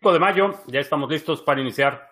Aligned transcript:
de 0.00 0.18
mayo, 0.20 0.54
ya 0.68 0.78
estamos 0.80 1.10
listos 1.10 1.42
para 1.42 1.60
iniciar 1.60 2.08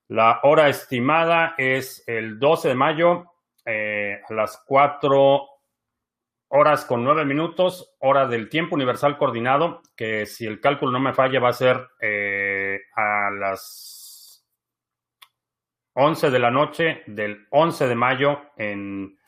La 0.09 0.41
hora 0.43 0.69
estimada 0.69 1.55
es 1.57 2.05
el 2.07 2.39
12 2.39 2.69
de 2.69 2.75
mayo 2.75 3.25
eh, 3.65 4.21
a 4.29 4.35
las 4.35 4.63
4 4.67 5.49
horas 6.49 6.85
con 6.85 7.03
9 7.03 7.25
minutos, 7.25 7.97
hora 8.01 8.27
del 8.27 8.51
tiempo 8.51 8.75
universal 8.75 9.17
coordinado, 9.17 9.81
que 9.97 10.27
si 10.27 10.47
el 10.47 10.61
cálculo 10.61 10.93
no 10.93 11.01
me 11.01 11.15
falla 11.15 11.41
va 11.41 11.49
a 11.49 11.55
ser 11.55 11.89
eh, 12.01 12.81
a 12.95 13.31
las 13.31 14.47
11 15.95 16.31
de 16.31 16.39
la 16.39 16.51
noche 16.51 17.03
del 17.07 17.47
11 17.51 17.89
de 17.89 17.95
mayo 17.95 18.41
en 18.57 19.19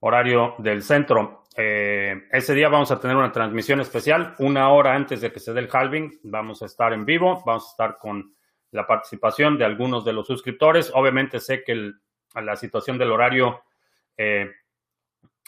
horario 0.00 0.54
del 0.58 0.82
centro. 0.82 1.44
Eh, 1.54 2.28
ese 2.32 2.54
día 2.54 2.68
vamos 2.68 2.90
a 2.90 3.00
tener 3.00 3.16
una 3.16 3.32
transmisión 3.32 3.80
especial, 3.80 4.34
una 4.38 4.70
hora 4.70 4.94
antes 4.94 5.20
de 5.20 5.30
que 5.30 5.40
se 5.40 5.52
dé 5.52 5.60
el 5.60 5.68
halving. 5.70 6.20
Vamos 6.22 6.62
a 6.62 6.66
estar 6.66 6.94
en 6.94 7.04
vivo, 7.04 7.42
vamos 7.44 7.66
a 7.66 7.70
estar 7.70 7.98
con 7.98 8.37
la 8.70 8.86
participación 8.86 9.58
de 9.58 9.64
algunos 9.64 10.04
de 10.04 10.12
los 10.12 10.26
suscriptores. 10.26 10.90
Obviamente 10.94 11.40
sé 11.40 11.64
que 11.64 11.92
la 12.34 12.56
situación 12.56 12.98
del 12.98 13.10
horario 13.10 13.62
eh, 14.16 14.50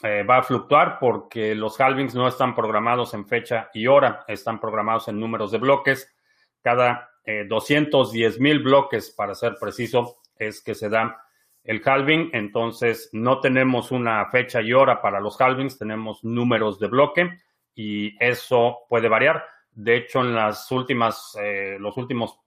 eh, 0.02 0.22
va 0.22 0.38
a 0.38 0.42
fluctuar 0.42 0.98
porque 0.98 1.54
los 1.54 1.78
halvings 1.80 2.14
no 2.14 2.26
están 2.26 2.54
programados 2.54 3.12
en 3.14 3.26
fecha 3.26 3.70
y 3.74 3.86
hora, 3.86 4.24
están 4.28 4.58
programados 4.58 5.08
en 5.08 5.20
números 5.20 5.50
de 5.50 5.58
bloques. 5.58 6.14
Cada 6.62 7.10
210 7.48 8.36
eh, 8.36 8.40
mil 8.40 8.60
bloques, 8.60 9.10
para 9.10 9.34
ser 9.34 9.56
preciso, 9.60 10.18
es 10.36 10.62
que 10.62 10.74
se 10.74 10.88
da 10.88 11.22
el 11.64 11.82
halving. 11.84 12.30
Entonces, 12.32 13.10
no 13.12 13.40
tenemos 13.40 13.90
una 13.92 14.24
fecha 14.30 14.62
y 14.62 14.72
hora 14.72 15.02
para 15.02 15.20
los 15.20 15.38
halvings, 15.38 15.78
tenemos 15.78 16.24
números 16.24 16.78
de 16.78 16.88
bloque 16.88 17.38
y 17.74 18.16
eso 18.24 18.78
puede 18.88 19.08
variar. 19.08 19.44
De 19.70 19.96
hecho, 19.96 20.20
en 20.20 20.34
las 20.34 20.70
últimas, 20.72 21.36
los 21.78 21.96
últimos 21.96 22.40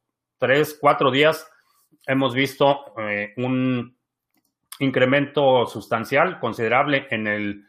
tres, 0.44 0.78
cuatro 0.78 1.10
días 1.10 1.50
hemos 2.06 2.36
visto 2.36 2.94
eh, 2.98 3.32
un 3.38 3.98
incremento 4.80 5.66
sustancial, 5.68 6.38
considerable 6.42 7.08
en 7.12 7.28
el, 7.28 7.66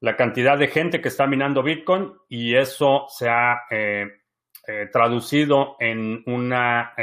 la 0.00 0.16
cantidad 0.16 0.56
de 0.56 0.68
gente 0.68 1.02
que 1.02 1.08
está 1.08 1.26
minando 1.26 1.62
Bitcoin 1.62 2.14
y 2.26 2.54
eso 2.54 3.04
se 3.10 3.28
ha 3.28 3.64
eh, 3.70 4.06
eh, 4.66 4.88
traducido 4.90 5.76
en 5.78 6.22
una 6.24 6.94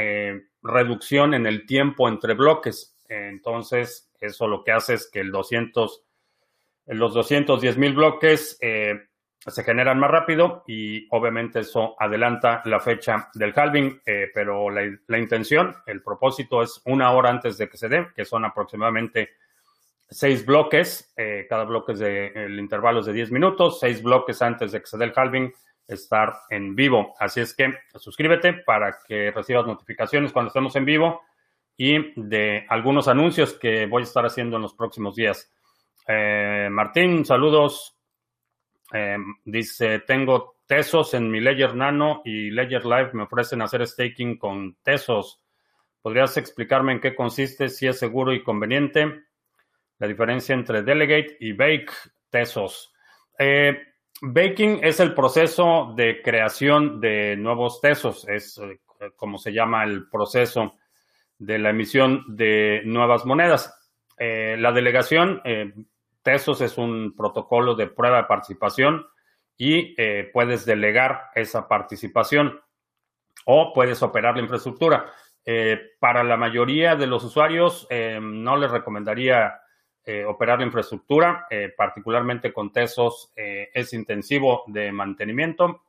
reducción 0.64 1.32
en 1.34 1.46
el 1.46 1.64
tiempo 1.64 2.08
entre 2.08 2.34
bloques. 2.34 2.98
Entonces, 3.08 4.10
eso 4.20 4.48
lo 4.48 4.64
que 4.64 4.72
hace 4.72 4.94
es 4.94 5.08
que 5.08 5.20
el 5.20 5.30
200, 5.30 6.04
los 6.86 7.14
210 7.14 7.78
mil 7.78 7.94
bloques 7.94 8.58
se 9.46 9.64
generan 9.64 9.98
más 9.98 10.10
rápido 10.10 10.64
y 10.66 11.06
obviamente 11.10 11.60
eso 11.60 11.94
adelanta 11.98 12.62
la 12.64 12.80
fecha 12.80 13.30
del 13.34 13.52
halving, 13.54 14.02
eh, 14.04 14.30
pero 14.34 14.68
la, 14.70 15.18
intención, 15.18 15.76
el 15.86 16.02
propósito 16.02 16.62
es 16.62 16.82
una 16.86 17.12
hora 17.12 17.30
antes 17.30 17.56
de 17.56 17.68
que 17.68 17.76
se 17.76 17.88
dé, 17.88 18.08
que 18.14 18.24
son 18.24 18.44
aproximadamente 18.44 19.30
seis 20.10 20.44
bloques, 20.44 21.12
eh, 21.16 21.46
cada 21.48 21.64
bloque 21.64 21.92
es 21.92 21.98
de, 22.00 22.26
el 22.34 22.58
intervalo 22.58 23.02
de 23.02 23.12
10 23.12 23.30
minutos, 23.30 23.78
seis 23.78 24.02
bloques 24.02 24.40
antes 24.42 24.72
de 24.72 24.80
que 24.80 24.86
se 24.86 24.98
dé 24.98 25.04
el 25.04 25.12
halving, 25.14 25.52
estar 25.86 26.34
en 26.50 26.74
vivo. 26.74 27.14
Así 27.18 27.40
es 27.40 27.54
que 27.54 27.72
suscríbete 27.94 28.52
para 28.52 28.98
que 29.06 29.30
recibas 29.30 29.66
notificaciones 29.66 30.32
cuando 30.32 30.48
estemos 30.48 30.74
en 30.76 30.84
vivo 30.84 31.22
y 31.76 32.12
de 32.20 32.66
algunos 32.68 33.08
anuncios 33.08 33.54
que 33.54 33.86
voy 33.86 34.02
a 34.02 34.04
estar 34.04 34.26
haciendo 34.26 34.56
en 34.56 34.62
los 34.62 34.74
próximos 34.74 35.14
días. 35.14 35.50
Eh, 36.06 36.68
Martín, 36.70 37.24
saludos. 37.24 37.97
Em, 38.92 39.36
dice, 39.44 40.00
tengo 40.00 40.56
Tesos 40.66 41.14
en 41.14 41.30
mi 41.30 41.40
Ledger 41.40 41.74
Nano 41.74 42.20
y 42.24 42.50
Ledger 42.50 42.84
Live 42.84 43.10
me 43.14 43.22
ofrecen 43.22 43.62
hacer 43.62 43.86
staking 43.86 44.36
con 44.36 44.76
Tesos. 44.82 45.42
¿Podrías 46.02 46.36
explicarme 46.36 46.92
en 46.92 47.00
qué 47.00 47.14
consiste, 47.14 47.68
si 47.68 47.86
es 47.86 47.98
seguro 47.98 48.32
y 48.32 48.42
conveniente? 48.42 49.22
La 49.98 50.06
diferencia 50.06 50.54
entre 50.54 50.82
Delegate 50.82 51.36
y 51.40 51.52
Bake 51.52 51.90
Tesos. 52.30 52.92
Eh, 53.38 53.78
baking 54.20 54.80
es 54.82 55.00
el 55.00 55.14
proceso 55.14 55.94
de 55.96 56.20
creación 56.22 57.00
de 57.00 57.36
nuevos 57.36 57.80
Tesos. 57.80 58.28
Es 58.28 58.58
eh, 58.58 58.78
como 59.16 59.38
se 59.38 59.52
llama 59.52 59.84
el 59.84 60.08
proceso 60.08 60.76
de 61.38 61.58
la 61.58 61.70
emisión 61.70 62.24
de 62.28 62.82
nuevas 62.84 63.24
monedas. 63.24 63.74
Eh, 64.18 64.56
la 64.58 64.72
delegación 64.72 65.40
Tesos 66.28 66.60
es 66.60 66.76
un 66.76 67.16
protocolo 67.16 67.74
de 67.74 67.86
prueba 67.86 68.18
de 68.18 68.24
participación 68.24 69.06
y 69.56 69.94
eh, 69.96 70.28
puedes 70.30 70.66
delegar 70.66 71.30
esa 71.34 71.66
participación 71.66 72.60
o 73.46 73.72
puedes 73.72 74.02
operar 74.02 74.36
la 74.36 74.42
infraestructura. 74.42 75.10
Eh, 75.42 75.80
para 75.98 76.22
la 76.22 76.36
mayoría 76.36 76.96
de 76.96 77.06
los 77.06 77.24
usuarios 77.24 77.86
eh, 77.88 78.18
no 78.20 78.58
les 78.58 78.70
recomendaría 78.70 79.58
operar 80.26 80.58
la 80.58 80.64
infraestructura, 80.64 81.46
particularmente 81.76 82.50
con 82.50 82.72
Tesos 82.72 83.30
es 83.36 83.92
intensivo 83.92 84.64
de 84.66 84.90
mantenimiento, 84.90 85.82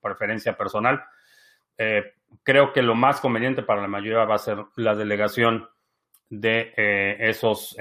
preferencia 0.00 0.56
personal. 0.56 1.02
creo 2.44 2.72
que 2.72 2.82
lo 2.82 2.94
más 2.94 3.20
conveniente 3.20 3.64
para 3.64 3.82
la 3.82 3.88
mayoría 3.88 4.24
va 4.26 4.36
a 4.36 4.38
ser 4.38 4.58
la 4.76 4.94
delegación 4.94 5.68
de 6.28 6.72
esos 7.18 7.76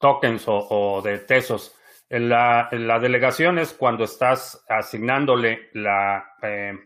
tokens 0.00 0.44
o, 0.46 1.00
de 1.04 1.18
tesos. 1.18 1.76
La, 2.08 2.68
la, 2.72 2.98
delegación 2.98 3.58
es 3.58 3.72
cuando 3.72 4.02
estás 4.02 4.64
asignándole 4.68 5.68
la, 5.74 6.34
eh, 6.42 6.76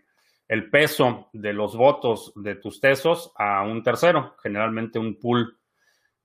el 0.49 0.69
peso 0.69 1.31
de 1.33 1.53
los 1.53 1.77
votos 1.77 2.33
de 2.37 2.57
tus 2.57 2.81
tesos 2.81 3.33
a 3.37 3.63
un 3.63 3.83
tercero, 3.83 4.37
generalmente 4.43 4.99
un 4.99 5.19
pool 5.19 5.57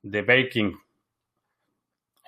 de 0.01 0.21
baking. 0.21 0.77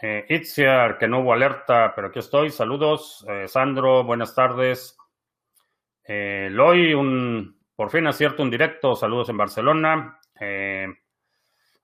Eh, 0.01 0.25
Itziar, 0.29 0.97
que 0.97 1.07
no 1.07 1.19
hubo 1.19 1.33
alerta, 1.33 1.93
pero 1.95 2.07
aquí 2.07 2.19
estoy. 2.19 2.49
Saludos. 2.49 3.25
Eh, 3.29 3.47
Sandro, 3.47 4.03
buenas 4.03 4.33
tardes. 4.33 4.97
Eh, 6.03 6.47
Loy, 6.51 6.93
un, 6.93 7.59
por 7.75 7.91
fin 7.91 8.07
acierto 8.07 8.41
un 8.41 8.49
directo. 8.49 8.95
Saludos 8.95 9.29
en 9.29 9.37
Barcelona. 9.37 10.19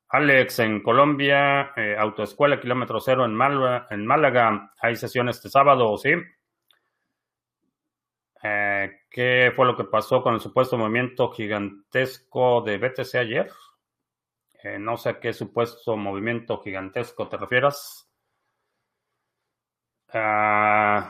Alex, 0.09 0.59
en 0.59 0.81
Colombia, 0.81 1.73
eh, 1.75 1.95
Autoescuela 1.97 2.61
Kilómetro 2.61 3.01
Cero 3.01 3.25
en 3.25 3.35
Málaga, 3.35 3.87
en 3.89 4.05
Málaga, 4.05 4.71
hay 4.79 4.95
sesión 4.95 5.27
este 5.27 5.49
sábado, 5.49 5.97
¿sí? 5.97 6.11
Eh, 8.41 9.01
¿Qué 9.09 9.51
fue 9.53 9.65
lo 9.65 9.75
que 9.75 9.83
pasó 9.83 10.21
con 10.23 10.35
el 10.35 10.39
supuesto 10.39 10.77
movimiento 10.77 11.29
gigantesco 11.31 12.61
de 12.61 12.77
BTC 12.77 13.15
ayer? 13.15 13.51
Eh, 14.63 14.79
no 14.79 14.95
sé 14.95 15.09
a 15.09 15.19
qué 15.19 15.33
supuesto 15.33 15.97
movimiento 15.97 16.61
gigantesco 16.61 17.27
te 17.27 17.35
refieras. 17.35 18.09
Uh, 20.13 21.01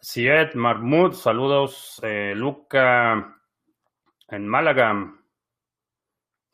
Sied 0.00 0.52
Mahmoud, 0.54 1.14
saludos. 1.14 1.98
Luca 2.34 3.40
en 4.28 4.46
Málaga 4.46 5.17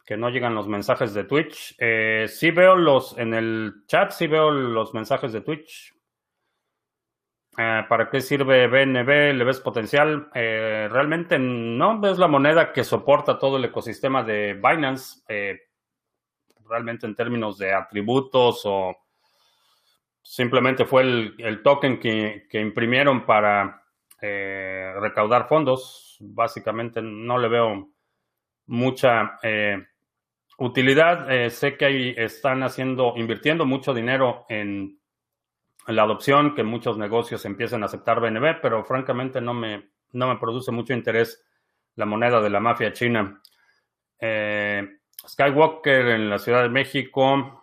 que 0.04 0.16
no 0.16 0.28
llegan 0.30 0.54
los 0.54 0.68
mensajes 0.68 1.14
de 1.14 1.24
Twitch. 1.24 1.74
Eh, 1.78 2.26
sí 2.28 2.50
veo 2.50 2.76
los, 2.76 3.16
en 3.18 3.34
el 3.34 3.84
chat 3.86 4.10
sí 4.10 4.26
veo 4.26 4.50
los 4.50 4.92
mensajes 4.94 5.32
de 5.32 5.40
Twitch. 5.40 5.94
Eh, 7.56 7.82
¿Para 7.88 8.10
qué 8.10 8.20
sirve 8.20 8.66
BNB? 8.66 9.34
¿Le 9.34 9.44
ves 9.44 9.60
potencial? 9.60 10.28
Eh, 10.34 10.88
realmente 10.90 11.38
no, 11.38 12.04
es 12.06 12.18
la 12.18 12.28
moneda 12.28 12.72
que 12.72 12.84
soporta 12.84 13.38
todo 13.38 13.56
el 13.56 13.64
ecosistema 13.64 14.22
de 14.22 14.54
Binance. 14.54 15.22
realmente 16.68 17.06
en 17.06 17.14
términos 17.14 17.58
de 17.58 17.72
atributos 17.72 18.62
o 18.64 18.96
simplemente 20.24 20.86
fue 20.86 21.02
el, 21.02 21.62
token 21.62 22.00
que, 22.00 22.48
imprimieron 22.52 23.24
para 23.24 23.84
eh, 24.20 24.92
recaudar 24.98 25.46
fondos. 25.46 26.16
Básicamente 26.20 27.00
no 27.02 27.38
le 27.38 27.48
veo 27.48 27.90
mucha 28.66 29.38
eh, 29.42 29.86
utilidad. 30.58 31.30
Eh, 31.30 31.50
sé 31.50 31.76
que 31.76 31.84
ahí 31.84 32.14
están 32.16 32.62
haciendo, 32.62 33.14
invirtiendo 33.16 33.66
mucho 33.66 33.94
dinero 33.94 34.46
en 34.48 35.00
la 35.86 36.02
adopción, 36.02 36.54
que 36.54 36.62
muchos 36.62 36.96
negocios 36.96 37.44
empiecen 37.44 37.82
a 37.82 37.86
aceptar 37.86 38.20
BNB, 38.20 38.60
pero 38.62 38.84
francamente 38.84 39.40
no 39.40 39.54
me, 39.54 39.90
no 40.12 40.28
me 40.28 40.38
produce 40.38 40.72
mucho 40.72 40.92
interés 40.92 41.44
la 41.96 42.06
moneda 42.06 42.40
de 42.40 42.50
la 42.50 42.60
mafia 42.60 42.92
china. 42.92 43.40
Skywalker 45.26 46.08
en 46.08 46.30
la 46.30 46.38
Ciudad 46.38 46.62
de 46.62 46.68
México 46.70 47.62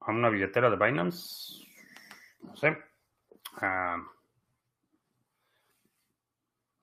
a 0.00 0.10
una 0.12 0.28
billetera 0.28 0.70
de 0.70 0.76
Binance. 0.76 1.66
No 2.42 2.56
sé. 2.56 2.76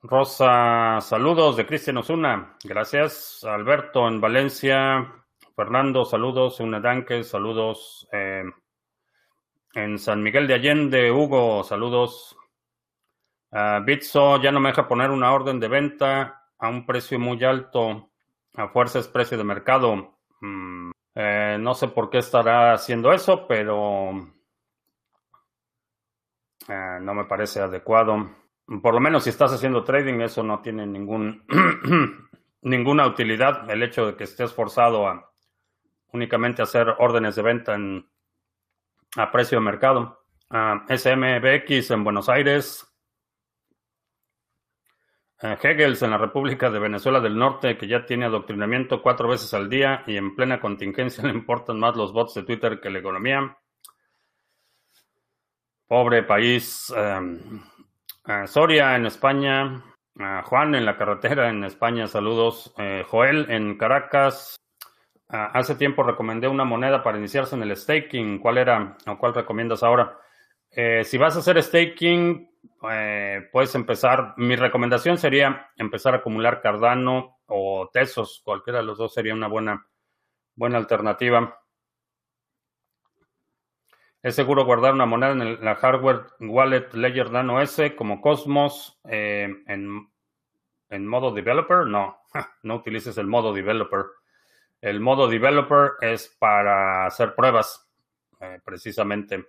Rosa, 0.02 1.00
saludos 1.00 1.56
de 1.56 1.66
Cristian 1.66 1.96
Osuna. 1.96 2.56
Gracias. 2.62 3.42
Alberto 3.44 4.06
en 4.06 4.20
Valencia. 4.20 5.12
Fernando, 5.56 6.04
saludos. 6.04 6.60
Una 6.60 6.78
Danke, 6.78 7.24
saludos. 7.24 8.08
Eh, 8.12 8.44
en 9.74 9.98
San 9.98 10.22
Miguel 10.22 10.46
de 10.46 10.54
Allende, 10.54 11.10
Hugo, 11.10 11.64
saludos. 11.64 12.36
Bitso 13.84 14.40
ya 14.40 14.52
no 14.52 14.60
me 14.60 14.68
deja 14.68 14.86
poner 14.86 15.10
una 15.10 15.32
orden 15.32 15.58
de 15.58 15.68
venta 15.68 16.44
a 16.58 16.68
un 16.68 16.86
precio 16.86 17.18
muy 17.18 17.42
alto. 17.42 18.10
A 18.54 18.68
fuerza 18.68 19.00
es 19.00 19.08
precio 19.08 19.36
de 19.36 19.44
mercado. 19.44 20.18
Mm, 20.40 20.90
eh, 21.14 21.56
no 21.58 21.74
sé 21.74 21.88
por 21.88 22.08
qué 22.10 22.18
estará 22.18 22.72
haciendo 22.72 23.12
eso, 23.12 23.46
pero 23.48 24.10
eh, 26.68 26.98
no 27.00 27.14
me 27.14 27.24
parece 27.24 27.60
adecuado. 27.60 28.30
Por 28.82 28.92
lo 28.92 29.00
menos 29.00 29.24
si 29.24 29.30
estás 29.30 29.52
haciendo 29.52 29.82
trading, 29.82 30.20
eso 30.20 30.42
no 30.42 30.60
tiene 30.60 30.86
ningún 30.86 31.42
ninguna 32.62 33.06
utilidad. 33.06 33.68
El 33.70 33.82
hecho 33.82 34.06
de 34.06 34.16
que 34.16 34.24
estés 34.24 34.52
forzado 34.52 35.08
a 35.08 35.30
únicamente 36.12 36.62
hacer 36.62 36.94
órdenes 36.98 37.36
de 37.36 37.42
venta 37.42 37.78
a 39.16 39.30
precio 39.30 39.58
de 39.58 39.64
mercado. 39.64 40.22
Uh, 40.50 40.80
SMBX 40.94 41.90
en 41.90 42.04
Buenos 42.04 42.28
Aires. 42.28 42.84
Uh, 45.42 45.56
Hegels 45.62 46.02
en 46.02 46.10
la 46.10 46.18
República 46.18 46.70
de 46.70 46.78
Venezuela 46.78 47.20
del 47.20 47.38
Norte, 47.38 47.78
que 47.78 47.86
ya 47.86 48.04
tiene 48.04 48.26
adoctrinamiento 48.26 49.02
cuatro 49.02 49.28
veces 49.28 49.52
al 49.54 49.70
día 49.70 50.02
y 50.06 50.16
en 50.16 50.34
plena 50.34 50.60
contingencia 50.60 51.22
le 51.26 51.32
importan 51.32 51.78
más 51.78 51.96
los 51.96 52.12
bots 52.12 52.34
de 52.34 52.42
Twitter 52.42 52.80
que 52.80 52.90
la 52.90 52.98
economía. 52.98 53.56
Pobre 55.86 56.22
país. 56.22 56.92
Um, 56.94 57.62
Soria 58.46 58.94
en 58.94 59.06
España. 59.06 59.82
Juan 60.44 60.74
en 60.74 60.84
la 60.84 60.98
carretera 60.98 61.48
en 61.48 61.64
España, 61.64 62.06
saludos. 62.06 62.74
Eh, 62.76 63.04
Joel 63.08 63.50
en 63.50 63.78
Caracas. 63.78 64.56
Ah, 65.30 65.50
hace 65.54 65.76
tiempo 65.76 66.02
recomendé 66.02 66.48
una 66.48 66.64
moneda 66.64 67.02
para 67.02 67.18
iniciarse 67.18 67.54
en 67.54 67.62
el 67.62 67.74
staking. 67.76 68.38
¿Cuál 68.38 68.58
era 68.58 68.96
o 69.06 69.18
cuál 69.18 69.34
recomiendas 69.34 69.82
ahora? 69.82 70.18
Eh, 70.70 71.04
si 71.04 71.16
vas 71.16 71.36
a 71.36 71.38
hacer 71.38 71.62
staking, 71.62 72.50
eh, 72.90 73.48
puedes 73.50 73.74
empezar. 73.74 74.34
Mi 74.36 74.56
recomendación 74.56 75.16
sería 75.16 75.70
empezar 75.76 76.12
a 76.14 76.18
acumular 76.18 76.60
Cardano 76.60 77.38
o 77.46 77.88
Tesos. 77.92 78.42
Cualquiera 78.44 78.80
de 78.80 78.84
los 78.84 78.98
dos 78.98 79.14
sería 79.14 79.32
una 79.32 79.48
buena, 79.48 79.86
buena 80.54 80.76
alternativa. 80.76 81.58
Es 84.28 84.34
seguro 84.34 84.66
guardar 84.66 84.92
una 84.92 85.06
moneda 85.06 85.32
en 85.32 85.64
la 85.64 85.74
hardware 85.76 86.26
wallet 86.38 86.92
Ledger 86.92 87.30
Nano 87.30 87.62
S 87.62 87.96
como 87.96 88.20
Cosmos 88.20 89.00
eh, 89.04 89.48
en, 89.66 90.06
en 90.90 91.06
modo 91.06 91.32
developer. 91.32 91.86
No, 91.86 92.18
no 92.62 92.74
utilices 92.74 93.16
el 93.16 93.26
modo 93.26 93.54
developer. 93.54 94.04
El 94.82 95.00
modo 95.00 95.28
developer 95.28 95.92
es 96.02 96.28
para 96.38 97.06
hacer 97.06 97.34
pruebas, 97.34 97.90
eh, 98.38 98.60
precisamente. 98.62 99.46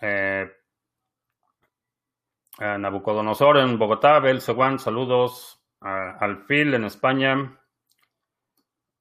Eh, 0.00 0.50
Nabucodonosor 2.58 3.58
en 3.58 3.78
Bogotá, 3.78 4.18
Belsewan, 4.18 4.80
saludos. 4.80 5.64
al 5.82 6.46
FIL 6.46 6.74
en 6.74 6.84
España. 6.84 7.60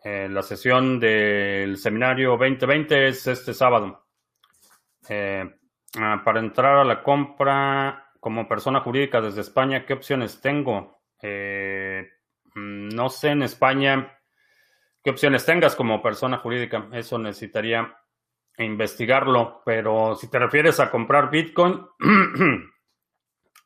Eh, 0.03 0.29
la 0.29 0.43
sesión 0.43 0.99
del 0.99 1.77
seminario 1.77 2.37
2020 2.37 3.07
es 3.07 3.25
este 3.25 3.55
sábado. 3.55 4.05
Ah, 5.09 6.21
para 6.23 6.39
entrar 6.39 6.77
a 6.77 6.83
la 6.83 7.01
compra 7.01 8.11
como 8.19 8.47
persona 8.47 8.81
jurídica 8.81 9.21
desde 9.21 9.41
España, 9.41 9.85
¿qué 9.85 9.93
opciones 9.93 10.39
tengo? 10.39 11.01
Mm, 12.55 12.89
no 12.89 13.09
sé 13.09 13.29
en 13.29 13.43
España 13.43 14.19
qué 15.03 15.09
opciones 15.09 15.45
tengas 15.45 15.75
como 15.75 16.01
persona 16.01 16.37
jurídica. 16.37 16.87
Eso 16.93 17.17
necesitaría 17.17 17.95
investigarlo, 18.57 19.61
pero 19.65 20.15
si 20.15 20.29
te 20.29 20.39
refieres 20.39 20.79
a 20.79 20.91
comprar 20.91 21.29
Bitcoin, 21.29 21.85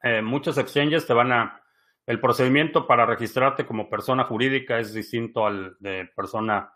eh, 0.03 0.21
muchos 0.21 0.57
exchanges 0.57 1.05
te 1.05 1.13
van 1.13 1.31
a... 1.31 1.59
El 2.05 2.19
procedimiento 2.19 2.85
para 2.85 3.05
registrarte 3.05 3.65
como 3.65 3.89
persona 3.89 4.25
jurídica 4.25 4.77
es 4.77 4.93
distinto 4.93 5.47
al 5.47 5.77
de 5.79 6.11
persona 6.13 6.69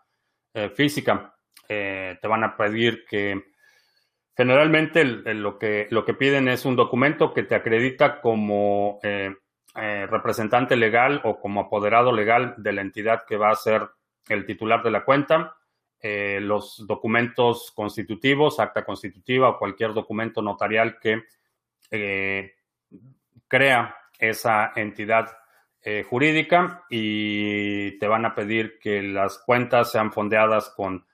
eh, 0.54 0.70
física. 0.70 1.36
Eh, 1.68 2.18
te 2.20 2.26
van 2.26 2.44
a 2.44 2.56
pedir 2.56 3.04
que 3.04 3.52
generalmente 4.38 5.04
lo, 5.04 5.58
que, 5.58 5.86
lo 5.90 6.06
que 6.06 6.14
piden 6.14 6.48
es 6.48 6.64
un 6.64 6.76
documento 6.76 7.34
que 7.34 7.42
te 7.42 7.54
acredita 7.54 8.22
como 8.22 9.00
representante 9.74 10.76
legal 10.76 11.20
o 11.24 11.38
como 11.38 11.60
apoderado 11.60 12.12
legal 12.12 12.54
de 12.56 12.72
la 12.72 12.80
entidad 12.80 13.24
que 13.28 13.36
va 13.36 13.50
a 13.50 13.56
ser 13.56 13.82
el 14.28 14.46
titular 14.46 14.82
de 14.82 14.90
la 14.90 15.04
cuenta, 15.04 15.56
eh, 16.00 16.38
los 16.40 16.84
documentos 16.86 17.72
constitutivos, 17.74 18.60
acta 18.60 18.84
constitutiva 18.84 19.48
o 19.48 19.58
cualquier 19.58 19.92
documento 19.94 20.40
notarial 20.40 20.98
que 21.00 21.24
eh, 21.90 22.52
crea 23.48 23.96
esa 24.16 24.72
entidad 24.76 25.36
eh, 25.82 26.04
jurídica 26.08 26.84
y 26.88 27.98
te 27.98 28.06
van 28.06 28.26
a 28.26 28.34
pedir 28.34 28.78
que 28.78 29.02
las 29.02 29.38
cuentas 29.38 29.90
sean 29.90 30.12
fondeadas 30.12 30.70
con 30.76 31.04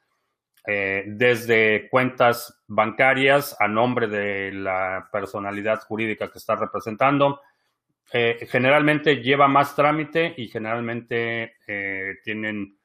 desde 0.66 1.88
cuentas 1.90 2.62
bancarias 2.66 3.54
a 3.60 3.68
nombre 3.68 4.06
de 4.06 4.50
la 4.52 5.08
personalidad 5.12 5.80
jurídica 5.82 6.30
que 6.30 6.38
está 6.38 6.56
representando. 6.56 7.40
generalmente 8.10 9.16
lleva 9.16 9.46
más 9.46 9.76
trámite 9.76 10.34
y 10.36 10.48
generalmente 10.48 11.56
tienen 12.22 12.78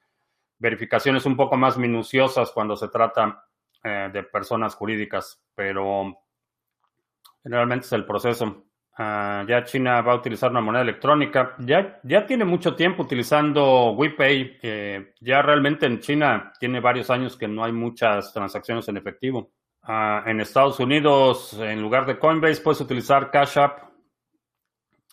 verificaciones 0.60 1.26
un 1.26 1.38
poco 1.38 1.56
más 1.58 1.78
minuciosas 1.78 2.52
cuando 2.52 2.76
se 2.76 2.90
trata 2.90 3.46
eh, 3.84 4.10
de 4.12 4.24
personas 4.24 4.76
jurídicas, 4.76 5.42
pero 5.56 6.22
generalmente 7.42 7.86
es 7.86 7.94
el 7.94 8.06
proceso. 8.06 8.66
Ah, 9.02 9.46
ya 9.48 9.64
China 9.64 10.02
va 10.02 10.12
a 10.12 10.16
utilizar 10.16 10.52
una 10.52 10.60
moneda 10.60 10.82
electrónica. 10.82 11.56
Ya, 11.60 12.02
tiene 12.28 12.44
mucho 12.44 12.76
tiempo 12.76 13.04
utilizando 13.04 13.92
WePay. 13.92 14.60
ya 15.22 15.42
realmente 15.42 15.86
en 15.86 16.02
China 16.02 16.52
tiene 16.60 16.82
varios 16.82 17.10
años 17.10 17.38
que 17.38 17.48
no 17.48 17.64
hay 17.64 17.72
muchas 17.72 18.34
transacciones 18.34 18.90
en 18.90 18.98
efectivo. 18.98 19.52
Ah, 19.84 20.24
en 20.26 20.42
Estados 20.42 20.82
Unidos, 20.82 21.58
en 21.62 21.82
lugar 21.82 22.06
de 22.06 22.20
Coinbase, 22.20 22.62
puedes 22.62 22.82
utilizar 22.82 23.32
Cash 23.32 23.58
App. 23.58 23.90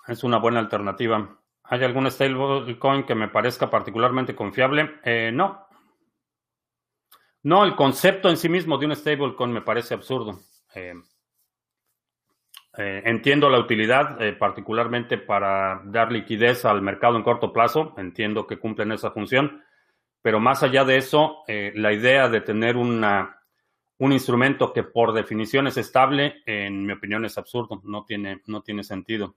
Es 0.09 0.25
una 0.25 0.39
buena 0.39 0.59
alternativa. 0.59 1.39
¿Hay 1.63 1.85
algún 1.85 2.11
stablecoin 2.11 3.05
que 3.05 3.15
me 3.15 3.29
parezca 3.29 3.71
particularmente 3.71 4.35
confiable? 4.35 4.97
Eh, 5.05 5.31
no. 5.33 5.65
No, 7.45 7.63
el 7.63 7.77
concepto 7.77 8.29
en 8.29 8.37
sí 8.37 8.49
mismo 8.49 8.79
de 8.79 8.87
un 8.87 8.97
stablecoin 8.97 9.53
me 9.53 9.63
parece 9.63 9.95
absurdo. 9.95 10.41
Eh, 10.75 10.95
eh, 12.79 13.03
entiendo 13.05 13.49
la 13.49 13.59
utilidad, 13.59 14.19
particularmente 14.39 15.19
para 15.19 15.81
dar 15.85 16.13
liquidez 16.13 16.65
al 16.65 16.83
mercado 16.83 17.17
en 17.17 17.23
corto 17.23 17.53
plazo. 17.53 17.95
Entiendo 17.97 18.47
que 18.47 18.59
cumplen 18.59 18.93
esa 18.93 19.11
función. 19.11 19.63
Pero 20.23 20.41
más 20.41 20.63
allá 20.63 20.85
de 20.85 20.97
eso, 20.97 21.45
la 21.47 21.93
idea 21.93 22.29
de 22.29 22.41
tener 22.41 22.77
una, 22.77 23.41
un 23.99 24.13
instrumento 24.13 24.73
que 24.73 24.83
por 24.83 25.13
definición 25.13 25.67
es 25.67 25.77
estable, 25.77 26.43
en 26.45 26.85
mi 26.85 26.93
opinión, 26.93 27.25
es 27.25 27.39
absurdo. 27.39 27.81
No 27.85 28.05
tiene, 28.05 28.43
no 28.47 28.63
tiene 28.63 28.83
sentido. 28.83 29.37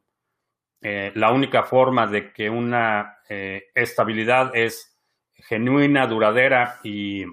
Eh, 0.81 1.12
la 1.15 1.31
única 1.31 1.63
forma 1.63 2.08
de 2.08 2.31
que 2.31 2.50
una 2.50 3.17
eh, 3.27 3.67
estabilidad 3.75 4.55
es 4.55 4.98
genuina, 5.34 6.08
duradera 6.08 6.79
y 6.84 7.25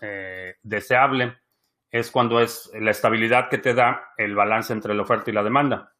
eh, 0.00 0.56
deseable 0.62 1.38
es 1.90 2.10
cuando 2.10 2.40
es 2.40 2.70
la 2.78 2.90
estabilidad 2.90 3.48
que 3.48 3.58
te 3.58 3.74
da 3.74 4.12
el 4.16 4.34
balance 4.34 4.72
entre 4.72 4.94
la 4.94 5.02
oferta 5.02 5.30
y 5.30 5.34
la 5.34 5.42
demanda. 5.42 5.92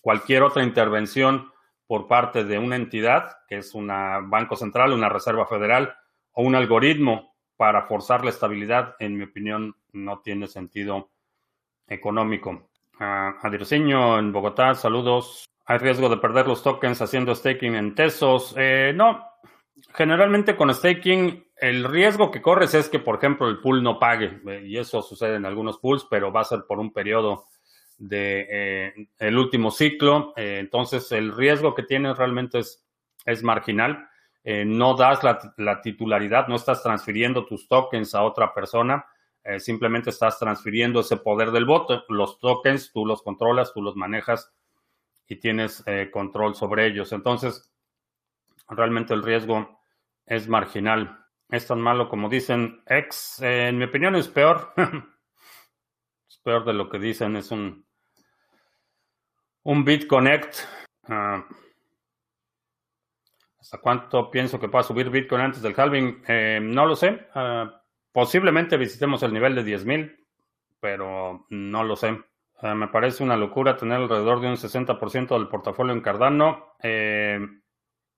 Cualquier 0.00 0.42
otra 0.42 0.62
intervención 0.62 1.50
por 1.86 2.06
parte 2.06 2.44
de 2.44 2.58
una 2.58 2.76
entidad, 2.76 3.38
que 3.48 3.58
es 3.58 3.74
un 3.74 3.88
banco 3.88 4.54
central, 4.56 4.92
una 4.92 5.08
reserva 5.08 5.46
federal 5.46 5.94
o 6.32 6.42
un 6.42 6.54
algoritmo 6.54 7.34
para 7.56 7.82
forzar 7.82 8.24
la 8.24 8.30
estabilidad, 8.30 8.94
en 9.00 9.16
mi 9.16 9.24
opinión, 9.24 9.76
no 9.92 10.20
tiene 10.20 10.46
sentido 10.46 11.10
económico. 11.88 12.70
Uh, 13.00 14.18
en 14.18 14.32
Bogotá, 14.32 14.74
saludos. 14.74 15.46
¿Hay 15.66 15.78
riesgo 15.78 16.08
de 16.08 16.16
perder 16.18 16.46
los 16.46 16.62
tokens 16.62 17.02
haciendo 17.02 17.34
staking 17.34 17.74
en 17.74 17.94
Tesos? 17.94 18.54
Eh, 18.56 18.92
no. 18.94 19.24
Generalmente 19.94 20.56
con 20.56 20.72
staking 20.72 21.49
el 21.60 21.84
riesgo 21.84 22.30
que 22.30 22.42
corres 22.42 22.74
es 22.74 22.88
que, 22.88 22.98
por 22.98 23.16
ejemplo, 23.16 23.48
el 23.48 23.60
pool 23.60 23.82
no 23.82 23.98
pague. 23.98 24.40
Eh, 24.46 24.62
y 24.66 24.78
eso 24.78 25.02
sucede 25.02 25.36
en 25.36 25.46
algunos 25.46 25.78
pools, 25.78 26.06
pero 26.10 26.32
va 26.32 26.40
a 26.40 26.44
ser 26.44 26.64
por 26.66 26.78
un 26.78 26.92
periodo 26.92 27.46
de 27.98 28.46
eh, 28.50 29.08
el 29.18 29.38
último 29.38 29.70
ciclo. 29.70 30.32
entonces, 30.36 31.12
el 31.12 31.36
riesgo 31.36 31.74
que 31.74 31.82
tienes 31.82 32.16
realmente 32.16 32.60
es, 32.60 32.86
es 33.26 33.42
marginal. 33.42 34.08
no 34.44 34.94
das 34.94 35.22
la, 35.22 35.38
la, 35.58 35.82
titularidad, 35.82 36.48
no 36.48 36.56
estás 36.56 36.82
transfiriendo 36.82 37.44
tus 37.44 37.68
tokens 37.68 38.14
a 38.14 38.22
otra 38.22 38.54
persona. 38.54 39.04
simplemente 39.58 40.08
estás 40.10 40.38
transfiriendo 40.38 41.00
ese 41.00 41.18
poder 41.18 41.50
del 41.50 41.66
voto. 41.66 42.04
Los 42.08 42.38
tokens 42.38 42.90
tú 42.90 43.04
los 43.04 43.22
controlas, 43.22 43.74
tú 43.74 43.82
los 43.82 43.96
manejas 43.96 44.50
y 45.30 45.36
tienes 45.36 45.82
eh, 45.86 46.10
control 46.12 46.56
sobre 46.56 46.88
ellos. 46.88 47.12
Entonces, 47.12 47.72
realmente 48.68 49.14
el 49.14 49.22
riesgo 49.22 49.80
es 50.26 50.48
marginal. 50.48 51.19
Es 51.50 51.66
tan 51.66 51.80
malo 51.80 52.08
como 52.08 52.28
dicen 52.28 52.82
X. 52.86 53.40
en 53.42 53.78
mi 53.78 53.84
opinión 53.84 54.14
es 54.16 54.28
peor. 54.28 54.72
es 56.28 56.38
peor 56.44 56.64
de 56.64 56.72
lo 56.72 56.88
que 56.88 56.98
dicen. 56.98 57.36
Es 57.36 57.50
un, 57.50 57.86
un 59.64 59.84
BitConnect. 59.84 60.56
Ah, 61.08 61.44
¿Hasta 63.58 63.78
cuánto 63.78 64.30
pienso 64.30 64.58
que 64.58 64.66
va 64.66 64.80
a 64.80 64.84
subir 64.84 65.10
Bitcoin 65.10 65.42
antes 65.42 65.62
del 65.62 65.78
halving? 65.78 66.22
Eh, 66.26 66.60
no 66.62 66.86
lo 66.86 66.96
sé. 66.96 67.28
Ah, 67.34 67.82
posiblemente 68.12 68.76
visitemos 68.76 69.22
el 69.22 69.32
nivel 69.32 69.54
de 69.54 69.64
10.000, 69.64 70.26
pero 70.80 71.46
no 71.50 71.84
lo 71.84 71.96
sé 71.96 72.18
me 72.62 72.88
parece 72.88 73.24
una 73.24 73.36
locura 73.36 73.76
tener 73.76 73.98
alrededor 73.98 74.40
de 74.40 74.48
un 74.48 74.56
60% 74.56 75.28
del 75.28 75.48
portafolio 75.48 75.92
en 75.92 76.02
Cardano. 76.02 76.74
Eh, 76.82 77.38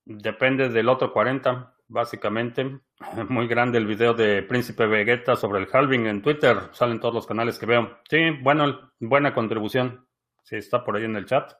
depende 0.04 0.68
del 0.68 0.88
otro 0.88 1.14
40%, 1.14 1.72
básicamente. 1.92 2.80
Muy 3.28 3.46
grande 3.46 3.78
el 3.78 3.86
video 3.86 4.14
de 4.14 4.42
Príncipe 4.42 4.86
Vegeta 4.86 5.36
sobre 5.36 5.60
el 5.60 5.68
halving 5.72 6.06
en 6.06 6.22
Twitter. 6.22 6.56
Salen 6.72 6.98
todos 6.98 7.14
los 7.14 7.26
canales 7.26 7.58
que 7.58 7.66
veo. 7.66 7.98
Sí, 8.08 8.30
bueno, 8.42 8.92
buena 8.98 9.34
contribución. 9.34 10.06
Sí, 10.42 10.56
está 10.56 10.82
por 10.82 10.96
ahí 10.96 11.04
en 11.04 11.16
el 11.16 11.26
chat. 11.26 11.52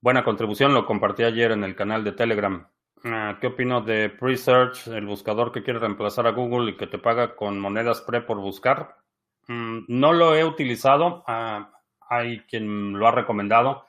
Buena 0.00 0.22
contribución, 0.22 0.72
lo 0.74 0.86
compartí 0.86 1.24
ayer 1.24 1.50
en 1.50 1.64
el 1.64 1.74
canal 1.74 2.04
de 2.04 2.12
Telegram. 2.12 2.68
Ah, 3.04 3.38
¿Qué 3.40 3.48
opino 3.48 3.80
de 3.80 4.08
Presearch, 4.08 4.86
el 4.88 5.06
buscador 5.06 5.52
que 5.52 5.62
quiere 5.62 5.80
reemplazar 5.80 6.26
a 6.26 6.30
Google 6.30 6.70
y 6.70 6.76
que 6.76 6.86
te 6.86 6.98
paga 6.98 7.34
con 7.34 7.58
monedas 7.58 8.00
pre 8.02 8.20
por 8.20 8.38
buscar? 8.38 8.96
Mm, 9.48 9.80
no 9.88 10.12
lo 10.12 10.34
he 10.36 10.44
utilizado. 10.44 11.24
Ah, 11.26 11.72
hay 12.08 12.40
quien 12.40 12.92
lo 12.92 13.06
ha 13.08 13.12
recomendado. 13.12 13.86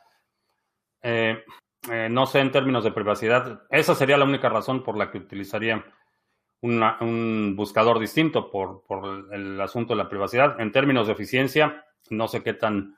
Eh, 1.01 1.43
eh, 1.88 2.09
no 2.09 2.25
sé 2.25 2.39
en 2.39 2.51
términos 2.51 2.83
de 2.83 2.91
privacidad. 2.91 3.63
Esa 3.69 3.95
sería 3.95 4.17
la 4.17 4.25
única 4.25 4.50
razón 4.50 4.83
por 4.83 4.98
la 4.98 5.12
que 5.12 5.19
utilizaría 5.19 5.86
un 6.62 7.53
buscador 7.55 8.00
distinto 8.00 8.51
por, 8.51 8.83
el 9.31 9.59
asunto 9.62 9.93
de 9.93 10.03
la 10.03 10.09
privacidad. 10.09 10.59
En 10.59 10.71
términos 10.71 11.07
de 11.07 11.13
eficiencia, 11.13 11.86
no 12.09 12.27
sé 12.27 12.43
qué 12.43 12.53
tan 12.53 12.98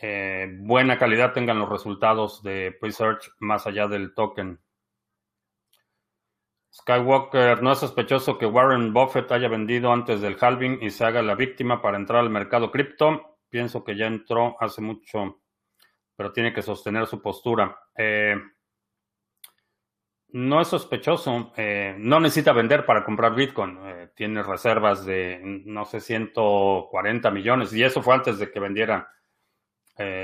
eh, 0.00 0.48
buena 0.60 0.98
calidad 0.98 1.32
tengan 1.32 1.58
los 1.58 1.68
resultados 1.68 2.42
de 2.42 2.76
Presearch 2.80 3.32
más 3.40 3.66
allá 3.66 3.88
del 3.88 4.14
token. 4.14 4.60
Skywalker, 6.72 7.62
no 7.62 7.72
es 7.72 7.80
sospechoso 7.80 8.38
que 8.38 8.46
Warren 8.46 8.94
Buffett 8.94 9.30
haya 9.32 9.48
vendido 9.48 9.92
antes 9.92 10.22
del 10.22 10.38
halving 10.40 10.78
y 10.80 10.90
se 10.90 11.04
haga 11.04 11.20
la 11.20 11.34
víctima 11.34 11.82
para 11.82 11.98
entrar 11.98 12.20
al 12.20 12.30
mercado 12.30 12.70
cripto. 12.70 13.38
Pienso 13.50 13.84
que 13.84 13.94
ya 13.94 14.06
entró 14.06 14.56
hace 14.58 14.80
mucho, 14.80 15.41
pero 16.22 16.32
tiene 16.32 16.52
que 16.52 16.62
sostener 16.62 17.08
su 17.08 17.20
postura. 17.20 17.76
Eh, 17.96 18.36
no 20.28 20.60
es 20.60 20.68
sospechoso, 20.68 21.52
eh, 21.56 21.96
no 21.98 22.20
necesita 22.20 22.52
vender 22.52 22.86
para 22.86 23.04
comprar 23.04 23.34
Bitcoin. 23.34 23.76
Eh, 23.82 24.10
tiene 24.14 24.44
reservas 24.44 25.04
de, 25.04 25.40
no 25.42 25.84
sé, 25.84 26.00
140 26.00 27.28
millones 27.32 27.72
y 27.72 27.82
eso 27.82 28.04
fue 28.04 28.14
antes 28.14 28.38
de 28.38 28.52
que 28.52 28.60
vendiera 28.60 29.08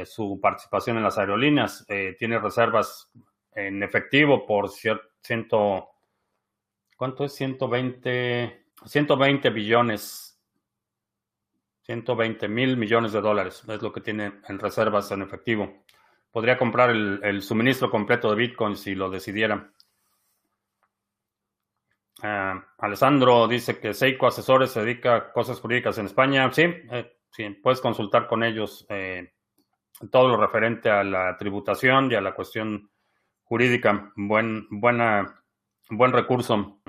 su 0.07 0.40
participación 0.40 0.97
en 0.97 1.02
las 1.05 1.19
aerolíneas. 1.19 1.87
tiene 2.19 2.38
reservas 2.38 3.12
en 3.52 3.83
efectivo 3.83 4.47
por 4.47 4.71
ciento 4.71 5.88
¿Cuánto 6.97 7.25
es? 7.25 7.35
120, 7.35 8.67
120 8.87 9.50
billones, 9.50 10.28
120 11.88 12.49
mil 12.49 12.76
millones 12.76 13.12
de 13.12 13.23
dólares 13.23 13.64
es 13.66 13.80
lo 13.80 13.90
que 13.90 14.02
tiene 14.02 14.40
en 14.47 14.59
reservas 14.59 15.11
en 15.11 15.23
efectivo. 15.23 15.85
Podría 16.30 16.59
comprar 16.59 16.90
el, 16.90 17.40
suministro 17.40 17.90
completo 17.90 18.28
de 18.28 18.37
Bitcoin 18.37 18.76
si 18.76 18.95
lo 18.95 19.09
decidiera. 19.09 19.73
Ah, 22.23 22.62
Alessandro 22.76 23.49
dice 23.49 23.80
que 23.80 23.95
Seiko 23.95 24.26
Asesores 24.26 24.71
se 24.71 24.80
dedica 24.80 25.16
a 25.16 25.33
cosas 25.33 25.61
jurídicas 25.61 25.97
en 25.97 26.07
España. 26.07 26.52
Sí, 26.52 26.62
eh, 26.62 27.16
sí 27.30 27.49
puedes 27.62 27.80
consultar 27.80 28.26
con 28.26 28.45
ellos 28.45 28.85
eh, 28.90 29.33
todo 30.11 30.28
lo 30.28 30.37
referente 30.37 30.90
a 30.90 31.02
la 31.02 31.38
tributación 31.38 32.12
y 32.12 32.16
a 32.16 32.21
la 32.21 32.35
cuestión 32.35 32.90
jurídica. 33.45 34.12
Buen, 34.14 34.66
buena, 34.68 35.42
buen 35.88 36.12
recurso. 36.12 36.83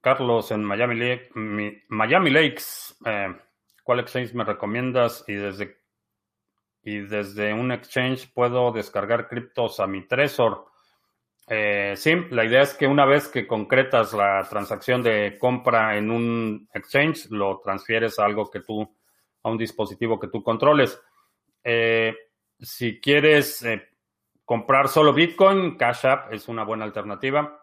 Carlos, 0.00 0.50
en 0.52 0.64
Miami, 0.64 1.20
Miami 1.88 2.30
Lakes, 2.30 2.96
eh, 3.04 3.36
¿cuál 3.92 4.00
exchange 4.00 4.32
me 4.32 4.44
recomiendas? 4.44 5.22
Y 5.28 5.34
desde, 5.34 5.76
y 6.82 7.00
desde 7.00 7.52
un 7.52 7.72
exchange 7.72 8.32
puedo 8.32 8.72
descargar 8.72 9.28
criptos 9.28 9.80
a 9.80 9.86
mi 9.86 10.08
Trezor. 10.08 10.64
Eh, 11.46 11.92
sí, 11.94 12.14
la 12.30 12.46
idea 12.46 12.62
es 12.62 12.72
que 12.72 12.86
una 12.86 13.04
vez 13.04 13.28
que 13.28 13.46
concretas 13.46 14.14
la 14.14 14.46
transacción 14.48 15.02
de 15.02 15.36
compra 15.38 15.98
en 15.98 16.10
un 16.10 16.66
exchange, 16.72 17.26
lo 17.28 17.60
transfieres 17.62 18.18
a 18.18 18.24
algo 18.24 18.50
que 18.50 18.60
tú, 18.60 18.96
a 19.42 19.50
un 19.50 19.58
dispositivo 19.58 20.18
que 20.18 20.28
tú 20.28 20.42
controles. 20.42 20.98
Eh, 21.62 22.16
si 22.58 22.98
quieres 22.98 23.62
comprar 24.42 24.88
solo 24.88 25.12
Bitcoin, 25.12 25.76
Cash 25.76 26.06
App 26.06 26.32
es 26.32 26.48
una 26.48 26.64
buena 26.64 26.86
alternativa. 26.86 27.62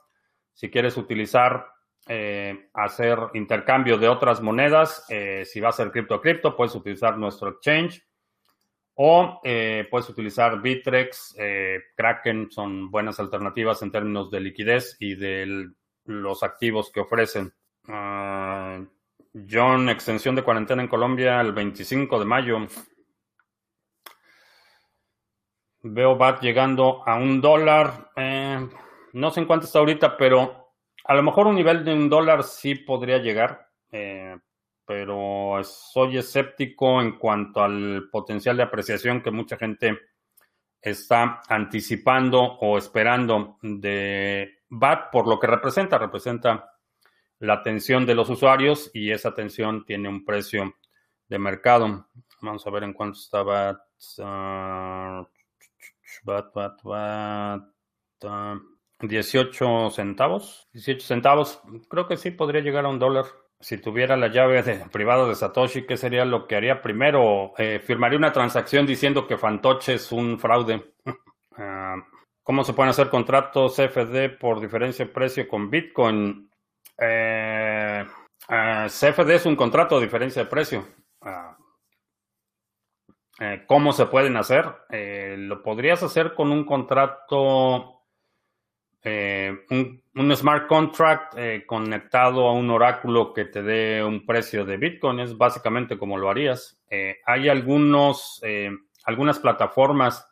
Si 0.53 0.69
quieres 0.69 0.95
utilizar 0.95 1.73
eh, 2.11 2.71
hacer 2.73 3.19
intercambio 3.35 3.99
de 3.99 4.07
otras 4.07 4.41
monedas. 4.41 5.05
Eh, 5.09 5.43
si 5.45 5.59
va 5.59 5.69
a 5.69 5.73
ser 5.73 5.91
cripto 5.91 6.15
a 6.15 6.21
cripto, 6.21 6.55
puedes 6.55 6.73
utilizar 6.73 7.15
nuestro 7.19 7.49
exchange. 7.49 8.03
O 8.95 9.39
eh, 9.43 9.87
puedes 9.91 10.09
utilizar 10.09 10.59
Bitrex, 10.59 11.35
Kraken, 11.95 12.49
son 12.49 12.89
buenas 12.89 13.19
alternativas 13.19 13.83
en 13.83 13.91
términos 13.91 14.31
de 14.31 14.39
liquidez 14.39 14.97
y 14.99 15.13
de 15.13 15.69
los 16.05 16.41
activos 16.41 16.91
que 16.91 16.99
ofrecen. 16.99 17.53
Ah, 17.87 18.83
John, 19.47 19.87
extensión 19.89 20.33
de 20.33 20.43
cuarentena 20.43 20.81
en 20.81 20.87
Colombia 20.87 21.39
el 21.39 21.53
25 21.53 22.17
de 22.17 22.25
mayo. 22.25 22.57
Veo 25.83 26.17
BAT 26.17 26.41
llegando 26.41 27.07
a 27.07 27.17
un 27.17 27.39
dólar. 27.39 28.09
no 29.13 29.29
sé 29.29 29.41
en 29.41 29.45
cuánto 29.45 29.67
está 29.67 29.77
ahorita, 29.77 30.17
pero 30.17 30.58
a 31.05 31.13
lo 31.15 31.23
mejor 31.23 31.47
un 31.47 31.55
nivel 31.55 31.83
de 31.83 31.93
un 31.93 32.09
dólar 32.09 32.43
sí 32.43 32.75
podría 32.75 33.17
llegar, 33.17 33.69
eh, 33.91 34.37
pero 34.85 35.59
soy 35.63 36.17
escéptico 36.17 37.01
en 37.01 37.17
cuanto 37.17 37.61
al 37.61 38.09
potencial 38.11 38.57
de 38.57 38.63
apreciación 38.63 39.21
que 39.21 39.31
mucha 39.31 39.57
gente 39.57 39.99
está 40.81 41.41
anticipando 41.47 42.41
o 42.41 42.77
esperando 42.77 43.57
de 43.61 44.61
BAT 44.69 45.11
por 45.11 45.27
lo 45.27 45.39
que 45.39 45.47
representa. 45.47 45.97
Representa 45.97 46.71
la 47.39 47.53
atención 47.53 48.05
de 48.05 48.15
los 48.15 48.29
usuarios 48.29 48.91
y 48.93 49.11
esa 49.11 49.29
atención 49.29 49.85
tiene 49.85 50.09
un 50.09 50.25
precio 50.25 50.75
de 51.27 51.39
mercado. 51.39 52.07
Vamos 52.41 52.65
a 52.65 52.69
ver 52.69 52.83
en 52.83 52.93
cuánto 52.93 53.19
está 53.19 53.43
BAT. 53.43 53.77
Uh, 54.17 55.27
BAT, 56.23 56.53
BAT, 56.53 56.83
BAT. 56.83 57.61
Uh, 58.23 58.78
18 59.01 59.89
centavos. 59.91 60.67
18 60.73 61.05
centavos. 61.05 61.61
Creo 61.89 62.07
que 62.07 62.17
sí 62.17 62.31
podría 62.31 62.61
llegar 62.61 62.85
a 62.85 62.89
un 62.89 62.99
dólar. 62.99 63.25
Si 63.61 63.77
tuviera 63.77 64.15
la 64.15 64.29
llave 64.29 64.63
privada 64.89 65.27
de 65.27 65.35
Satoshi, 65.35 65.85
¿qué 65.85 65.97
sería 65.97 66.23
lo 66.23 66.47
que 66.47 66.55
haría 66.55 66.81
primero? 66.81 67.51
Eh, 67.57 67.79
firmaría 67.79 68.17
una 68.17 68.31
transacción 68.31 68.85
diciendo 68.85 69.27
que 69.27 69.37
Fantoche 69.37 69.95
es 69.95 70.11
un 70.11 70.39
fraude. 70.39 70.93
Ah, 71.61 71.95
¿Cómo 72.41 72.63
se 72.63 72.71
pueden 72.71 72.91
hacer 72.91 73.09
contratos 73.09 73.75
CFD 73.75 74.37
por 74.39 74.61
diferencia 74.61 75.03
de 75.03 75.11
precio 75.11 75.45
con 75.45 75.69
Bitcoin? 75.69 76.49
Eh, 76.97 78.05
ah, 78.47 78.87
CFD 78.87 79.31
es 79.35 79.45
un 79.45 79.57
contrato 79.57 79.99
de 79.99 80.05
diferencia 80.05 80.43
de 80.43 80.49
precio. 80.49 80.87
Ah, 81.21 81.57
Eh, 83.41 83.65
¿Cómo 83.67 83.91
se 83.91 84.05
pueden 84.05 84.37
hacer? 84.37 84.65
Lo 85.37 85.61
podrías 85.61 86.01
hacer 86.01 86.33
con 86.33 86.49
un 86.51 86.63
contrato, 86.65 87.98
eh, 89.03 89.65
un, 89.69 90.01
un, 90.15 90.35
smart 90.35 90.67
contract 90.67 91.35
conectado 91.65 92.47
a 92.47 92.53
un 92.53 92.69
oráculo 92.69 93.33
que 93.33 93.45
te 93.45 93.63
dé 93.63 94.03
un 94.03 94.25
precio 94.25 94.65
de 94.65 94.77
Bitcoin. 94.77 95.19
Es 95.19 95.37
básicamente 95.37 95.97
como 95.97 96.17
lo 96.17 96.29
harías. 96.29 96.81
hay 97.25 97.49
algunos, 97.49 98.41
algunas 99.05 99.39
plataformas, 99.39 100.27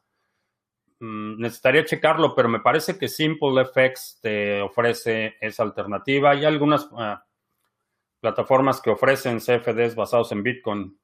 mm, 0.99 1.39
necesitaría 1.39 1.85
checarlo, 1.85 2.35
pero 2.35 2.49
me 2.49 2.59
parece 2.59 2.97
que 2.97 3.07
SimpleFX 3.07 4.19
te 4.21 4.61
ofrece 4.61 5.35
esa 5.39 5.63
alternativa. 5.63 6.31
Hay 6.31 6.45
algunas 6.45 6.89
plataformas 8.19 8.81
que 8.81 8.89
ofrecen 8.89 9.39
CFDs 9.39 9.95
basados 9.95 10.31
en 10.31 10.43
Bitcoin. 10.43 10.99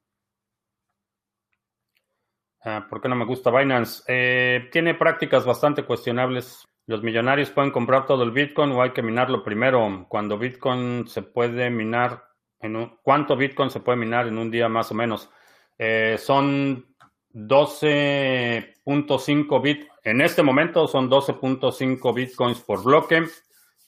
Ah, 2.62 2.86
¿Por 2.88 3.00
qué 3.00 3.08
no 3.08 3.16
me 3.16 3.26
gusta 3.26 3.50
Binance? 3.50 4.02
Eh, 4.08 4.68
tiene 4.72 4.94
prácticas 4.94 5.44
bastante 5.44 5.84
cuestionables. 5.84 6.64
Los 6.86 7.02
millonarios 7.02 7.50
pueden 7.50 7.70
comprar 7.70 8.06
todo 8.06 8.22
el 8.24 8.30
Bitcoin 8.30 8.72
o 8.72 8.82
hay 8.82 8.90
que 8.90 9.00
minarlo 9.02 9.42
primero. 9.42 10.04
Cuando 10.08 10.36
Bitcoin 10.36 11.08
se 11.08 11.22
puede 11.22 11.70
minar, 11.70 12.24
en 12.60 12.76
un, 12.76 12.98
¿cuánto 13.02 13.34
Bitcoin 13.36 13.70
se 13.70 13.80
puede 13.80 13.96
minar 13.96 14.26
en 14.26 14.36
un 14.36 14.50
día 14.50 14.68
más 14.68 14.90
o 14.90 14.94
menos? 14.94 15.30
Eh, 15.78 16.16
son 16.18 16.94
12.5 17.32 19.62
bit. 19.62 19.88
En 20.02 20.20
este 20.20 20.42
momento 20.42 20.86
son 20.86 21.08
12.5 21.08 22.14
Bitcoins 22.14 22.60
por 22.60 22.84
bloque. 22.84 23.24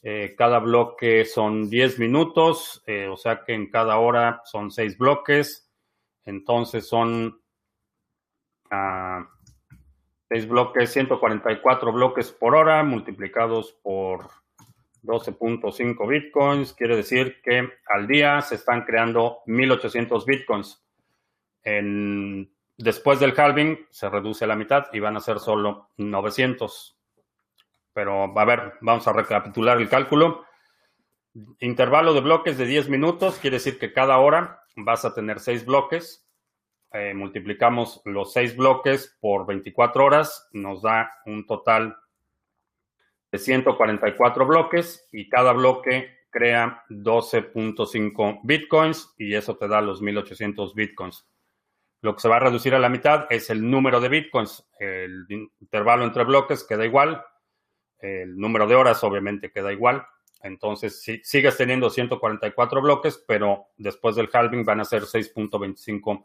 Eh, 0.02 0.34
cada 0.36 0.58
bloque 0.60 1.26
son 1.26 1.68
10 1.68 1.98
minutos, 1.98 2.82
o 3.10 3.16
sea 3.16 3.42
que 3.44 3.54
en 3.54 3.68
cada 3.68 3.98
hora 3.98 4.40
son 4.44 4.70
6 4.70 4.96
bloques. 4.96 5.68
Entonces 6.24 6.88
son 6.88 7.42
a 8.70 9.26
6 10.28 10.48
bloques, 10.48 10.92
144 10.92 11.92
bloques 11.92 12.32
por 12.32 12.54
hora 12.56 12.82
multiplicados 12.82 13.72
por 13.82 14.28
12.5 15.02 16.08
bitcoins, 16.08 16.72
quiere 16.72 16.96
decir 16.96 17.40
que 17.42 17.70
al 17.86 18.06
día 18.08 18.40
se 18.42 18.56
están 18.56 18.84
creando 18.84 19.38
1800 19.46 20.26
bitcoins. 20.26 20.84
Después 22.76 23.20
del 23.20 23.38
halving 23.38 23.86
se 23.90 24.08
reduce 24.10 24.44
a 24.44 24.48
la 24.48 24.56
mitad 24.56 24.86
y 24.92 25.00
van 25.00 25.16
a 25.16 25.20
ser 25.20 25.38
solo 25.38 25.90
900. 25.96 26.98
Pero 27.92 28.38
a 28.38 28.44
ver, 28.44 28.74
vamos 28.80 29.06
a 29.08 29.12
recapitular 29.12 29.78
el 29.78 29.88
cálculo. 29.88 30.44
Intervalo 31.60 32.12
de 32.12 32.20
bloques 32.20 32.58
de 32.58 32.66
10 32.66 32.88
minutos, 32.88 33.38
quiere 33.38 33.56
decir 33.56 33.78
que 33.78 33.92
cada 33.92 34.18
hora 34.18 34.62
vas 34.74 35.04
a 35.04 35.14
tener 35.14 35.40
6 35.40 35.64
bloques. 35.64 36.25
Eh, 36.98 37.12
multiplicamos 37.12 38.00
los 38.06 38.32
seis 38.32 38.56
bloques 38.56 39.18
por 39.20 39.44
24 39.44 40.02
horas, 40.02 40.48
nos 40.52 40.80
da 40.80 41.12
un 41.26 41.44
total 41.44 41.94
de 43.30 43.38
144 43.38 44.46
bloques 44.46 45.06
y 45.12 45.28
cada 45.28 45.52
bloque 45.52 46.08
crea 46.30 46.84
12.5 46.88 48.40
bitcoins 48.44 49.12
y 49.18 49.34
eso 49.34 49.58
te 49.58 49.68
da 49.68 49.82
los 49.82 50.00
1800 50.00 50.74
bitcoins. 50.74 51.28
Lo 52.00 52.14
que 52.14 52.22
se 52.22 52.28
va 52.30 52.36
a 52.36 52.40
reducir 52.40 52.74
a 52.74 52.78
la 52.78 52.88
mitad 52.88 53.26
es 53.28 53.50
el 53.50 53.68
número 53.68 54.00
de 54.00 54.08
bitcoins. 54.08 54.66
El 54.78 55.26
intervalo 55.60 56.02
entre 56.02 56.24
bloques 56.24 56.64
queda 56.64 56.86
igual. 56.86 57.22
El 57.98 58.38
número 58.38 58.66
de 58.66 58.74
horas 58.74 59.04
obviamente 59.04 59.50
queda 59.50 59.70
igual. 59.70 60.06
Entonces, 60.40 61.02
si, 61.02 61.20
sigues 61.22 61.58
teniendo 61.58 61.90
144 61.90 62.80
bloques, 62.80 63.22
pero 63.28 63.66
después 63.76 64.16
del 64.16 64.30
halving 64.32 64.64
van 64.64 64.80
a 64.80 64.84
ser 64.86 65.02
6.25 65.02 66.24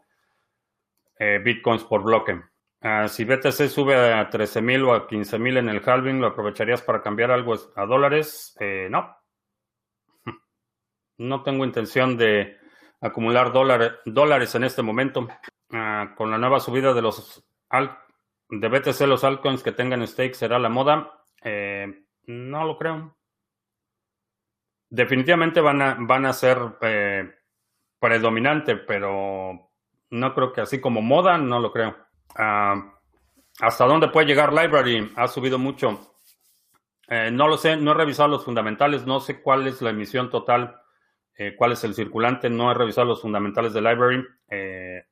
eh, 1.18 1.38
bitcoins 1.42 1.84
por 1.84 2.02
bloque. 2.02 2.40
Ah, 2.80 3.06
si 3.06 3.24
BTC 3.24 3.68
sube 3.68 3.94
a 3.94 4.28
13.000 4.28 4.84
o 4.88 4.92
a 4.92 5.06
15.000 5.06 5.58
en 5.58 5.68
el 5.68 5.88
halving, 5.88 6.20
¿lo 6.20 6.26
aprovecharías 6.28 6.82
para 6.82 7.00
cambiar 7.00 7.30
algo 7.30 7.54
a 7.76 7.86
dólares? 7.86 8.56
Eh, 8.60 8.88
no. 8.90 9.16
No 11.18 11.42
tengo 11.44 11.64
intención 11.64 12.16
de 12.16 12.56
acumular 13.00 13.52
dólares 13.52 14.54
en 14.56 14.64
este 14.64 14.82
momento. 14.82 15.28
Ah, 15.70 16.14
con 16.16 16.30
la 16.30 16.38
nueva 16.38 16.58
subida 16.58 16.92
de 16.92 17.02
los 17.02 17.44
de 18.48 18.68
BTC, 18.68 19.00
los 19.02 19.22
altcoins 19.22 19.62
que 19.62 19.72
tengan 19.72 20.06
stake 20.06 20.34
será 20.34 20.58
la 20.58 20.68
moda. 20.68 21.24
Eh, 21.44 22.04
no 22.24 22.64
lo 22.64 22.76
creo. 22.76 23.16
Definitivamente 24.88 25.60
van 25.60 25.80
a, 25.82 25.96
van 26.00 26.26
a 26.26 26.32
ser 26.32 26.58
predominante, 28.00 28.76
pero 28.76 29.71
no 30.12 30.34
creo 30.34 30.52
que 30.52 30.60
así 30.60 30.80
como 30.80 31.00
moda, 31.00 31.38
no 31.38 31.58
lo 31.58 31.72
creo. 31.72 31.96
Ah, 32.36 32.98
¿Hasta 33.60 33.86
dónde 33.86 34.08
puede 34.08 34.26
llegar 34.26 34.52
Library? 34.52 35.10
Ha 35.16 35.26
subido 35.26 35.58
mucho. 35.58 36.14
Eh, 37.08 37.30
no 37.30 37.48
lo 37.48 37.56
sé, 37.56 37.76
no 37.76 37.92
he 37.92 37.94
revisado 37.94 38.28
los 38.28 38.44
fundamentales, 38.44 39.06
no 39.06 39.20
sé 39.20 39.40
cuál 39.40 39.66
es 39.66 39.80
la 39.80 39.90
emisión 39.90 40.30
total, 40.30 40.80
eh, 41.36 41.54
cuál 41.56 41.72
es 41.72 41.82
el 41.84 41.94
circulante, 41.94 42.50
no 42.50 42.70
he 42.70 42.74
revisado 42.74 43.06
los 43.06 43.22
fundamentales 43.22 43.72
de 43.72 43.80
Library. 43.80 44.24
Eh, 44.48 45.02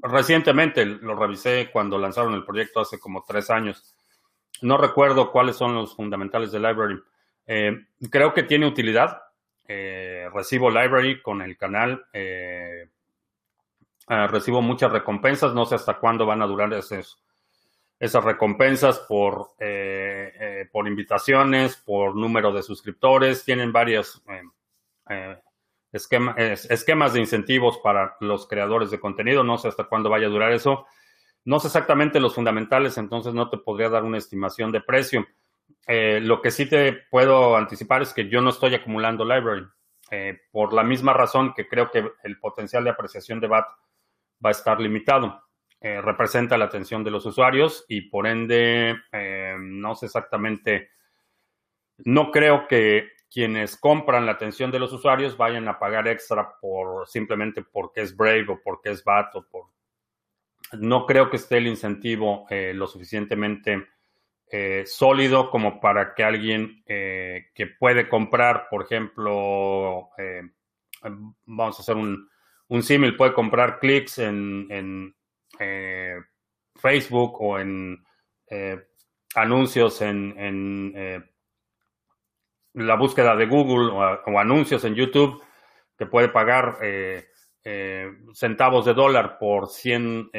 recientemente 0.00 0.86
lo 0.86 1.14
revisé 1.14 1.68
cuando 1.70 1.98
lanzaron 1.98 2.32
el 2.34 2.44
proyecto 2.44 2.80
hace 2.80 2.98
como 2.98 3.24
tres 3.26 3.50
años. 3.50 3.94
No 4.62 4.78
recuerdo 4.78 5.30
cuáles 5.30 5.56
son 5.56 5.74
los 5.74 5.94
fundamentales 5.94 6.50
de 6.50 6.60
Library. 6.60 6.98
creo 8.10 8.32
que 8.32 8.42
tiene 8.42 8.66
utilidad. 8.66 9.20
recibo 9.66 10.70
Library 10.70 11.20
con 11.20 11.42
el 11.42 11.58
canal. 11.58 12.06
Ah, 14.08 14.28
recibo 14.28 14.62
muchas 14.62 14.92
recompensas, 14.92 15.52
no 15.52 15.66
sé 15.66 15.74
hasta 15.74 15.98
cuándo 15.98 16.26
van 16.26 16.40
a 16.40 16.46
durar 16.46 16.72
esas 16.72 18.24
recompensas 18.24 19.00
por, 19.00 19.54
eh, 19.58 20.32
eh, 20.38 20.68
por 20.70 20.86
invitaciones, 20.86 21.76
por 21.76 22.14
número 22.14 22.52
de 22.52 22.62
suscriptores, 22.62 23.44
tienen 23.44 23.72
varios 23.72 24.22
eh, 25.08 25.40
esquemas 25.92 27.14
de 27.14 27.20
incentivos 27.20 27.78
para 27.78 28.16
los 28.20 28.46
creadores 28.46 28.92
de 28.92 29.00
contenido, 29.00 29.42
no 29.42 29.58
sé 29.58 29.68
hasta 29.68 29.84
cuándo 29.84 30.08
vaya 30.08 30.28
a 30.28 30.30
durar 30.30 30.52
eso. 30.52 30.86
No 31.44 31.58
sé 31.58 31.66
exactamente 31.66 32.20
los 32.20 32.34
fundamentales, 32.34 32.98
entonces 32.98 33.34
no 33.34 33.48
te 33.50 33.58
podría 33.58 33.88
dar 33.88 34.04
una 34.04 34.18
estimación 34.18 34.70
de 34.70 34.82
precio. 34.82 35.26
lo 35.88 36.42
que 36.42 36.50
sí 36.50 36.66
te 36.66 36.92
puedo 37.10 37.56
anticipar 37.56 38.02
es 38.02 38.12
que 38.12 38.28
yo 38.28 38.40
no 38.40 38.50
estoy 38.50 38.74
acumulando 38.74 39.24
library, 39.24 39.66
por 40.52 40.72
la 40.72 40.82
misma 40.82 41.12
razón 41.12 41.54
que 41.54 41.66
creo 41.68 41.90
que 41.90 42.04
el 42.24 42.38
potencial 42.38 42.84
de 42.84 42.90
apreciación 42.90 43.40
de 43.40 43.48
BAT 43.48 43.66
va 44.44 44.50
a 44.50 44.52
estar 44.52 44.80
limitado. 44.80 45.46
Eh, 45.78 46.00
representa 46.00 46.56
la 46.56 46.64
atención 46.64 47.04
de 47.04 47.10
los 47.10 47.26
usuarios 47.26 47.84
y 47.86 48.02
por 48.02 48.26
ende, 48.26 48.96
eh, 49.12 49.54
no 49.60 49.94
sé 49.94 50.06
exactamente, 50.06 50.90
no 51.98 52.30
creo 52.30 52.66
que 52.66 53.10
quienes 53.30 53.76
compran 53.76 54.24
la 54.24 54.32
atención 54.32 54.70
de 54.70 54.78
los 54.78 54.92
usuarios 54.92 55.36
vayan 55.36 55.68
a 55.68 55.78
pagar 55.78 56.08
extra 56.08 56.58
por 56.60 57.06
simplemente 57.06 57.62
porque 57.62 58.00
es 58.00 58.16
Brave 58.16 58.46
o 58.48 58.60
porque 58.64 58.90
es 58.90 59.04
BAT 59.04 59.36
o 59.36 59.46
por... 59.46 59.66
No 60.72 61.04
creo 61.04 61.28
que 61.28 61.36
esté 61.36 61.58
el 61.58 61.66
incentivo 61.66 62.46
eh, 62.48 62.72
lo 62.74 62.86
suficientemente 62.86 63.86
sólido 64.86 65.50
como 65.50 65.80
para 65.80 66.14
que 66.14 66.22
alguien 66.22 66.82
que 66.86 67.66
puede 67.78 68.08
comprar, 68.08 68.68
por 68.70 68.84
ejemplo, 68.84 70.08
vamos 71.44 71.78
a 71.78 71.82
hacer 71.82 71.96
un, 71.96 72.30
un 72.68 72.82
símil 72.82 73.16
puede 73.16 73.32
comprar 73.32 73.78
clics 73.78 74.18
en, 74.18 75.14
eh, 75.58 76.16
Facebook 76.74 77.40
o 77.40 77.58
en 77.58 78.04
eh, 78.48 78.86
anuncios 79.34 80.02
en, 80.02 80.92
eh, 80.94 81.20
la 82.74 82.96
búsqueda 82.96 83.34
de 83.36 83.46
Google 83.46 83.90
o, 83.92 84.38
anuncios 84.38 84.84
en 84.84 84.94
YouTube 84.94 85.42
que 85.96 86.06
puede 86.06 86.28
pagar 86.28 86.78
centavos 88.34 88.84
de 88.84 88.92
dólar 88.92 89.38
por 89.38 89.68
100 89.68 90.30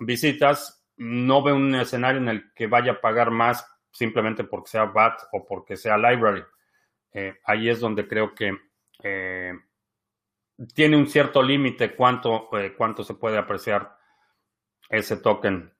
visitas. 0.00 0.84
No 0.98 1.42
ve 1.42 1.52
un 1.52 1.74
escenario 1.74 2.20
en 2.20 2.28
el 2.28 2.52
que 2.54 2.66
vaya 2.66 2.92
a 2.92 3.00
pagar 3.00 3.30
más 3.30 3.66
simplemente 3.90 4.44
porque 4.44 4.70
sea 4.70 4.84
BAT 4.84 5.18
o 5.32 5.46
porque 5.46 5.76
sea 5.76 5.96
Library. 5.96 6.44
ahí 7.44 7.70
es 7.70 7.80
donde 7.80 8.06
creo 8.06 8.34
que 8.34 8.52
tiene 10.74 10.96
un 10.96 11.06
cierto 11.08 11.42
límite 11.42 11.94
cuánto, 11.94 12.48
eh, 12.58 12.74
cuánto 12.76 13.04
se 13.04 13.14
puede 13.14 13.38
apreciar 13.38 13.96
ese 14.88 15.16
token. 15.18 15.72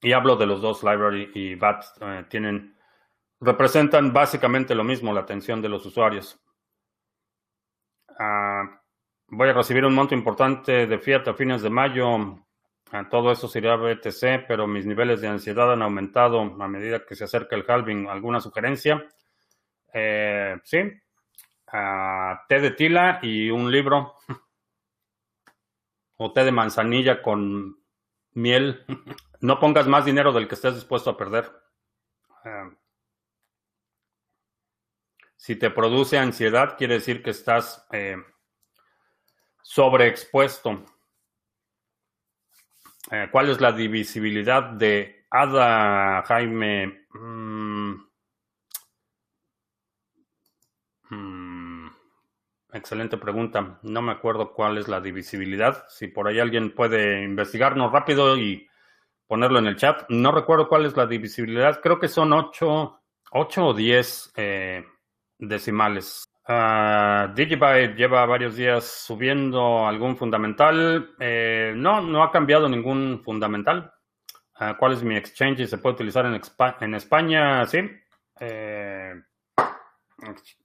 Y 0.00 0.12
hablo 0.12 0.36
de 0.36 0.46
los 0.46 0.60
dos, 0.60 0.82
Library 0.82 1.30
y 1.34 1.54
BAT, 1.54 1.84
eh, 2.00 2.24
tienen, 2.28 2.76
representan 3.40 4.12
básicamente 4.12 4.74
lo 4.74 4.84
mismo, 4.84 5.12
la 5.12 5.20
atención 5.20 5.62
de 5.62 5.68
los 5.68 5.86
usuarios. 5.86 6.40
Ah, 8.18 8.80
voy 9.28 9.48
a 9.48 9.52
recibir 9.52 9.84
un 9.84 9.94
monto 9.94 10.14
importante 10.14 10.86
de 10.86 10.98
Fiat 10.98 11.28
a 11.28 11.34
fines 11.34 11.62
de 11.62 11.70
mayo. 11.70 12.44
Ah, 12.90 13.08
todo 13.08 13.30
eso 13.30 13.48
sería 13.48 13.76
BTC, 13.76 14.44
pero 14.46 14.66
mis 14.66 14.84
niveles 14.84 15.20
de 15.20 15.28
ansiedad 15.28 15.72
han 15.72 15.82
aumentado 15.82 16.40
a 16.40 16.68
medida 16.68 17.06
que 17.06 17.14
se 17.14 17.24
acerca 17.24 17.56
el 17.56 17.64
halving. 17.66 18.08
¿Alguna 18.08 18.40
sugerencia? 18.40 19.06
Eh, 19.94 20.58
sí, 20.64 20.78
té 22.48 22.60
de 22.60 22.70
tila 22.70 23.18
y 23.22 23.50
un 23.50 23.70
libro. 23.70 24.16
o 26.16 26.32
té 26.32 26.44
de 26.44 26.52
manzanilla 26.52 27.22
con 27.22 27.78
miel. 28.34 28.84
No 29.40 29.58
pongas 29.58 29.88
más 29.88 30.04
dinero 30.04 30.32
del 30.32 30.46
que 30.46 30.54
estés 30.54 30.76
dispuesto 30.76 31.10
a 31.10 31.16
perder. 31.16 31.50
Eh, 32.44 32.70
si 35.36 35.56
te 35.56 35.70
produce 35.70 36.16
ansiedad, 36.16 36.76
quiere 36.78 36.94
decir 36.94 37.24
que 37.24 37.30
estás 37.30 37.84
eh, 37.90 38.16
sobreexpuesto. 39.62 40.84
Eh, 43.10 43.28
¿Cuál 43.32 43.50
es 43.50 43.60
la 43.60 43.72
divisibilidad 43.72 44.62
de 44.62 45.26
ADA, 45.28 46.22
Jaime? 46.22 47.06
Mm. 47.10 47.94
Mm. 51.10 51.41
Excelente 52.72 53.18
pregunta. 53.18 53.78
No 53.82 54.00
me 54.00 54.12
acuerdo 54.12 54.52
cuál 54.52 54.78
es 54.78 54.88
la 54.88 55.00
divisibilidad. 55.00 55.84
Si 55.88 56.08
por 56.08 56.26
ahí 56.26 56.40
alguien 56.40 56.74
puede 56.74 57.22
investigarnos 57.22 57.92
rápido 57.92 58.36
y 58.36 58.66
ponerlo 59.26 59.58
en 59.58 59.66
el 59.66 59.76
chat. 59.76 60.04
No 60.08 60.32
recuerdo 60.32 60.68
cuál 60.68 60.86
es 60.86 60.96
la 60.96 61.06
divisibilidad. 61.06 61.80
Creo 61.82 61.98
que 61.98 62.08
son 62.08 62.32
8, 62.32 63.00
8 63.32 63.66
o 63.66 63.74
10 63.74 64.32
eh, 64.36 64.84
decimales. 65.38 66.24
Uh, 66.48 67.32
Digibyte 67.34 67.94
lleva 67.94 68.26
varios 68.26 68.56
días 68.56 68.84
subiendo 68.84 69.86
algún 69.86 70.16
fundamental. 70.16 71.14
Eh, 71.20 71.72
no, 71.76 72.00
no 72.00 72.22
ha 72.22 72.32
cambiado 72.32 72.68
ningún 72.68 73.22
fundamental. 73.22 73.92
Ah, 74.56 74.76
¿Cuál 74.78 74.92
es 74.92 75.02
mi 75.02 75.16
exchange? 75.16 75.66
¿Se 75.66 75.78
puede 75.78 75.94
utilizar 75.94 76.26
en, 76.26 76.40
en 76.80 76.94
España? 76.94 77.64
Sí. 77.66 77.78
Eh, 78.40 79.14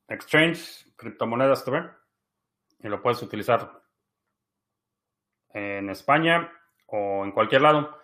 exchange, 0.08 0.87
criptomonedas 0.98 1.64
TV. 1.64 1.90
Y 2.80 2.90
lo 2.90 3.02
puedes 3.02 3.22
utilizar 3.22 3.82
en 5.54 5.90
España 5.90 6.52
o 6.88 7.24
en 7.24 7.32
cualquier 7.32 7.62
lado. 7.62 7.98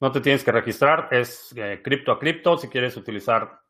No 0.00 0.10
te 0.10 0.20
tienes 0.20 0.42
que 0.42 0.50
registrar. 0.50 1.08
Es 1.12 1.54
eh, 1.56 1.80
cripto 1.82 2.10
a 2.10 2.18
cripto. 2.18 2.58
Si 2.58 2.68
quieres 2.68 2.96
utilizar 2.96 3.60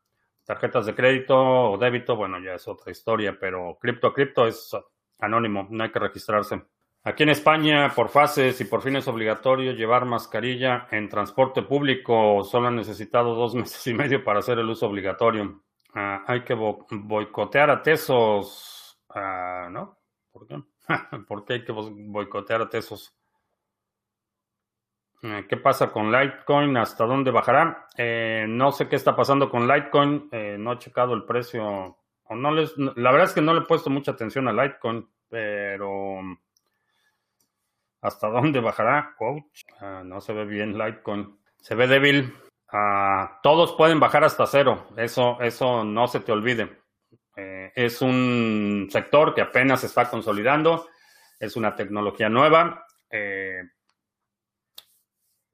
tarjetas 0.43 0.85
de 0.85 0.95
crédito 0.95 1.37
o 1.37 1.77
débito, 1.77 2.15
bueno, 2.15 2.39
ya 2.39 2.55
es 2.55 2.67
otra 2.67 2.91
historia, 2.91 3.37
pero 3.39 3.77
cripto 3.79 4.07
a 4.07 4.13
cripto 4.13 4.47
es 4.47 4.75
anónimo. 5.19 5.67
No 5.69 5.83
hay 5.83 5.91
que 5.91 5.99
registrarse. 5.99 6.63
Aquí 7.05 7.23
en 7.23 7.29
España, 7.29 7.93
por 7.93 8.07
fases 8.07 8.59
y 8.61 8.65
por 8.65 8.81
fin 8.81 8.95
es 8.95 9.07
obligatorio 9.09 9.73
llevar 9.73 10.05
mascarilla 10.05 10.87
en 10.89 11.09
transporte 11.09 11.61
público. 11.61 12.43
Solo 12.45 12.69
han 12.69 12.77
necesitado 12.77 13.35
dos 13.35 13.55
meses 13.55 13.85
y 13.87 13.93
medio 13.93 14.23
para 14.23 14.39
hacer 14.39 14.57
el 14.57 14.69
uso 14.69 14.87
obligatorio. 14.87 15.61
Ah, 15.93 16.23
hay 16.27 16.43
que 16.43 16.53
boicotear 16.53 17.69
a 17.69 17.81
Tesos. 17.81 18.99
Ah, 19.09 19.67
¿No? 19.71 19.97
¿Por 20.31 20.47
qué? 20.47 20.61
¿Por 21.27 21.45
qué 21.45 21.53
hay 21.53 21.63
que 21.65 21.71
boicotear 21.71 22.61
a 22.61 22.69
Tesos? 22.69 23.15
Eh, 25.21 25.45
¿Qué 25.47 25.57
pasa 25.57 25.91
con 25.91 26.11
Litecoin? 26.11 26.75
¿Hasta 26.77 27.05
dónde 27.05 27.31
bajará? 27.31 27.87
Eh, 27.97 28.45
no 28.47 28.71
sé 28.71 28.89
qué 28.89 28.95
está 28.95 29.15
pasando 29.15 29.49
con 29.49 29.67
Litecoin. 29.67 30.29
Eh, 30.31 30.57
no 30.59 30.73
he 30.73 30.77
checado 30.79 31.13
el 31.13 31.25
precio. 31.25 31.97
O 32.25 32.35
no 32.35 32.51
les, 32.51 32.77
la 32.77 33.11
verdad 33.11 33.27
es 33.27 33.33
que 33.33 33.41
no 33.41 33.53
le 33.53 33.61
he 33.61 33.65
puesto 33.65 33.89
mucha 33.89 34.11
atención 34.11 34.47
a 34.47 34.53
Litecoin, 34.53 35.07
pero 35.29 36.21
¿Hasta 38.03 38.27
dónde 38.27 38.59
bajará? 38.59 39.15
Coach. 39.17 39.63
Ah, 39.79 40.01
no 40.03 40.19
se 40.19 40.33
ve 40.33 40.43
bien 40.43 40.77
Litecoin. 40.77 41.37
Se 41.61 41.73
ve 41.73 41.87
débil. 41.87 42.33
Ah, 42.75 43.39
todos 43.43 43.73
pueden 43.73 43.99
bajar 43.99 44.23
hasta 44.23 44.47
cero. 44.47 44.87
Eso, 44.97 45.39
eso 45.41 45.83
no 45.83 46.07
se 46.07 46.21
te 46.21 46.31
olvide. 46.31 46.81
Eh, 47.35 47.71
es 47.75 48.01
un 48.01 48.87
sector 48.91 49.35
que 49.35 49.41
apenas 49.41 49.81
se 49.81 49.85
está 49.85 50.09
consolidando. 50.09 50.87
Es 51.39 51.55
una 51.55 51.75
tecnología 51.75 52.29
nueva. 52.29 52.83
Eh, 53.11 53.61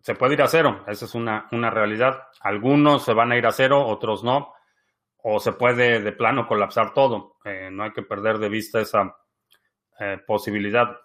se 0.01 0.15
puede 0.15 0.35
ir 0.35 0.41
a 0.41 0.47
cero. 0.47 0.85
Esa 0.87 1.03
es 1.03 1.13
una, 1.13 1.49
una 1.51 1.69
realidad. 1.69 2.23
Algunos 2.39 3.03
se 3.03 3.11
van 3.13 3.33
a 3.33 3.37
ir 3.37 3.45
a 3.45 3.51
cero, 3.51 3.85
otros 3.85 4.23
no. 4.23 4.53
O 5.17 5.41
se 5.41 5.51
puede 5.51 5.99
de 5.99 6.13
plano 6.13 6.47
colapsar 6.47 6.93
todo. 6.93 7.35
Eh, 7.43 7.67
no 7.69 7.83
hay 7.83 7.91
que 7.91 8.01
perder 8.01 8.37
de 8.37 8.47
vista 8.47 8.79
esa 8.79 9.13
posibilidad. 10.25 10.95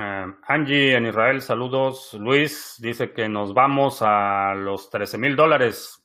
Eh, 0.00 0.26
Angie 0.46 0.96
en 0.96 1.06
Israel, 1.06 1.42
saludos. 1.42 2.14
Luis 2.14 2.76
dice 2.78 3.12
que 3.12 3.28
nos 3.28 3.52
vamos 3.52 4.00
a 4.00 4.54
los 4.54 4.88
13 4.88 5.18
mil 5.18 5.36
dólares. 5.36 6.02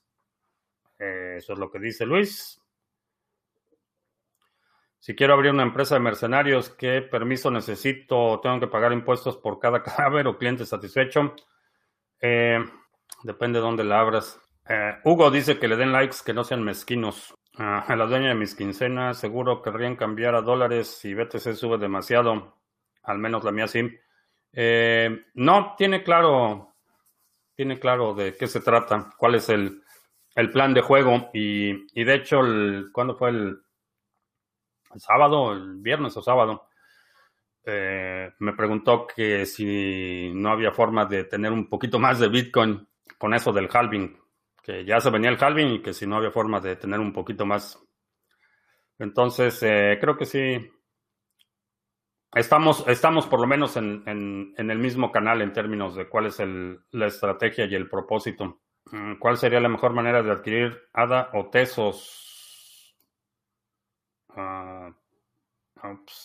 Eh, 0.99 1.35
eso 1.37 1.53
es 1.53 1.59
lo 1.59 1.71
que 1.71 1.79
dice 1.79 2.05
Luis. 2.05 2.61
Si 4.99 5.15
quiero 5.15 5.33
abrir 5.33 5.51
una 5.51 5.63
empresa 5.63 5.95
de 5.95 6.01
mercenarios, 6.01 6.71
¿qué 6.71 7.03
permiso 7.03 7.49
necesito? 7.49 8.41
¿Tengo 8.41 8.59
que 8.59 8.67
pagar 8.67 8.91
impuestos 8.91 9.37
por 9.37 9.59
cada 9.59 9.81
cadáver 9.83 10.27
o 10.27 10.37
cliente 10.37 10.65
satisfecho? 10.65 11.33
Eh, 12.19 12.59
depende 13.23 13.59
de 13.59 13.65
dónde 13.65 13.85
la 13.85 14.01
abras. 14.01 14.41
Hugo 15.05 15.31
dice 15.31 15.57
que 15.57 15.69
le 15.69 15.77
den 15.77 15.93
likes, 15.93 16.17
que 16.25 16.33
no 16.33 16.43
sean 16.43 16.63
mezquinos. 16.63 17.33
Ah, 17.57 17.85
a 17.87 17.95
la 17.95 18.07
dueña 18.07 18.29
de 18.29 18.35
mis 18.35 18.55
quincenas, 18.55 19.19
seguro 19.19 19.61
querrían 19.61 19.95
cambiar 19.95 20.35
a 20.35 20.41
dólares 20.41 20.87
si 20.87 21.13
BTC 21.13 21.53
sube 21.53 21.77
demasiado 21.77 22.64
al 23.05 23.19
menos 23.19 23.43
la 23.43 23.51
mía 23.51 23.67
sí. 23.67 23.89
Eh, 24.51 25.25
no, 25.33 25.75
tiene 25.77 26.03
claro, 26.03 26.75
tiene 27.55 27.79
claro 27.79 28.13
de 28.13 28.35
qué 28.35 28.47
se 28.47 28.61
trata, 28.61 29.11
cuál 29.17 29.35
es 29.35 29.49
el, 29.49 29.81
plan 30.51 30.73
de 30.73 30.81
juego 30.81 31.29
y, 31.33 32.03
de 32.03 32.13
hecho, 32.13 32.39
el, 32.39 32.89
¿cuándo 32.91 33.15
fue 33.15 33.29
el, 33.29 33.57
sábado, 34.97 35.53
el 35.53 35.77
viernes 35.77 36.15
o 36.17 36.21
sábado? 36.21 36.67
Eh, 37.65 38.31
me 38.39 38.53
preguntó 38.53 39.07
que 39.07 39.45
si 39.45 40.31
no 40.33 40.51
había 40.51 40.71
forma 40.71 41.05
de 41.05 41.23
tener 41.23 41.51
un 41.51 41.67
poquito 41.67 41.99
más 41.99 42.19
de 42.19 42.29
Bitcoin 42.29 42.87
con 43.17 43.33
eso 43.33 43.51
del 43.51 43.69
halving, 43.71 44.17
que 44.61 44.85
ya 44.85 44.99
se 44.99 45.09
venía 45.09 45.29
el 45.29 45.41
halving 45.41 45.73
y 45.73 45.81
que 45.81 45.93
si 45.93 46.05
no 46.05 46.17
había 46.17 46.31
forma 46.31 46.59
de 46.59 46.75
tener 46.75 46.99
un 46.99 47.11
poquito 47.11 47.45
más. 47.45 47.79
Entonces, 48.99 49.61
eh, 49.63 49.97
creo 49.99 50.17
que 50.17 50.25
sí, 50.25 50.71
Estamos, 52.35 52.85
estamos 52.89 53.27
por 53.27 53.39
lo 53.39 53.47
menos 53.47 53.77
en, 53.77 54.03
el 54.57 54.77
mismo 54.77 55.09
canal 55.09 55.41
en 55.41 55.53
términos 55.53 55.95
de 55.95 56.09
cuál 56.09 56.25
es 56.25 56.37
la 56.91 57.07
estrategia 57.07 57.63
y 57.65 57.75
el 57.75 57.89
propósito. 57.89 58.59
Mm, 58.91 59.15
¿Cuál 59.15 59.37
sería 59.37 59.61
la 59.61 59.69
mejor 59.69 59.93
manera 59.93 60.21
de 60.21 60.31
adquirir 60.31 60.89
ADA 60.91 61.29
o 61.31 61.49
Tesos? 61.49 62.93
Ah, 64.29 64.93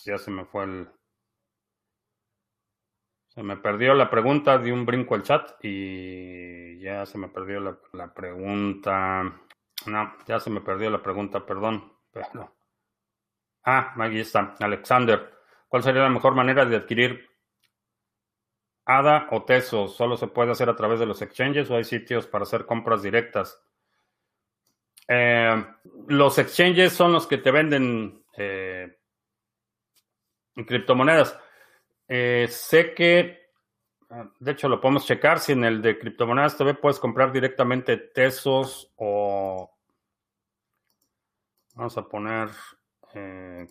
ya 0.03 0.17
se 0.17 0.31
me 0.31 0.43
fue 0.43 0.65
el... 0.65 0.89
Se 3.29 3.41
me 3.41 3.55
perdió 3.55 3.93
la 3.93 4.09
pregunta, 4.09 4.57
di 4.57 4.69
un 4.69 4.85
brinco 4.85 5.15
al 5.15 5.23
chat 5.23 5.51
y 5.63 6.77
ya 6.81 7.05
se 7.05 7.17
me 7.17 7.29
perdió 7.29 7.61
la, 7.61 7.79
la 7.93 8.13
pregunta. 8.13 9.23
No, 9.85 10.13
ya 10.27 10.41
se 10.41 10.49
me 10.49 10.59
perdió 10.59 10.89
la 10.89 11.01
pregunta, 11.01 11.45
perdón. 11.45 11.93
Pero... 12.11 12.53
Ah, 13.63 13.93
aquí 13.97 14.19
está, 14.19 14.55
Alexander. 14.59 15.40
¿Cuál 15.71 15.83
sería 15.83 16.01
la 16.01 16.09
mejor 16.09 16.35
manera 16.35 16.65
de 16.65 16.75
adquirir 16.75 17.29
ADA 18.83 19.29
o 19.31 19.45
Tesos? 19.45 19.95
¿Solo 19.95 20.17
se 20.17 20.27
puede 20.27 20.51
hacer 20.51 20.67
a 20.67 20.75
través 20.75 20.99
de 20.99 21.05
los 21.05 21.21
exchanges 21.21 21.71
o 21.71 21.77
hay 21.77 21.85
sitios 21.85 22.27
para 22.27 22.43
hacer 22.43 22.65
compras 22.65 23.01
directas? 23.01 23.57
Eh, 25.07 25.65
los 26.09 26.37
exchanges 26.39 26.91
son 26.91 27.13
los 27.13 27.25
que 27.25 27.37
te 27.37 27.51
venden 27.51 28.21
eh, 28.35 28.97
criptomonedas. 30.55 31.39
Eh, 32.05 32.47
sé 32.49 32.93
que, 32.93 33.53
de 34.41 34.51
hecho, 34.51 34.67
lo 34.67 34.81
podemos 34.81 35.05
checar. 35.05 35.39
Si 35.39 35.53
en 35.53 35.63
el 35.63 35.81
de 35.81 35.97
criptomonedas 35.97 36.57
TV 36.57 36.73
puedes 36.73 36.99
comprar 36.99 37.31
directamente 37.31 37.95
Tesos 37.95 38.91
o. 38.97 39.73
Vamos 41.75 41.97
a 41.97 42.05
poner 42.09 42.49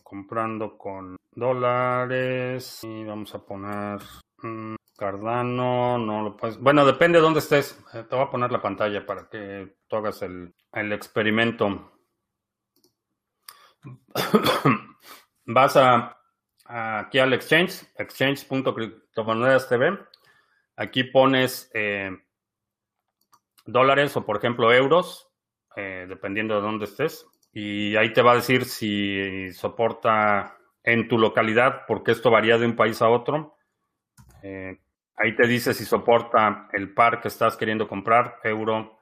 comprando 0.02 0.76
con 0.76 1.16
dólares 1.32 2.80
y 2.84 3.04
vamos 3.04 3.34
a 3.34 3.44
poner 3.44 4.00
mm, 4.42 4.74
Cardano, 5.00 5.96
no 5.96 6.22
lo 6.22 6.36
puedes. 6.36 6.58
Bueno, 6.58 6.84
depende 6.84 7.16
de 7.16 7.22
dónde 7.22 7.38
estés. 7.38 7.82
Eh, 7.94 8.04
te 8.06 8.14
voy 8.14 8.26
a 8.26 8.30
poner 8.30 8.52
la 8.52 8.60
pantalla 8.60 9.06
para 9.06 9.30
que 9.30 9.78
tú 9.88 9.96
hagas 9.96 10.20
el, 10.20 10.52
experimento. 10.92 11.90
Vas 15.46 15.76
a, 15.78 16.18
aquí 16.66 17.18
al 17.18 17.32
exchange, 17.32 17.82
exchange.criptomonedas 17.96 19.70
TV. 19.70 19.98
Aquí 20.76 21.04
pones 21.04 21.70
eh, 21.72 22.10
dólares 23.64 24.14
o, 24.18 24.26
por 24.26 24.36
ejemplo, 24.36 24.70
euros, 24.70 25.32
eh, 25.76 26.04
dependiendo 26.10 26.56
de 26.56 26.60
dónde 26.60 26.84
estés. 26.84 27.26
Y 27.52 27.96
ahí 27.96 28.12
te 28.12 28.22
va 28.22 28.32
a 28.32 28.36
decir 28.36 28.64
si 28.64 29.52
soporta 29.52 30.56
en 30.82 31.08
tu 31.08 31.18
localidad, 31.18 31.82
porque 31.86 32.12
esto 32.12 32.30
varía 32.30 32.58
de 32.58 32.66
un 32.66 32.76
país 32.76 33.02
a 33.02 33.08
otro. 33.08 33.56
Eh, 34.42 34.78
ahí 35.16 35.34
te 35.36 35.46
dice 35.46 35.74
si 35.74 35.84
soporta 35.84 36.68
el 36.72 36.94
par 36.94 37.20
que 37.20 37.28
estás 37.28 37.56
queriendo 37.56 37.88
comprar, 37.88 38.38
euro, 38.44 38.98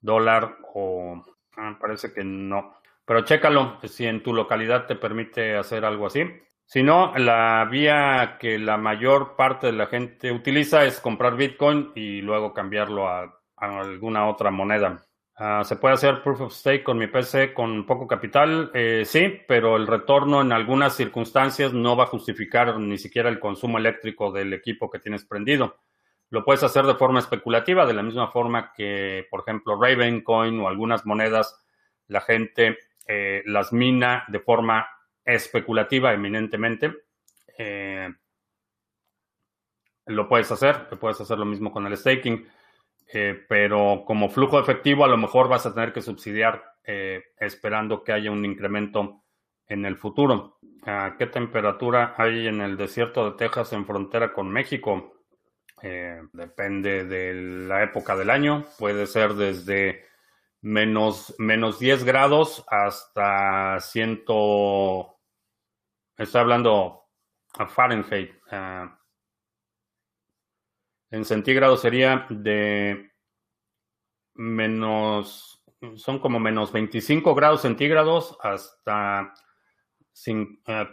dólar 0.00 0.56
o 0.74 1.24
ah, 1.56 1.76
parece 1.80 2.12
que 2.12 2.24
no. 2.24 2.74
Pero 3.04 3.24
chécalo 3.24 3.78
si 3.82 4.06
en 4.06 4.22
tu 4.22 4.32
localidad 4.32 4.86
te 4.86 4.96
permite 4.96 5.56
hacer 5.56 5.84
algo 5.84 6.06
así. 6.06 6.24
Si 6.64 6.84
no, 6.84 7.12
la 7.16 7.66
vía 7.68 8.36
que 8.38 8.56
la 8.56 8.76
mayor 8.76 9.34
parte 9.34 9.66
de 9.66 9.72
la 9.72 9.86
gente 9.86 10.30
utiliza 10.30 10.84
es 10.84 11.00
comprar 11.00 11.34
Bitcoin 11.34 11.90
y 11.96 12.20
luego 12.22 12.54
cambiarlo 12.54 13.08
a, 13.08 13.40
alguna 13.56 14.28
otra 14.28 14.52
moneda. 14.52 15.02
Ah, 15.42 15.64
¿Se 15.64 15.76
puede 15.76 15.94
hacer 15.94 16.22
proof 16.22 16.42
of 16.42 16.52
stake 16.52 16.84
con 16.84 16.98
mi 16.98 17.06
PC 17.06 17.54
con 17.54 17.86
poco 17.86 18.06
capital? 18.06 18.70
Eh, 18.74 19.04
sí, 19.06 19.40
pero 19.48 19.76
el 19.76 19.86
retorno 19.86 20.42
en 20.42 20.52
algunas 20.52 20.94
circunstancias 20.94 21.72
no 21.72 21.96
va 21.96 22.04
a 22.04 22.08
justificar 22.08 22.78
ni 22.78 22.98
siquiera 22.98 23.30
el 23.30 23.40
consumo 23.40 23.78
eléctrico 23.78 24.30
del 24.32 24.52
equipo 24.52 24.90
que 24.90 24.98
tienes 24.98 25.24
prendido. 25.24 25.78
Lo 26.28 26.44
puedes 26.44 26.62
hacer 26.62 26.84
de 26.84 26.94
forma 26.94 27.20
especulativa, 27.20 27.86
de 27.86 27.94
la 27.94 28.02
misma 28.02 28.30
forma 28.30 28.74
que, 28.76 29.26
por 29.30 29.40
ejemplo, 29.40 29.80
Ravencoin 29.80 30.60
o 30.60 30.68
algunas 30.68 31.06
monedas, 31.06 31.64
la 32.06 32.20
gente 32.20 32.76
eh, 33.06 33.42
las 33.46 33.72
mina 33.72 34.24
de 34.28 34.40
forma 34.40 34.86
especulativa 35.24 36.12
eminentemente. 36.12 36.92
Eh, 37.56 38.10
lo 40.04 40.28
puedes 40.28 40.52
hacer, 40.52 40.86
puedes 41.00 41.18
hacer 41.18 41.38
lo 41.38 41.46
mismo 41.46 41.72
con 41.72 41.86
el 41.86 41.96
staking, 41.96 42.46
eh, 43.12 43.44
pero 43.48 44.04
como 44.06 44.28
flujo 44.28 44.58
efectivo 44.58 45.04
a 45.04 45.08
lo 45.08 45.16
mejor 45.16 45.48
vas 45.48 45.66
a 45.66 45.74
tener 45.74 45.92
que 45.92 46.02
subsidiar 46.02 46.64
esperando 47.38 48.02
que 48.02 48.10
haya 48.10 48.32
un 48.32 48.44
incremento 48.44 49.22
en 49.70 49.86
el 49.86 49.96
futuro. 49.96 50.58
¿A 50.84 51.14
¿Qué 51.16 51.26
temperatura 51.26 52.14
hay 52.18 52.48
en 52.48 52.60
el 52.60 52.76
desierto 52.76 53.30
de 53.30 53.36
Texas 53.36 53.72
en 53.72 53.86
frontera 53.86 54.32
con 54.32 54.50
México? 54.50 55.14
Eh, 55.82 56.20
depende 56.32 57.04
de 57.04 57.34
la 57.66 57.82
época 57.82 58.16
del 58.16 58.30
año. 58.30 58.66
Puede 58.78 59.06
ser 59.06 59.34
desde 59.34 60.04
menos, 60.60 61.34
menos 61.38 61.78
10 61.78 62.04
grados 62.04 62.64
hasta 62.68 63.78
100. 63.80 64.24
Estoy 66.18 66.40
hablando 66.40 67.04
a 67.54 67.66
Fahrenheit. 67.66 68.32
Ah, 68.50 68.98
en 71.10 71.24
centígrados 71.24 71.80
sería 71.80 72.26
de 72.30 73.10
menos. 74.34 75.64
Son 75.96 76.18
como 76.18 76.38
menos 76.38 76.72
25 76.72 77.34
grados 77.34 77.62
centígrados 77.62 78.36
hasta 78.42 79.32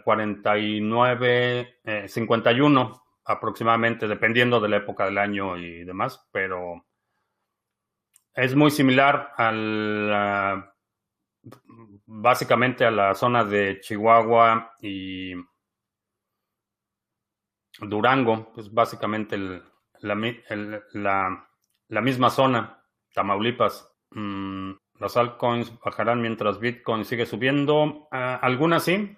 49, 0.04 1.80
51 2.06 3.02
aproximadamente, 3.24 4.08
dependiendo 4.08 4.58
de 4.60 4.68
la 4.68 4.78
época 4.78 5.04
del 5.04 5.18
año 5.18 5.58
y 5.58 5.84
demás, 5.84 6.26
pero 6.32 6.86
es 8.32 8.54
muy 8.54 8.70
similar 8.70 9.32
al 9.36 10.72
básicamente 12.06 12.84
a 12.84 12.90
la 12.90 13.14
zona 13.14 13.44
de 13.44 13.80
Chihuahua 13.80 14.74
y 14.80 15.34
Durango, 17.80 18.52
es 18.56 18.72
básicamente 18.72 19.62
la, 20.02 22.00
misma 22.02 22.30
zona, 22.30 22.82
Tamaulipas. 23.14 23.92
Mm, 24.10 24.72
las 25.00 25.16
altcoins 25.16 25.78
bajarán 25.80 26.20
mientras 26.20 26.58
Bitcoin 26.58 27.04
sigue 27.04 27.26
subiendo. 27.26 28.08
Ah, 28.10 28.36
algunas 28.42 28.84
sí. 28.84 29.16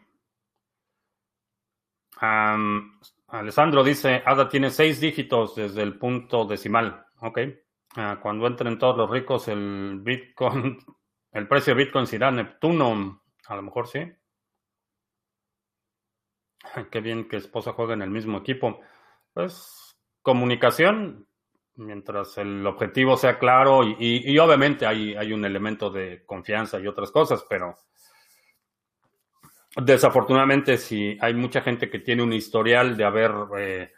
Alessandro 3.28 3.82
dice, 3.82 4.22
ADA 4.26 4.48
tiene 4.48 4.70
seis 4.70 5.00
dígitos 5.00 5.54
desde 5.54 5.82
el 5.82 5.98
punto 5.98 6.44
decimal. 6.44 7.06
Ok. 7.20 7.38
Ah, 7.96 8.18
cuando 8.22 8.46
entren 8.46 8.78
todos 8.78 8.96
los 8.96 9.10
ricos, 9.10 9.48
el 9.48 10.00
Bitcoin, 10.02 10.78
el 11.32 11.48
precio 11.48 11.74
de 11.74 11.84
Bitcoin 11.84 12.06
será 12.06 12.30
Neptuno. 12.30 13.22
A 13.46 13.56
lo 13.56 13.62
mejor 13.62 13.86
sí. 13.88 14.00
Qué 16.90 17.00
bien 17.00 17.28
que 17.28 17.36
esposa 17.36 17.72
juega 17.72 17.94
en 17.94 18.02
el 18.02 18.10
mismo 18.10 18.38
equipo. 18.38 18.80
Pues 19.32 19.89
comunicación, 20.22 21.26
mientras 21.76 22.36
el 22.38 22.66
objetivo 22.66 23.16
sea 23.16 23.38
claro 23.38 23.82
y, 23.84 24.38
obviamente 24.38 24.86
hay, 24.86 25.14
hay 25.14 25.32
un 25.32 25.44
elemento 25.44 25.90
de 25.90 26.24
confianza 26.26 26.78
y 26.78 26.86
otras 26.86 27.10
cosas, 27.10 27.44
pero 27.48 27.76
Desafortunadamente, 29.76 30.76
sí, 30.78 31.16
hay 31.20 31.32
mucha 31.32 31.60
gente 31.60 31.88
que 31.88 32.00
tiene 32.00 32.24
un 32.24 32.32
historial 32.32 32.96
de 32.96 33.04
haber, 33.04 33.32
eh, 33.56 33.92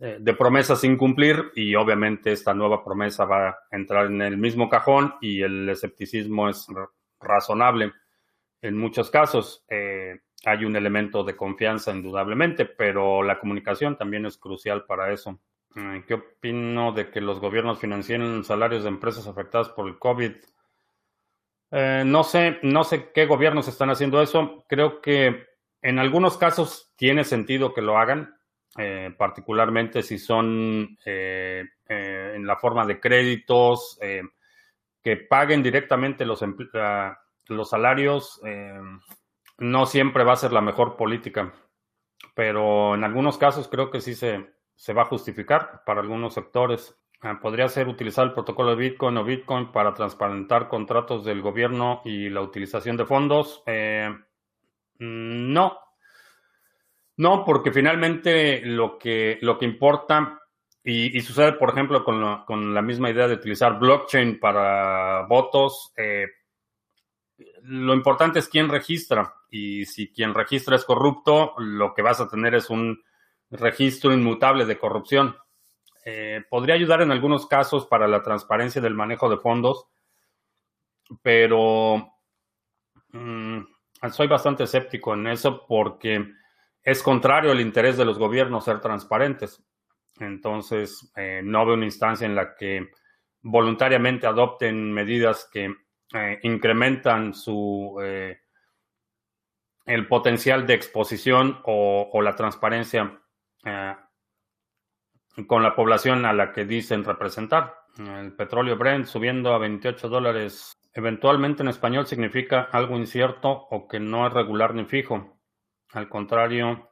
eh, 0.00 0.18
de 0.20 0.34
promesas 0.34 0.80
sin 0.80 0.98
cumplir 0.98 1.50
y 1.54 1.74
obviamente 1.74 2.32
esta 2.32 2.52
nueva 2.52 2.84
promesa 2.84 3.24
va 3.24 3.48
a 3.48 3.58
entrar 3.70 4.06
en 4.06 4.20
el 4.20 4.36
mismo 4.36 4.68
cajón 4.68 5.14
y 5.22 5.40
el 5.40 5.68
escepticismo 5.70 6.50
es 6.50 6.66
razonable 7.20 7.92
en 8.60 8.76
muchos 8.76 9.10
casos. 9.10 9.64
Eh, 9.70 10.20
hay 10.44 10.64
un 10.66 10.76
elemento 10.76 11.24
de 11.24 11.36
confianza 11.36 11.90
indudablemente, 11.90 12.66
pero 12.66 13.22
la 13.22 13.40
comunicación 13.40 13.96
también 13.96 14.26
es 14.26 14.36
crucial 14.36 14.84
para 14.84 15.10
eso. 15.10 15.40
¿Qué 15.74 16.14
opino 16.14 16.92
de 16.92 17.10
que 17.10 17.20
los 17.20 17.40
gobiernos 17.40 17.80
financien 17.80 18.44
salarios 18.44 18.84
de 18.84 18.90
empresas 18.90 19.26
afectadas 19.26 19.70
por 19.70 19.88
el 19.88 19.98
COVID? 19.98 20.32
Eh, 21.72 22.04
no 22.06 22.22
sé, 22.22 22.60
no 22.62 22.84
sé 22.84 23.10
qué 23.12 23.26
gobiernos 23.26 23.66
están 23.66 23.90
haciendo 23.90 24.22
eso. 24.22 24.64
Creo 24.68 25.00
que 25.00 25.48
en 25.82 25.98
algunos 25.98 26.36
casos 26.36 26.92
tiene 26.96 27.24
sentido 27.24 27.74
que 27.74 27.82
lo 27.82 27.98
hagan, 27.98 28.36
eh, 28.78 29.12
particularmente 29.18 30.04
si 30.04 30.18
son 30.18 30.96
eh, 31.04 31.64
en 31.88 32.46
la 32.46 32.56
forma 32.56 32.86
de 32.86 33.00
créditos, 33.00 33.98
que 35.02 35.16
paguen 35.16 35.62
directamente 35.62 36.24
los 36.24 36.40
salarios. 37.68 38.40
no 39.58 39.86
siempre 39.86 40.24
va 40.24 40.32
a 40.34 40.36
ser 40.36 40.52
la 40.52 40.60
mejor 40.60 40.96
política, 40.96 41.52
pero 42.34 42.94
en 42.94 43.02
algunos 43.02 43.36
casos 43.36 43.68
creo 43.68 43.90
que 43.90 44.00
sí 44.00 44.14
se, 44.14 44.54
se 44.74 44.92
va 44.92 45.02
a 45.02 45.06
justificar 45.06 45.82
para 45.84 46.00
algunos 46.00 46.34
sectores. 46.34 46.96
Ah, 47.20 47.38
podría 47.40 47.68
ser 47.68 47.88
utilizar 47.88 48.26
el 48.26 48.34
protocolo 48.34 48.70
de 48.70 48.76
Bitcoin 48.76 49.16
o 49.16 49.24
Bitcoin 49.24 49.72
para 49.72 49.94
transparentar 49.94 50.68
contratos 50.68 51.24
del 51.24 51.40
gobierno 51.40 52.02
y 52.04 52.28
la 52.28 52.42
utilización 52.42 52.96
de 52.96 53.06
fondos. 53.06 53.62
Eh, 53.66 54.14
no. 54.98 55.78
No, 57.16 57.44
porque 57.44 57.72
finalmente 57.72 58.60
lo 58.64 58.98
que, 58.98 59.38
lo 59.40 59.56
que 59.56 59.64
importa, 59.64 60.40
y, 60.82 61.18
sucede, 61.22 61.52
por 61.52 61.70
ejemplo, 61.70 62.04
con, 62.04 62.74
la 62.74 62.82
misma 62.82 63.08
idea 63.08 63.26
de 63.26 63.34
utilizar 63.34 63.78
blockchain 63.78 64.38
para 64.38 65.22
votos, 65.26 65.94
eh, 65.96 66.26
lo 67.62 67.94
importante 67.94 68.40
es 68.40 68.48
quién 68.48 68.68
registra. 68.68 69.34
Y 69.48 69.86
si 69.86 70.12
quien 70.12 70.34
registra 70.34 70.76
es 70.76 70.84
corrupto, 70.84 71.54
lo 71.56 71.94
que 71.94 72.02
vas 72.02 72.20
a 72.20 72.28
tener 72.28 72.54
es 72.54 72.68
un 72.68 73.02
registro 73.56 74.12
inmutable 74.12 74.66
de 74.66 74.78
corrupción. 74.78 75.36
Eh, 76.04 76.42
podría 76.50 76.74
ayudar 76.74 77.02
en 77.02 77.12
algunos 77.12 77.46
casos 77.46 77.86
para 77.86 78.06
la 78.06 78.22
transparencia 78.22 78.80
del 78.80 78.94
manejo 78.94 79.28
de 79.30 79.38
fondos, 79.38 79.86
pero 81.22 82.18
mm, 83.12 83.60
soy 84.10 84.26
bastante 84.26 84.64
escéptico 84.64 85.14
en 85.14 85.28
eso 85.28 85.64
porque 85.66 86.32
es 86.82 87.02
contrario 87.02 87.52
al 87.52 87.60
interés 87.60 87.96
de 87.96 88.04
los 88.04 88.18
gobiernos 88.18 88.64
ser 88.64 88.80
transparentes. 88.80 89.62
Entonces, 90.20 91.10
eh, 91.16 91.40
no 91.42 91.64
veo 91.64 91.74
una 91.74 91.86
instancia 91.86 92.26
en 92.26 92.34
la 92.34 92.54
que 92.54 92.90
voluntariamente 93.40 94.26
adopten 94.26 94.92
medidas 94.92 95.48
que 95.50 95.74
eh, 96.14 96.38
incrementan 96.42 97.34
su 97.34 97.96
el 99.86 100.08
potencial 100.08 100.66
de 100.66 100.72
exposición 100.72 101.60
o 101.64 102.22
la 102.22 102.34
transparencia 102.34 103.20
con 105.46 105.62
la 105.62 105.74
población 105.74 106.24
a 106.24 106.32
la 106.32 106.52
que 106.52 106.64
dicen 106.64 107.04
representar. 107.04 107.74
El 107.98 108.34
petróleo 108.34 108.76
Brent 108.76 109.06
subiendo 109.06 109.54
a 109.54 109.58
28 109.58 110.08
dólares. 110.08 110.72
Eventualmente 110.92 111.62
en 111.62 111.68
español 111.68 112.06
significa 112.06 112.68
algo 112.72 112.96
incierto 112.96 113.50
o 113.50 113.88
que 113.88 114.00
no 114.00 114.26
es 114.26 114.32
regular 114.32 114.74
ni 114.74 114.84
fijo. 114.84 115.40
Al 115.92 116.08
contrario, 116.08 116.90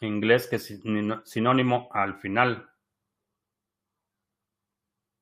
inglés 0.00 0.46
que 0.46 0.56
es 0.56 0.82
sinónimo 1.24 1.88
al 1.92 2.16
final. 2.16 2.70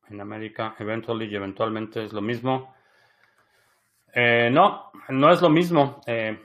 En 0.09 0.21
América, 0.21 0.77
eventually 0.79 1.27
y 1.27 1.35
eventualmente 1.35 2.05
es 2.05 2.13
lo 2.13 2.21
mismo. 2.21 2.75
Eh, 4.13 4.51
no, 4.53 4.93
no 5.09 5.33
es 5.33 5.41
lo 5.41 5.49
mismo. 5.49 6.01
Eh, 6.07 6.39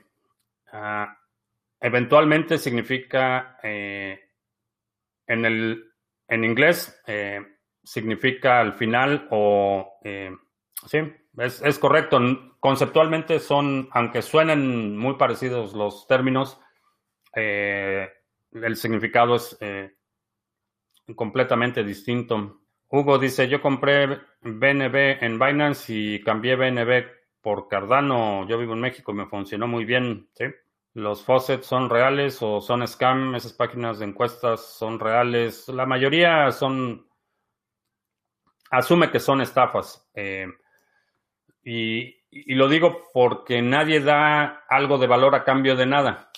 ah, 0.71 1.18
eventualmente 1.79 2.57
significa 2.57 3.57
eh, 3.63 4.19
en, 5.27 5.45
el, 5.45 5.91
en 6.27 6.43
inglés 6.43 7.01
eh, 7.07 7.39
significa 7.83 8.59
al 8.59 8.73
final 8.73 9.27
o... 9.31 9.99
Eh, 10.03 10.35
sí, 10.85 10.99
es, 11.37 11.61
es, 11.61 11.79
correcto. 11.79 12.19
Conceptualmente 12.59 13.39
son, 13.39 13.89
aunque 13.91 14.21
suenen 14.21 14.97
muy 14.97 15.15
parecidos 15.15 15.73
los 15.73 16.07
términos, 16.07 16.59
eh, 17.35 18.09
el 18.51 18.75
significado 18.75 19.35
es 19.35 19.57
completamente 21.15 21.83
distinto. 21.83 22.61
Hugo 22.89 23.19
dice, 23.19 23.47
yo 23.47 23.61
compré 23.61 24.07
BNB 24.41 25.23
en 25.23 25.39
Binance 25.39 25.93
y 25.93 26.23
cambié 26.23 26.55
BNB 26.55 27.05
por 27.41 27.67
Cardano. 27.67 28.47
Yo 28.47 28.57
vivo 28.57 28.73
en 28.73 28.81
México 28.81 29.11
y 29.11 29.15
me 29.15 29.27
funcionó 29.27 29.67
muy 29.67 29.85
bien. 29.85 30.27
¿sí? 30.33 30.45
Los 30.99 31.23
faucets 31.23 31.65
son 31.65 31.89
reales 31.89 32.41
o 32.41 32.61
son 32.61 32.87
scam, 32.87 33.35
esas 33.35 33.53
páginas 33.53 33.99
de 33.99 34.05
encuestas 34.05 34.61
son 34.77 34.99
reales. 34.99 35.67
La 35.69 35.85
mayoría 35.85 36.51
son, 36.51 37.07
asume 38.69 39.09
que 39.09 39.19
son 39.19 39.41
estafas. 39.41 40.07
Eh, 40.13 40.47
y, 41.63 42.15
lo 42.53 42.67
digo 42.67 43.09
porque 43.11 43.61
nadie 43.61 44.01
da 44.01 44.63
algo 44.69 44.99
de 44.99 45.07
valor 45.07 45.33
a 45.33 45.43
cambio 45.43 45.75
de 45.75 45.85
nada. 45.85 46.31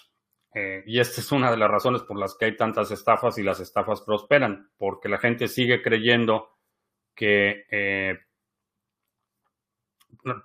Eh, 0.53 0.83
y 0.85 0.99
esta 0.99 1.21
es 1.21 1.31
una 1.31 1.51
de 1.51 1.57
las 1.57 1.69
razones 1.69 2.01
por 2.03 2.17
las 2.17 2.35
que 2.35 2.45
hay 2.45 2.55
tantas 2.55 2.91
estafas 2.91 3.37
y 3.37 3.43
las 3.43 3.59
estafas 3.59 4.01
prosperan, 4.01 4.71
porque 4.77 5.09
la 5.09 5.17
gente 5.17 5.47
sigue 5.47 5.81
creyendo 5.81 6.57
que 7.13 7.65
eh, 7.69 8.19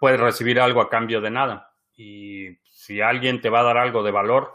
puede 0.00 0.16
recibir 0.16 0.60
algo 0.60 0.80
a 0.80 0.88
cambio 0.88 1.20
de 1.20 1.30
nada. 1.30 1.74
Y 1.94 2.58
si 2.86 3.00
alguien 3.00 3.40
te 3.40 3.50
va 3.50 3.60
a 3.60 3.64
dar 3.64 3.78
algo 3.78 4.04
de 4.04 4.12
valor, 4.12 4.54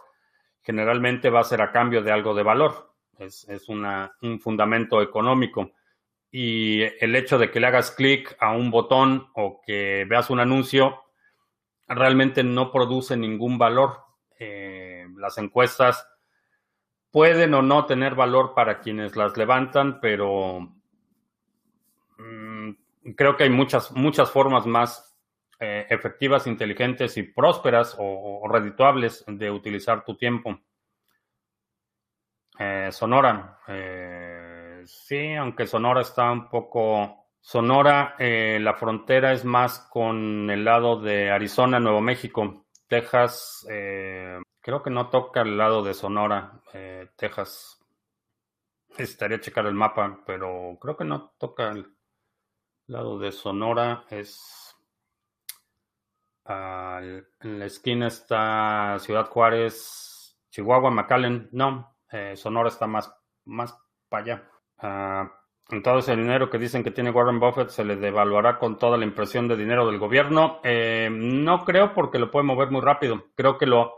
generalmente 0.62 1.30
va 1.30 1.42
a 1.42 1.44
ser 1.44 1.62
a 1.62 1.74
cambio 1.74 2.02
de 2.02 2.14
algo 2.14 2.34
de 2.34 2.44
valor. 2.44 2.94
Es, 3.20 3.46
un 3.68 4.40
fundamento 4.40 5.02
económico. 5.02 5.72
Y 6.32 6.82
el 7.04 7.14
hecho 7.18 7.38
de 7.38 7.52
que 7.52 7.60
le 7.60 7.68
hagas 7.68 7.92
clic 7.92 8.38
a 8.40 8.54
un 8.54 8.72
botón 8.72 9.28
o 9.36 9.60
que 9.66 10.06
veas 10.08 10.30
un 10.30 10.40
anuncio 10.40 11.04
realmente 11.90 12.42
no 12.42 12.72
produce 12.72 13.18
ningún 13.18 13.58
valor. 13.58 13.98
Eh, 14.40 15.06
las 15.18 15.38
encuestas 15.38 16.08
pueden 17.12 17.54
o 17.54 17.62
no 17.62 17.86
tener 17.86 18.16
valor 18.16 18.54
para 18.56 18.80
quienes 18.80 19.18
las 19.18 19.36
levantan, 19.36 20.00
pero 20.00 20.74
mm, 22.18 22.72
creo 23.18 23.36
que 23.36 23.44
hay 23.44 23.50
muchas, 23.50 23.92
muchas 23.92 24.32
formas 24.32 24.66
más 24.66 25.11
eh, 25.64 25.86
efectivas, 25.92 26.48
inteligentes 26.48 27.18
y 27.18 27.22
prósperas 27.22 27.96
o, 28.00 28.48
redituables 28.52 29.24
de 29.28 29.52
utilizar 29.52 30.04
tu 30.04 30.18
tiempo. 30.18 30.60
Eh, 32.58 32.90
Sonora. 32.92 33.60
Eh, 33.68 34.82
sí, 34.86 35.36
aunque 35.36 35.68
Sonora 35.68 36.02
está 36.02 36.32
un 36.32 36.50
poco... 36.50 37.28
Sonora, 37.44 38.16
la 38.20 38.74
frontera 38.76 39.34
es 39.34 39.46
más 39.46 39.88
con 39.90 40.48
el 40.52 40.64
lado 40.64 41.02
de 41.02 41.32
Arizona, 41.32 41.80
Nuevo 41.80 42.00
México. 42.00 42.68
Texas, 42.88 43.66
creo 43.68 44.84
que 44.84 44.92
no 44.92 45.10
toca 45.10 45.42
el 45.42 45.58
lado 45.58 45.82
de 45.82 45.96
Sonora, 45.96 46.62
Texas. 47.16 47.80
Estaría 48.96 49.40
checar 49.40 49.66
el 49.66 49.74
mapa, 49.74 50.20
pero 50.24 50.78
creo 50.80 50.96
que 50.96 51.04
no 51.04 51.34
toca 51.40 51.70
el 51.70 51.88
lado 52.86 53.18
de 53.18 53.32
Sonora. 53.32 54.06
Es 54.12 54.61
en 56.46 57.60
la 57.60 57.66
esquina 57.66 58.08
está 58.08 58.98
Ciudad 59.00 59.28
Juárez, 59.28 60.38
Chihuahua, 60.50 60.92
McAllen. 60.92 61.50
No, 61.52 61.96
eh, 62.12 62.36
Sonora 62.36 62.70
está 62.70 62.88
más, 62.88 63.14
más 63.46 63.78
para 64.10 64.24
allá. 64.24 64.50
Ah, 64.80 65.32
todo 65.84 66.00
ese 66.00 66.16
dinero 66.16 66.50
que 66.50 66.58
dicen 66.58 66.84
que 66.84 66.92
tiene 66.92 67.12
Warren 67.12 67.40
Buffett 67.40 67.70
se 67.70 67.86
le 67.86 67.96
devaluará 67.96 68.60
con 68.60 68.78
toda 68.78 68.98
la 68.98 69.06
impresión 69.06 69.48
de 69.48 69.56
dinero 69.56 69.88
del 69.88 70.00
gobierno. 70.00 70.60
Eh, 70.64 71.10
no 71.12 71.64
creo 71.64 71.94
porque 71.94 72.20
lo 72.20 72.30
puede 72.30 72.46
mover 72.46 72.72
muy 72.72 72.82
rápido. 72.82 73.28
Creo 73.36 73.58
que 73.58 73.66
lo, 73.66 73.94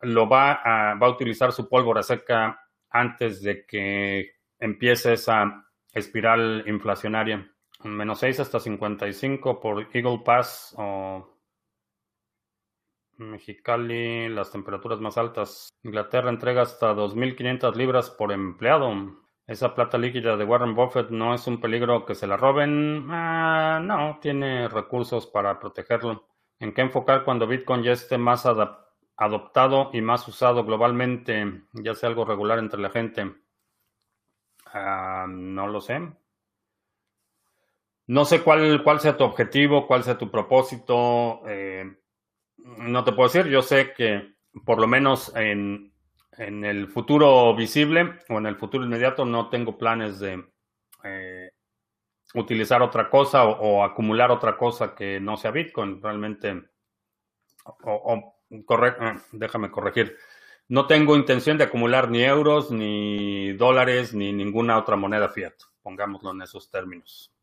lo 0.00 0.28
va, 0.28 0.52
a, 0.52 0.94
va 0.94 1.06
a 1.08 1.10
utilizar 1.10 1.52
su 1.52 1.68
pólvora 1.68 2.02
seca 2.02 2.60
antes 2.90 3.42
de 3.42 3.66
que 3.66 4.36
empiece 4.58 5.14
esa 5.14 5.66
espiral 5.92 6.62
inflacionaria. 6.66 7.50
Menos 7.82 8.20
6 8.20 8.40
hasta 8.40 8.60
55 8.60 9.60
por 9.60 9.88
Eagle 9.92 10.22
Pass 10.24 10.74
o 10.78 11.35
Mexicali, 13.18 14.28
las 14.28 14.50
temperaturas 14.50 15.00
más 15.00 15.16
altas. 15.18 15.70
Inglaterra 15.82 16.30
entrega 16.30 16.62
hasta 16.62 16.94
2.500 16.94 17.74
libras 17.74 18.10
por 18.10 18.32
empleado. 18.32 18.92
Esa 19.46 19.74
plata 19.74 19.96
líquida 19.96 20.36
de 20.36 20.44
Warren 20.44 20.74
Buffett 20.74 21.10
no 21.10 21.32
es 21.32 21.46
un 21.46 21.60
peligro 21.60 22.04
que 22.04 22.14
se 22.14 22.26
la 22.26 22.36
roben. 22.36 23.06
Ah, 23.10 23.80
no, 23.82 24.18
tiene 24.20 24.68
recursos 24.68 25.26
para 25.26 25.58
protegerlo. 25.60 26.26
¿En 26.58 26.74
qué 26.74 26.82
enfocar 26.82 27.24
cuando 27.24 27.46
Bitcoin 27.46 27.82
ya 27.82 27.92
esté 27.92 28.18
más 28.18 28.44
adoptado 29.16 29.90
y 29.92 30.00
más 30.00 30.26
usado 30.26 30.64
globalmente, 30.64 31.62
ya 31.72 31.94
sea 31.94 32.08
algo 32.08 32.24
regular 32.24 32.58
entre 32.58 32.80
la 32.80 32.90
gente? 32.90 33.34
Ah, 34.66 35.26
no 35.28 35.68
lo 35.68 35.80
sé. 35.80 36.00
No 38.08 38.24
sé 38.24 38.42
cuál, 38.42 38.82
cuál 38.82 39.00
sea 39.00 39.16
tu 39.16 39.24
objetivo, 39.24 39.86
cuál 39.86 40.02
sea 40.04 40.18
tu 40.18 40.30
propósito. 40.30 41.42
Eh, 41.46 41.84
no 42.66 43.04
te 43.04 43.12
puedo 43.12 43.28
decir, 43.28 43.50
yo 43.50 43.62
sé 43.62 43.92
que 43.92 44.34
por 44.64 44.80
lo 44.80 44.86
menos 44.86 45.32
en, 45.36 45.92
el 46.38 46.88
futuro 46.88 47.54
visible 47.54 48.18
o 48.28 48.38
en 48.38 48.46
el 48.46 48.56
futuro 48.56 48.84
inmediato 48.84 49.24
no 49.24 49.48
tengo 49.48 49.78
planes 49.78 50.18
de 50.18 50.44
eh, 51.02 51.50
utilizar 52.34 52.82
otra 52.82 53.08
cosa 53.08 53.44
o, 53.44 53.82
acumular 53.82 54.30
otra 54.30 54.56
cosa 54.56 54.94
que 54.94 55.18
no 55.20 55.36
sea 55.36 55.50
Bitcoin. 55.50 56.02
Realmente, 56.02 56.62
o, 57.84 58.34
eh, 58.50 59.14
déjame 59.32 59.70
corregir. 59.70 60.16
No 60.68 60.86
tengo 60.86 61.16
intención 61.16 61.56
de 61.56 61.64
acumular 61.64 62.10
ni 62.10 62.22
euros, 62.24 62.70
ni 62.70 63.52
dólares, 63.52 64.12
ni 64.12 64.32
ninguna 64.32 64.76
otra 64.76 64.96
moneda 64.96 65.28
fiat. 65.28 65.54
Pongámoslo 65.82 66.32
en 66.32 66.42
esos 66.42 66.70
términos 66.70 67.35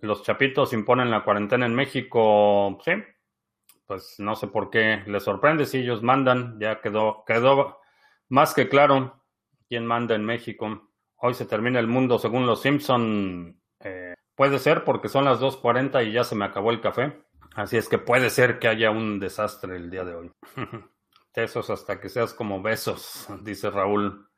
los 0.00 0.22
chapitos 0.22 0.72
imponen 0.72 1.10
la 1.10 1.24
cuarentena 1.24 1.66
en 1.66 1.74
México, 1.74 2.78
sí, 2.84 2.92
pues 3.86 4.16
no 4.18 4.36
sé 4.36 4.46
por 4.46 4.70
qué 4.70 5.02
les 5.06 5.24
sorprende 5.24 5.66
si 5.66 5.78
ellos 5.78 6.02
mandan, 6.02 6.58
ya 6.60 6.80
quedó, 6.80 7.24
quedó 7.26 7.80
más 8.28 8.54
que 8.54 8.68
claro 8.68 9.24
quién 9.68 9.84
manda 9.84 10.14
en 10.14 10.24
México. 10.24 10.90
Hoy 11.16 11.34
se 11.34 11.44
termina 11.44 11.80
el 11.80 11.86
mundo 11.86 12.18
según 12.18 12.46
los 12.46 12.62
Simpson. 12.62 13.60
Eh, 13.80 14.14
puede 14.36 14.58
ser 14.58 14.84
porque 14.84 15.08
son 15.08 15.24
las 15.24 15.40
2.40 15.40 16.06
y 16.06 16.12
ya 16.12 16.24
se 16.24 16.36
me 16.36 16.44
acabó 16.44 16.70
el 16.70 16.80
café. 16.80 17.24
Así 17.54 17.76
es 17.76 17.88
que 17.88 17.98
puede 17.98 18.30
ser 18.30 18.58
que 18.58 18.68
haya 18.68 18.90
un 18.90 19.18
desastre 19.18 19.76
el 19.76 19.90
día 19.90 20.04
de 20.04 20.14
hoy. 20.14 20.32
Tesos 21.32 21.68
hasta 21.70 22.00
que 22.00 22.08
seas 22.08 22.32
como 22.32 22.62
besos, 22.62 23.28
dice 23.42 23.70
Raúl. 23.70 24.29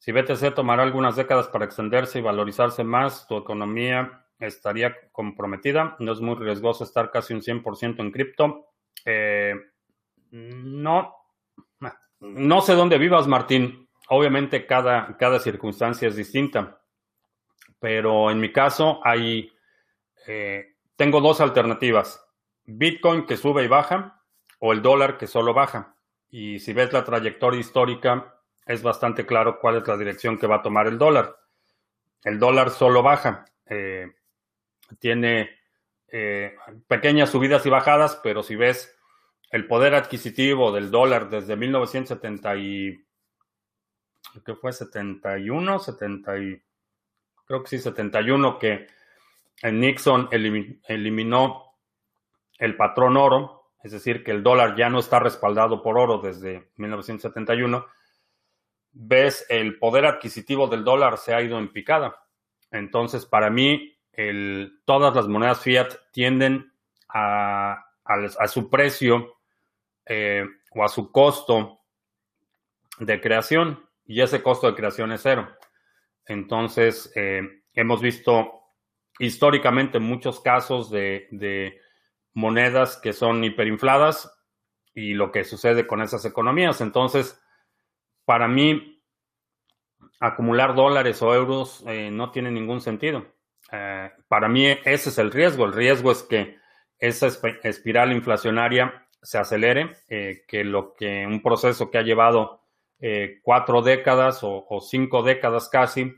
Si 0.00 0.12
BTC 0.12 0.54
tomará 0.54 0.82
algunas 0.82 1.14
décadas 1.14 1.48
para 1.48 1.66
extenderse 1.66 2.18
y 2.18 2.22
valorizarse 2.22 2.82
más, 2.84 3.26
tu 3.26 3.36
economía 3.36 4.24
estaría 4.38 4.96
comprometida. 5.12 5.94
No 5.98 6.12
es 6.12 6.22
muy 6.22 6.36
riesgoso 6.36 6.84
estar 6.84 7.10
casi 7.10 7.34
un 7.34 7.42
100% 7.42 8.00
en 8.00 8.10
cripto. 8.10 8.68
Eh, 9.04 9.54
no, 10.30 11.14
no 12.20 12.60
sé 12.62 12.74
dónde 12.74 12.96
vivas, 12.96 13.26
Martín. 13.26 13.90
Obviamente 14.08 14.64
cada, 14.64 15.18
cada 15.18 15.38
circunstancia 15.38 16.08
es 16.08 16.16
distinta. 16.16 16.80
Pero 17.78 18.30
en 18.30 18.40
mi 18.40 18.50
caso 18.50 19.02
hay, 19.04 19.52
eh, 20.26 20.76
tengo 20.96 21.20
dos 21.20 21.42
alternativas. 21.42 22.26
Bitcoin 22.64 23.26
que 23.26 23.36
sube 23.36 23.64
y 23.64 23.68
baja 23.68 24.22
o 24.60 24.72
el 24.72 24.80
dólar 24.80 25.18
que 25.18 25.26
solo 25.26 25.52
baja. 25.52 25.94
Y 26.30 26.58
si 26.60 26.72
ves 26.72 26.90
la 26.90 27.04
trayectoria 27.04 27.60
histórica, 27.60 28.39
es 28.66 28.82
bastante 28.82 29.26
claro 29.26 29.58
cuál 29.60 29.76
es 29.76 29.86
la 29.86 29.96
dirección 29.96 30.38
que 30.38 30.46
va 30.46 30.56
a 30.56 30.62
tomar 30.62 30.86
el 30.86 30.98
dólar. 30.98 31.36
El 32.22 32.38
dólar 32.38 32.70
solo 32.70 33.02
baja. 33.02 33.44
Eh, 33.66 34.12
tiene 34.98 35.50
eh, 36.08 36.56
pequeñas 36.86 37.30
subidas 37.30 37.64
y 37.66 37.70
bajadas, 37.70 38.20
pero 38.22 38.42
si 38.42 38.56
ves 38.56 38.96
el 39.50 39.66
poder 39.66 39.94
adquisitivo 39.94 40.72
del 40.72 40.90
dólar 40.90 41.28
desde 41.28 41.56
1970 41.56 42.56
y 42.56 43.04
¿qué 44.44 44.54
fue? 44.54 44.72
71, 44.72 45.78
70 45.78 46.38
y, 46.38 46.62
creo 47.46 47.62
que 47.62 47.68
sí, 47.68 47.78
71 47.78 48.58
que 48.58 48.86
Nixon 49.62 50.28
eliminó 50.30 51.74
el 52.58 52.76
patrón 52.76 53.16
oro, 53.16 53.72
es 53.82 53.92
decir, 53.92 54.22
que 54.22 54.30
el 54.30 54.42
dólar 54.42 54.76
ya 54.76 54.88
no 54.88 54.98
está 54.98 55.18
respaldado 55.18 55.82
por 55.82 55.98
oro 55.98 56.18
desde 56.18 56.70
1971 56.76 57.86
ves 58.92 59.46
el 59.48 59.78
poder 59.78 60.06
adquisitivo 60.06 60.66
del 60.66 60.84
dólar 60.84 61.18
se 61.18 61.34
ha 61.34 61.42
ido 61.42 61.58
en 61.58 61.72
picada. 61.72 62.16
Entonces, 62.70 63.26
para 63.26 63.50
mí, 63.50 63.96
el, 64.12 64.80
todas 64.84 65.14
las 65.14 65.28
monedas 65.28 65.60
fiat 65.60 65.94
tienden 66.12 66.72
a, 67.08 67.84
su 68.48 68.68
precio 68.68 69.36
eh, 70.06 70.44
o 70.72 70.84
a 70.84 70.88
su 70.88 71.10
costo 71.10 71.80
de 72.98 73.20
creación 73.20 73.88
y 74.04 74.20
ese 74.20 74.42
costo 74.42 74.66
de 74.66 74.74
creación 74.74 75.12
es 75.12 75.22
cero. 75.22 75.48
Entonces, 76.26 77.12
eh, 77.14 77.42
hemos 77.74 78.00
visto 78.00 78.60
históricamente 79.18 79.98
muchos 79.98 80.40
casos 80.40 80.90
de, 80.90 81.28
de 81.30 81.80
monedas 82.34 82.96
que 82.96 83.12
son 83.12 83.42
hiperinfladas 83.44 84.32
y 84.94 85.14
lo 85.14 85.30
que 85.30 85.44
sucede 85.44 85.86
con 85.86 86.02
esas 86.02 86.24
economías. 86.24 86.80
Entonces, 86.80 87.40
para 88.30 88.46
mí, 88.46 89.02
acumular 90.20 90.76
dólares 90.76 91.20
o 91.20 91.34
euros 91.34 91.82
eh, 91.88 92.12
no 92.12 92.30
tiene 92.30 92.52
ningún 92.52 92.80
sentido. 92.80 93.26
Eh, 93.72 94.08
para 94.28 94.48
mí 94.48 94.68
ese 94.84 95.08
es 95.08 95.18
el 95.18 95.32
riesgo. 95.32 95.64
El 95.64 95.72
riesgo 95.72 96.12
es 96.12 96.22
que 96.22 96.56
esa 96.96 97.26
espiral 97.64 98.12
inflacionaria 98.12 99.04
se 99.20 99.36
acelere, 99.36 99.96
que 100.06 100.62
lo 100.62 100.94
que 100.94 101.26
un 101.26 101.42
proceso 101.42 101.90
que 101.90 101.98
ha 101.98 102.02
llevado 102.02 102.60
cuatro 103.42 103.82
décadas 103.82 104.38
o, 104.42 104.80
cinco 104.80 105.24
décadas 105.24 105.68
casi, 105.68 106.14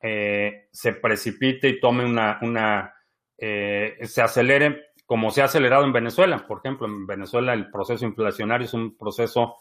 se 0.00 0.92
precipite 1.02 1.68
y 1.68 1.78
tome 1.78 2.06
una 2.06 2.94
se 3.36 4.22
acelere 4.22 4.94
como 5.04 5.30
se 5.30 5.42
ha 5.42 5.44
acelerado 5.44 5.84
en 5.84 5.92
Venezuela. 5.92 6.46
Por 6.46 6.60
ejemplo, 6.60 6.86
en 6.86 7.06
Venezuela 7.06 7.52
el 7.52 7.70
proceso 7.70 8.06
inflacionario 8.06 8.64
es 8.64 8.72
un 8.72 8.96
proceso 8.96 9.56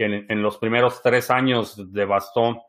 que 0.00 0.24
en, 0.26 0.40
los 0.42 0.56
primeros 0.56 1.02
tres 1.02 1.30
años 1.30 1.92
devastó 1.92 2.62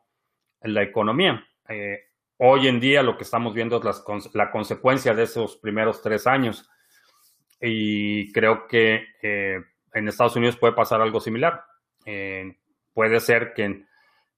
la 0.63 0.83
economía. 0.83 1.41
Eh, 1.69 1.97
hoy 2.35 2.67
en 2.67 2.81
día 2.81 3.01
lo 3.03 3.15
que 3.15 3.23
estamos 3.23 3.53
viendo 3.53 3.81
es 3.89 4.35
la 4.35 4.51
consecuencia 4.51 5.13
de 5.13 5.23
esos 5.23 5.55
primeros 5.55 6.01
tres 6.01 6.27
años. 6.27 6.69
Y 7.61 8.33
creo 8.33 8.67
que 8.67 9.05
eh, 9.21 9.61
en 9.93 10.07
Estados 10.09 10.35
Unidos 10.35 10.57
puede 10.57 10.73
pasar 10.73 10.99
algo 10.99 11.21
similar. 11.21 11.63
Eh, 12.05 12.57
puede 12.93 13.21
ser 13.21 13.53
que 13.53 13.85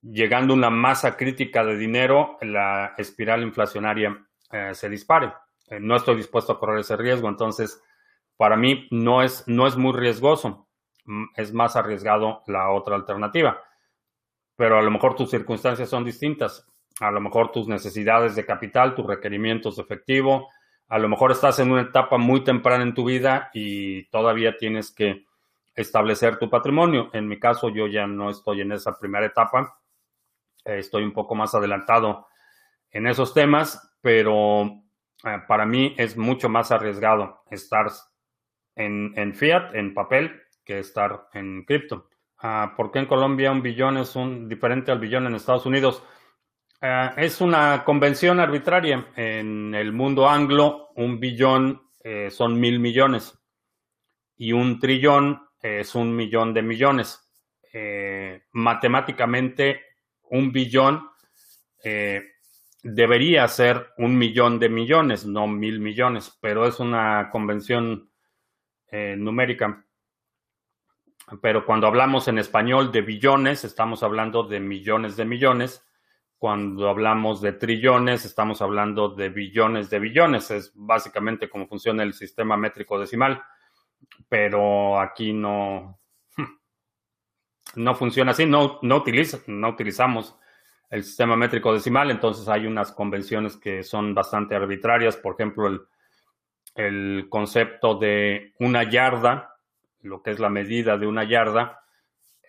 llegando 0.03 0.53
una 0.53 0.69
masa 0.69 1.17
crítica 1.17 1.65
de 1.65 1.77
dinero, 1.77 2.37
la 2.41 2.93
espiral 2.95 3.41
inflacionaria 3.41 4.23
se 4.73 4.87
dispare. 4.87 5.33
No 5.79 5.95
estoy 5.95 6.17
dispuesto 6.17 6.53
a 6.53 6.59
correr 6.59 6.81
ese 6.81 6.95
riesgo, 6.95 7.27
entonces 7.27 7.81
para 8.37 8.55
mí 8.55 8.87
no 8.91 9.23
es, 9.23 9.47
no 9.47 9.65
es 9.65 9.77
muy 9.77 9.93
riesgoso, 9.93 10.67
es 11.35 11.53
más 11.53 11.75
arriesgado 11.75 12.43
la 12.47 12.69
otra 12.71 12.95
alternativa, 12.95 13.61
pero 14.55 14.77
a 14.77 14.81
lo 14.81 14.91
mejor 14.91 15.15
tus 15.15 15.29
circunstancias 15.29 15.89
son 15.89 16.05
distintas, 16.05 16.67
a 16.99 17.11
lo 17.11 17.19
mejor 17.19 17.51
tus 17.51 17.67
necesidades 17.67 18.35
de 18.35 18.45
capital, 18.45 18.95
tus 18.95 19.05
requerimientos 19.05 19.75
de 19.75 19.83
efectivo, 19.83 20.49
a 20.87 20.99
lo 20.99 21.09
mejor 21.09 21.31
estás 21.31 21.59
en 21.59 21.71
una 21.71 21.81
etapa 21.81 22.17
muy 22.17 22.43
temprana 22.43 22.83
en 22.83 22.93
tu 22.93 23.05
vida 23.05 23.49
y 23.53 24.05
todavía 24.09 24.57
tienes 24.57 24.91
que 24.93 25.25
establecer 25.75 26.37
tu 26.37 26.49
patrimonio. 26.49 27.09
En 27.13 27.27
mi 27.27 27.39
caso, 27.39 27.69
yo 27.69 27.87
ya 27.87 28.05
no 28.05 28.29
estoy 28.29 28.61
en 28.61 28.73
esa 28.73 28.97
primera 28.99 29.25
etapa, 29.25 29.79
estoy 30.63 31.03
un 31.03 31.13
poco 31.13 31.35
más 31.35 31.55
adelantado 31.55 32.27
en 32.91 33.07
esos 33.07 33.33
temas, 33.33 33.95
pero 34.01 34.63
eh, 35.23 35.41
para 35.47 35.65
mí 35.65 35.95
es 35.97 36.15
mucho 36.15 36.49
más 36.49 36.71
arriesgado 36.71 37.43
estar 37.49 37.87
en, 38.75 39.33
fiat, 39.33 39.73
en 39.73 39.93
papel, 39.93 40.41
que 40.64 40.80
estar 40.80 41.28
en 41.34 41.64
cripto. 41.66 42.09
Ah, 42.38 42.74
¿Por 42.76 42.91
qué 42.91 42.99
en 42.99 43.05
Colombia 43.05 43.51
un 43.51 43.61
billón 43.61 43.97
es 43.97 44.16
un, 44.16 44.49
diferente 44.49 44.91
al 44.91 44.99
billón 44.99 45.28
en 45.28 45.36
Estados 45.36 45.66
Unidos? 45.66 46.03
Eh, 46.82 47.09
es 47.18 47.41
una 47.41 47.84
convención 47.84 48.39
arbitraria. 48.39 49.07
En 49.16 49.74
el 49.76 49.93
mundo 49.93 50.30
anglo, 50.30 50.89
un 50.95 51.20
billón 51.20 51.89
eh, 52.03 52.30
son 52.30 52.59
mil 52.59 52.80
millones 52.80 53.38
y 54.38 54.51
un 54.51 54.80
trillón 54.80 55.47
es 55.61 55.95
un 55.95 56.16
millón 56.16 56.53
de 56.53 56.61
millones. 56.61 57.20
matemáticamente, 58.51 59.82
un 60.24 60.51
billón 60.51 61.09
debería 62.84 63.47
ser 63.47 63.93
un 63.97 64.18
millón 64.18 64.59
de 64.59 64.70
millones, 64.70 65.26
no 65.26 65.47
mil 65.47 65.80
millones, 65.80 66.38
pero 66.41 66.68
es 66.68 66.80
una 66.80 67.30
convención 67.32 68.09
eh, 68.91 69.16
numérica. 69.18 69.86
Pero 71.41 71.65
cuando 71.65 71.88
hablamos 71.88 72.28
en 72.28 72.38
español 72.38 72.91
de 72.91 73.01
billones, 73.01 73.63
estamos 73.63 74.03
hablando 74.03 74.43
de 74.43 74.59
millones 74.59 75.15
de 75.15 75.26
millones. 75.26 75.86
Cuando 76.38 76.89
hablamos 76.89 77.41
de 77.41 77.53
trillones, 77.53 78.26
estamos 78.26 78.61
hablando 78.61 79.09
de 79.09 79.30
billones 79.30 79.89
de 79.89 79.99
billones. 79.99 80.51
Es 80.51 80.71
básicamente 80.76 81.49
cómo 81.49 81.67
funciona 81.67 82.03
el 82.03 82.13
sistema 82.13 82.57
métrico 82.57 82.99
decimal. 82.99 83.41
Pero 84.28 84.99
aquí 84.99 85.32
no, 85.32 85.99
no 87.76 87.95
funciona 87.95 88.32
así. 88.32 88.45
No, 88.45 88.80
no, 88.82 88.97
utiliza, 88.97 89.39
no 89.47 89.69
utilizamos 89.69 90.36
el 90.93 91.03
sistema 91.03 91.36
métrico 91.36 91.74
decimal, 91.74 92.11
entonces 92.11 92.47
hay 92.47 92.67
unas 92.67 92.91
convenciones 92.91 93.57
que 93.57 93.82
son 93.82 94.13
bastante 94.13 94.53
arbitrarias, 94.53 95.17
por 95.17 95.34
ejemplo, 95.34 95.88
el, 96.76 97.26
concepto 97.30 97.95
de 97.95 98.53
una 98.59 98.88
yarda, 98.88 99.52
lo 100.03 100.21
que 100.21 100.31
es 100.31 100.39
la 100.39 100.49
medida 100.49 100.97
de 100.97 101.07
una 101.07 101.23
yarda, 101.23 101.81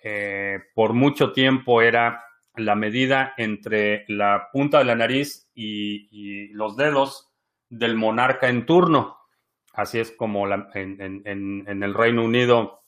eh, 0.02 0.60
por 0.74 0.92
mucho 0.92 1.32
tiempo 1.32 1.80
era 1.80 2.24
la 2.56 2.74
medida 2.74 3.34
entre 3.36 4.04
la 4.08 4.48
punta 4.52 4.78
de 4.78 4.84
la 4.84 4.94
nariz 4.94 5.50
y, 5.54 6.48
los 6.52 6.76
dedos 6.76 7.32
del 7.68 7.96
monarca 7.96 8.48
en 8.48 8.66
turno. 8.66 9.18
Así 9.72 9.98
es 9.98 10.12
como 10.12 10.46
en, 10.46 11.22
en, 11.24 11.82
el 11.82 11.94
Reino 11.94 12.22
Unido 12.22 12.84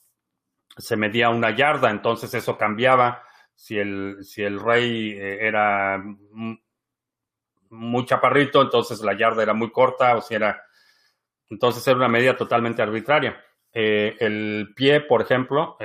se 0.76 0.96
medía 0.96 1.30
una 1.30 1.56
yarda, 1.56 1.90
entonces 1.90 2.32
eso 2.34 2.56
cambiaba 2.56 3.22
si 3.56 3.78
el, 3.78 4.18
si 4.22 4.42
el 4.42 4.60
rey 4.60 5.10
eh, 5.12 5.38
era 5.40 6.00
muy 7.70 8.04
chaparrito, 8.04 8.62
entonces 8.62 9.00
la 9.00 9.16
yarda 9.16 9.42
era 9.42 9.54
muy 9.54 9.70
corta, 9.70 10.16
o 10.16 10.20
si 10.20 10.34
era. 10.34 10.62
Entonces 11.48 11.86
era 11.86 11.96
una 11.96 12.08
medida 12.08 12.36
totalmente 12.36 12.82
arbitraria. 12.82 13.42
Eh, 13.78 14.16
el 14.20 14.72
pie, 14.74 15.02
por 15.02 15.20
ejemplo, 15.20 15.76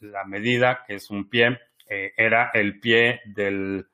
la 0.00 0.24
medida, 0.24 0.82
que 0.84 0.96
es 0.96 1.08
un 1.08 1.28
pie, 1.28 1.58
eh, 1.88 2.12
era 2.16 2.50
el 2.52 2.80
pie 2.80 3.20
del 3.26 3.86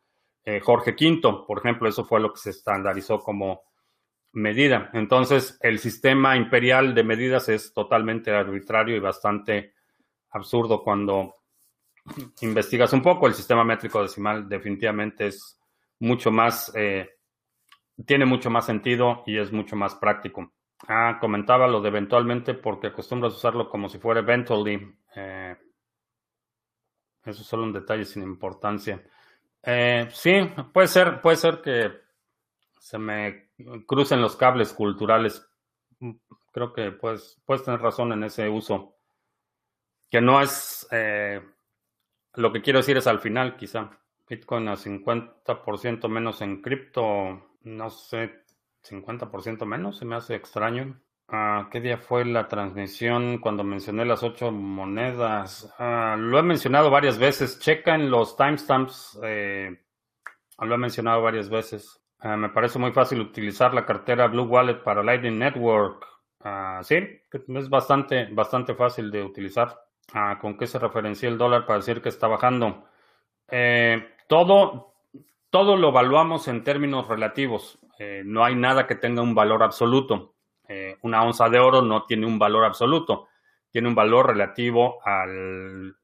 Jorge 0.62 0.92
V, 0.98 1.44
por 1.46 1.58
ejemplo, 1.58 1.90
eso 1.90 2.06
fue 2.06 2.20
lo 2.20 2.32
que 2.32 2.40
se 2.40 2.50
estandarizó 2.50 3.18
como 3.18 3.64
medida. 4.32 4.88
Entonces, 4.94 5.58
el 5.60 5.78
sistema 5.78 6.36
imperial 6.36 6.94
de 6.94 7.04
medidas 7.04 7.50
es 7.50 7.74
totalmente 7.74 8.30
arbitrario 8.30 8.96
y 8.96 9.00
bastante 9.00 9.74
absurdo 10.30 10.82
cuando 10.82 11.36
investigas 12.40 12.92
un 12.92 13.02
poco, 13.02 13.26
el 13.26 13.34
sistema 13.34 13.64
métrico 13.64 14.02
decimal 14.02 14.48
definitivamente 14.48 15.26
es 15.26 15.58
mucho 16.00 16.30
más, 16.30 16.72
eh, 16.74 17.08
tiene 18.06 18.24
mucho 18.24 18.50
más 18.50 18.66
sentido 18.66 19.22
y 19.26 19.38
es 19.38 19.52
mucho 19.52 19.76
más 19.76 19.94
práctico. 19.96 20.52
Ah, 20.86 21.18
comentaba 21.20 21.66
lo 21.66 21.80
de 21.80 21.88
eventualmente 21.88 22.54
porque 22.54 22.88
acostumbras 22.88 23.34
usarlo 23.34 23.68
como 23.68 23.88
si 23.88 23.98
fuera 23.98 24.20
eventually. 24.20 24.96
Eh, 25.16 25.56
eso 27.24 27.42
es 27.42 27.46
solo 27.48 27.64
un 27.64 27.72
detalle 27.72 28.04
sin 28.04 28.22
importancia. 28.22 29.02
Eh, 29.62 30.08
sí, 30.12 30.32
puede 30.72 30.86
ser, 30.86 31.20
puede 31.20 31.36
ser 31.36 31.60
que 31.60 31.90
se 32.78 32.96
me 32.98 33.50
crucen 33.86 34.22
los 34.22 34.36
cables 34.36 34.72
culturales. 34.72 35.44
Creo 36.52 36.72
que 36.72 36.92
puedes, 36.92 37.42
puedes 37.44 37.64
tener 37.64 37.80
razón 37.80 38.12
en 38.12 38.24
ese 38.24 38.48
uso. 38.48 38.94
Que 40.08 40.20
no 40.20 40.40
es 40.40 40.88
lo 42.34 42.52
que 42.52 42.62
quiero 42.62 42.78
decir 42.78 42.96
es 42.96 43.06
al 43.06 43.20
final, 43.20 43.56
quizá. 43.56 43.90
Bitcoin 44.28 44.68
a 44.68 44.76
50% 44.76 46.08
menos 46.08 46.40
en 46.42 46.60
cripto, 46.62 47.56
no 47.62 47.90
sé, 47.90 48.44
50% 48.90 49.64
menos, 49.66 49.98
se 49.98 50.04
me 50.04 50.16
hace 50.16 50.34
extraño. 50.34 51.00
Ah, 51.28 51.68
¿Qué 51.70 51.80
día 51.80 51.98
fue 51.98 52.24
la 52.24 52.48
transmisión 52.48 53.38
cuando 53.38 53.62
mencioné 53.62 54.04
las 54.04 54.22
ocho 54.22 54.50
monedas? 54.50 55.74
Ah, 55.78 56.16
lo 56.18 56.38
he 56.38 56.42
mencionado 56.42 56.90
varias 56.90 57.18
veces. 57.18 57.58
Checa 57.60 57.94
en 57.94 58.10
los 58.10 58.36
timestamps. 58.36 59.18
Eh, 59.22 59.78
lo 60.60 60.74
he 60.74 60.78
mencionado 60.78 61.22
varias 61.22 61.50
veces. 61.50 62.02
Ah, 62.20 62.36
me 62.36 62.48
parece 62.48 62.78
muy 62.78 62.92
fácil 62.92 63.20
utilizar 63.20 63.74
la 63.74 63.84
cartera 63.84 64.26
Blue 64.28 64.44
Wallet 64.44 64.82
para 64.82 65.02
Lightning 65.02 65.38
Network. 65.38 66.06
sí, 66.82 66.96
es 67.54 67.68
bastante, 67.68 68.26
bastante 68.32 68.74
fácil 68.74 69.10
de 69.10 69.22
utilizar. 69.22 69.78
¿Con 70.40 70.56
qué 70.56 70.66
se 70.66 70.78
referencia 70.78 71.28
el 71.28 71.36
dólar 71.36 71.66
para 71.66 71.78
decir 71.78 72.00
que 72.00 72.08
está 72.08 72.26
bajando? 72.26 72.88
Eh, 73.50 74.14
todo, 74.26 74.94
todo 75.50 75.76
lo 75.76 75.88
evaluamos 75.88 76.48
en 76.48 76.64
términos 76.64 77.08
relativos. 77.08 77.78
Eh, 77.98 78.22
no 78.24 78.44
hay 78.44 78.54
nada 78.54 78.86
que 78.86 78.94
tenga 78.94 79.22
un 79.22 79.34
valor 79.34 79.62
absoluto. 79.62 80.34
Eh, 80.68 80.96
una 81.02 81.22
onza 81.24 81.48
de 81.48 81.58
oro 81.58 81.82
no 81.82 82.04
tiene 82.04 82.26
un 82.26 82.38
valor 82.38 82.64
absoluto, 82.64 83.28
tiene 83.70 83.88
un 83.88 83.94
valor 83.94 84.28
relativo 84.28 84.98
al 85.04 85.96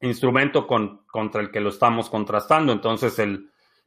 instrumento 0.00 0.66
contra 0.66 1.40
el 1.40 1.50
que 1.50 1.60
lo 1.60 1.70
estamos 1.70 2.08
contrastando. 2.08 2.72
Entonces, 2.72 3.20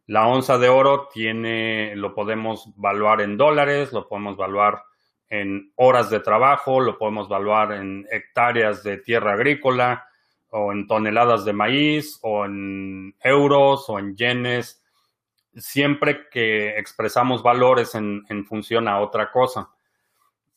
la 0.08 0.28
onza 0.28 0.58
de 0.58 0.70
oro 0.70 1.08
tiene, 1.14 1.95
lo 1.95 2.14
podemos 2.14 2.68
evaluar 2.78 3.22
en 3.22 3.38
dólares, 3.38 3.93
lo 3.93 4.08
podemos 4.08 4.36
evaluar 4.36 4.84
en 5.30 5.72
horas 5.76 6.10
de 6.10 6.20
trabajo, 6.20 6.82
lo 6.82 6.97
podemos 6.97 7.28
evaluar 7.28 7.72
en 7.72 8.06
hectáreas 8.12 8.84
de 8.84 8.97
tierra 8.97 9.34
agrícola 9.34 10.06
o 10.49 10.74
en 10.74 10.86
toneladas 10.88 11.45
de 11.45 11.54
maíz 11.54 12.20
o 12.22 12.43
en 12.43 13.16
euros 13.24 13.89
o 13.89 13.97
en 13.97 14.16
yenes, 14.18 14.81
siempre 15.56 16.30
que 16.30 16.78
expresamos 16.78 17.43
valores 17.43 17.95
en, 17.95 18.45
función 18.45 18.88
a 18.88 18.99
otra 18.99 19.32
cosa. 19.32 19.70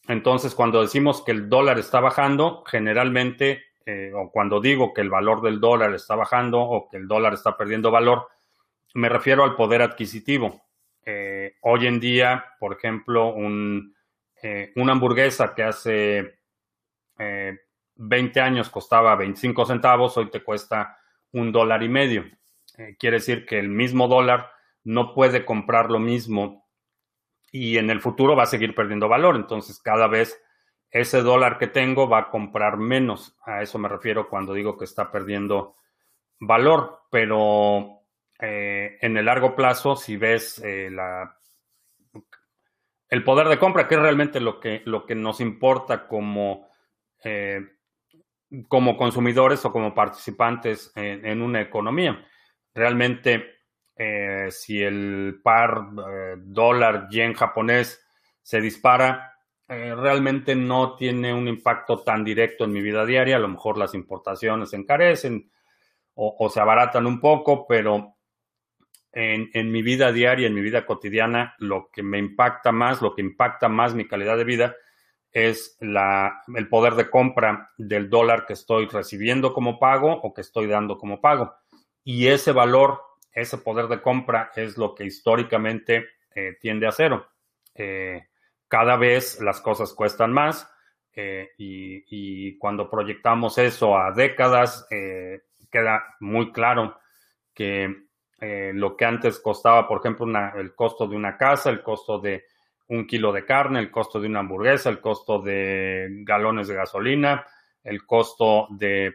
Entonces, 0.07 0.55
cuando 0.55 0.83
decimos 0.83 1.23
que 1.23 1.33
el 1.33 1.49
dólar 1.49 1.79
está 1.79 2.01
bajando, 2.01 2.63
generalmente, 2.67 3.65
eh, 3.87 4.13
o 4.15 4.31
cuando 4.31 4.61
digo 4.61 4.93
que 4.93 5.01
el 5.01 5.11
valor 5.11 5.41
del 5.41 5.61
dólar 5.61 5.95
está 5.95 6.15
bajando 6.15 6.61
o 6.61 6.89
que 6.89 6.99
el 6.99 7.09
dólar 7.09 7.35
está 7.35 7.57
perdiendo 7.57 7.91
valor, 7.91 8.29
me 8.95 9.09
refiero 9.09 9.45
al 9.45 9.57
poder 9.57 9.83
adquisitivo. 9.83 10.63
Eh, 11.05 11.57
hoy 11.63 11.87
en 11.87 12.01
día, 12.01 12.45
por 12.61 12.75
ejemplo, 12.75 13.29
un, 13.29 13.95
eh, 14.43 14.73
una 14.77 14.93
hamburguesa 14.93 15.55
que 15.55 15.63
hace 15.63 16.39
20 17.97 18.41
años 18.41 18.69
costaba 18.71 19.15
25 19.15 19.67
centavos, 19.67 20.17
hoy 20.17 20.31
te 20.31 20.43
cuesta 20.43 20.99
un 21.33 21.53
dólar 21.53 21.83
y 21.83 21.89
medio. 21.89 22.25
quiere 22.99 23.19
decir 23.19 23.47
que 23.47 23.59
el 23.59 23.69
mismo 23.69 24.09
dólar 24.09 24.54
no 24.85 25.15
puede 25.15 25.45
comprar 25.45 25.91
lo 25.91 25.99
mismo 25.99 26.69
y 27.51 27.79
en 27.79 27.91
el 27.91 28.01
futuro 28.01 28.37
va 28.37 28.45
a 28.45 28.47
seguir 28.47 28.75
perdiendo 28.75 29.09
valor. 29.09 29.37
Entonces, 29.37 29.81
cada 29.81 30.07
vez 30.07 30.41
ese 30.91 31.23
dólar 31.23 31.59
que 31.59 31.67
tengo 31.67 32.09
va 32.09 32.19
a 32.19 32.31
comprar 32.31 32.77
menos. 32.77 33.37
A 33.45 33.63
eso 33.63 33.79
me 33.79 33.89
refiero 33.89 34.29
cuando 34.29 34.55
digo 34.55 34.77
que 34.77 34.85
está 34.85 35.11
perdiendo 35.11 35.77
valor, 36.39 37.01
pero 37.11 38.03
eh, 38.39 38.99
en 39.01 39.17
el 39.17 39.25
largo 39.25 39.55
plazo, 39.57 39.97
si 39.97 40.17
ves 40.17 40.61
eh, 40.65 40.91
la, 40.91 41.37
el 43.09 43.25
poder 43.25 43.49
de 43.49 43.59
compra, 43.59 43.87
que 43.87 43.95
es 43.95 44.01
realmente 44.01 44.41
lo 44.41 44.61
que, 44.61 44.83
lo 44.85 45.07
que 45.07 45.15
nos 45.15 45.41
importa 45.41 46.07
como, 46.09 46.69
eh, 47.23 47.61
como 48.69 48.97
consumidores 48.97 49.65
o 49.65 49.73
como 49.73 49.95
participantes 49.95 50.93
en, 50.97 51.43
una 51.43 51.61
economía. 51.61 52.27
Realmente, 52.75 53.54
si 53.97 54.83
el 54.83 55.41
par 55.43 55.89
dólar-yen 56.39 57.35
japonés 57.35 58.05
se 58.43 58.61
dispara, 58.61 59.39
realmente 59.69 60.55
no 60.55 60.97
tiene 60.97 61.33
un 61.33 61.49
impacto 61.49 62.03
tan 62.03 62.25
directo 62.25 62.65
en 62.65 62.73
mi 62.73 62.83
vida 62.83 63.07
diaria. 63.07 63.37
A 63.37 63.41
lo 63.41 63.49
mejor 63.49 63.79
las 63.79 63.95
importaciones 63.95 64.71
se 64.71 64.77
encarecen 64.77 65.51
o, 66.15 66.49
se 66.49 66.61
abaratan 66.61 67.07
un 67.07 67.21
poco, 67.21 67.67
pero 67.67 68.17
en, 69.13 69.73
mi 69.73 69.83
vida 69.83 70.13
diaria, 70.13 70.47
en 70.47 70.55
mi 70.55 70.61
vida 70.61 70.87
cotidiana, 70.87 71.55
lo 71.59 71.91
que 71.93 72.03
me 72.03 72.19
impacta 72.19 72.73
más, 72.73 73.03
lo 73.03 73.15
que 73.15 73.23
impacta 73.23 73.69
más 73.69 73.95
mi 73.95 74.07
calidad 74.07 74.37
de 74.37 74.45
vida 74.45 74.77
es 75.31 75.77
la, 75.81 76.43
el 76.55 76.69
poder 76.69 76.95
de 76.95 77.11
compra 77.11 77.73
del 77.77 78.09
dólar 78.09 78.47
que 78.47 78.53
estoy 78.53 78.87
recibiendo 78.87 79.53
como 79.53 79.81
pago 79.81 80.13
o 80.13 80.33
que 80.33 80.43
estoy 80.43 80.69
dando 80.69 80.97
como 80.97 81.21
pago. 81.21 81.55
Y 82.05 82.29
ese 82.29 82.53
valor, 82.53 83.01
ese 83.35 83.59
poder 83.59 83.89
de 83.89 84.01
compra 84.01 84.53
es 84.55 84.79
lo 84.79 84.95
que 84.95 85.05
históricamente 85.05 86.07
eh, 86.35 86.57
tiende 86.61 86.87
a 86.87 86.93
cero. 86.93 87.29
Eh, 87.75 88.29
cada 88.69 88.97
vez 88.97 89.41
las 89.41 89.61
cosas 89.61 89.93
cuestan 89.93 90.33
más 90.33 90.71
eh, 91.13 91.51
y, 91.59 92.57
cuando 92.59 92.89
proyectamos 92.89 93.59
eso 93.59 93.97
a 93.97 94.13
décadas, 94.13 94.87
queda 95.71 96.17
muy 96.21 96.51
claro 96.53 96.99
que 97.53 98.05
lo 98.41 98.97
que 98.97 99.05
antes 99.05 99.39
costaba, 99.39 99.87
por 99.87 100.01
ejemplo, 100.01 100.27
el 100.57 100.75
costo 100.75 101.07
de 101.07 101.17
una 101.17 101.37
casa, 101.37 101.71
el 101.71 101.83
costo 101.83 102.19
de 102.19 102.45
un 102.89 103.07
kilo 103.07 103.33
de 103.33 103.45
carne, 103.45 103.81
el 103.81 103.91
costo 103.91 104.21
de 104.21 104.29
una 104.29 104.41
hamburguesa, 104.41 104.91
el 104.91 105.01
costo 105.01 105.41
de 105.41 106.09
galones 106.25 106.69
de 106.69 106.75
gasolina, 106.75 107.47
el 107.83 108.05
costo 108.07 108.67
de 108.71 109.15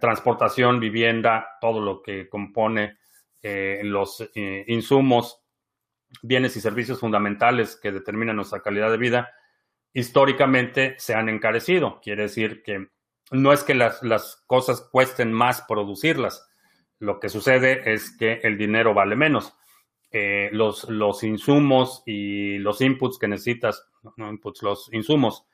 transportación, 0.00 0.80
vivienda, 0.80 1.58
todo 1.60 1.80
lo 1.80 2.02
que 2.02 2.28
compone 2.28 2.99
los 3.42 4.28
insumos 4.34 5.40
bienes 6.22 6.56
y 6.56 6.60
servicios 6.60 7.00
fundamentales 7.00 7.76
que 7.76 7.92
determinan 7.92 8.36
nuestra 8.36 8.60
calidad 8.60 8.90
de 8.90 8.98
vida, 8.98 9.30
históricamente 9.92 10.94
se 10.98 11.14
han 11.14 11.28
encarecido. 11.28 12.00
Quiere 12.02 12.22
decir 12.22 12.62
que 12.62 12.88
no 13.30 13.52
es 13.52 13.62
que 13.62 13.74
las, 13.74 14.00
cosas 14.46 14.88
cuesten 14.90 15.32
más 15.32 15.62
producirlas. 15.62 16.48
Lo 16.98 17.20
que 17.20 17.28
sucede 17.28 17.92
es 17.92 18.16
que 18.16 18.40
el 18.42 18.58
dinero 18.58 18.92
vale 18.94 19.16
menos. 19.16 19.54
Eh, 20.12 20.50
los, 20.52 20.88
los 20.88 21.22
insumos 21.22 22.02
y 22.04 22.58
los 22.58 22.80
inputs 22.80 23.18
que 23.18 23.28
necesitas, 23.28 23.88
no 24.16 24.28
inputs, 24.28 24.62
los 24.62 24.92
insumos 24.92 25.46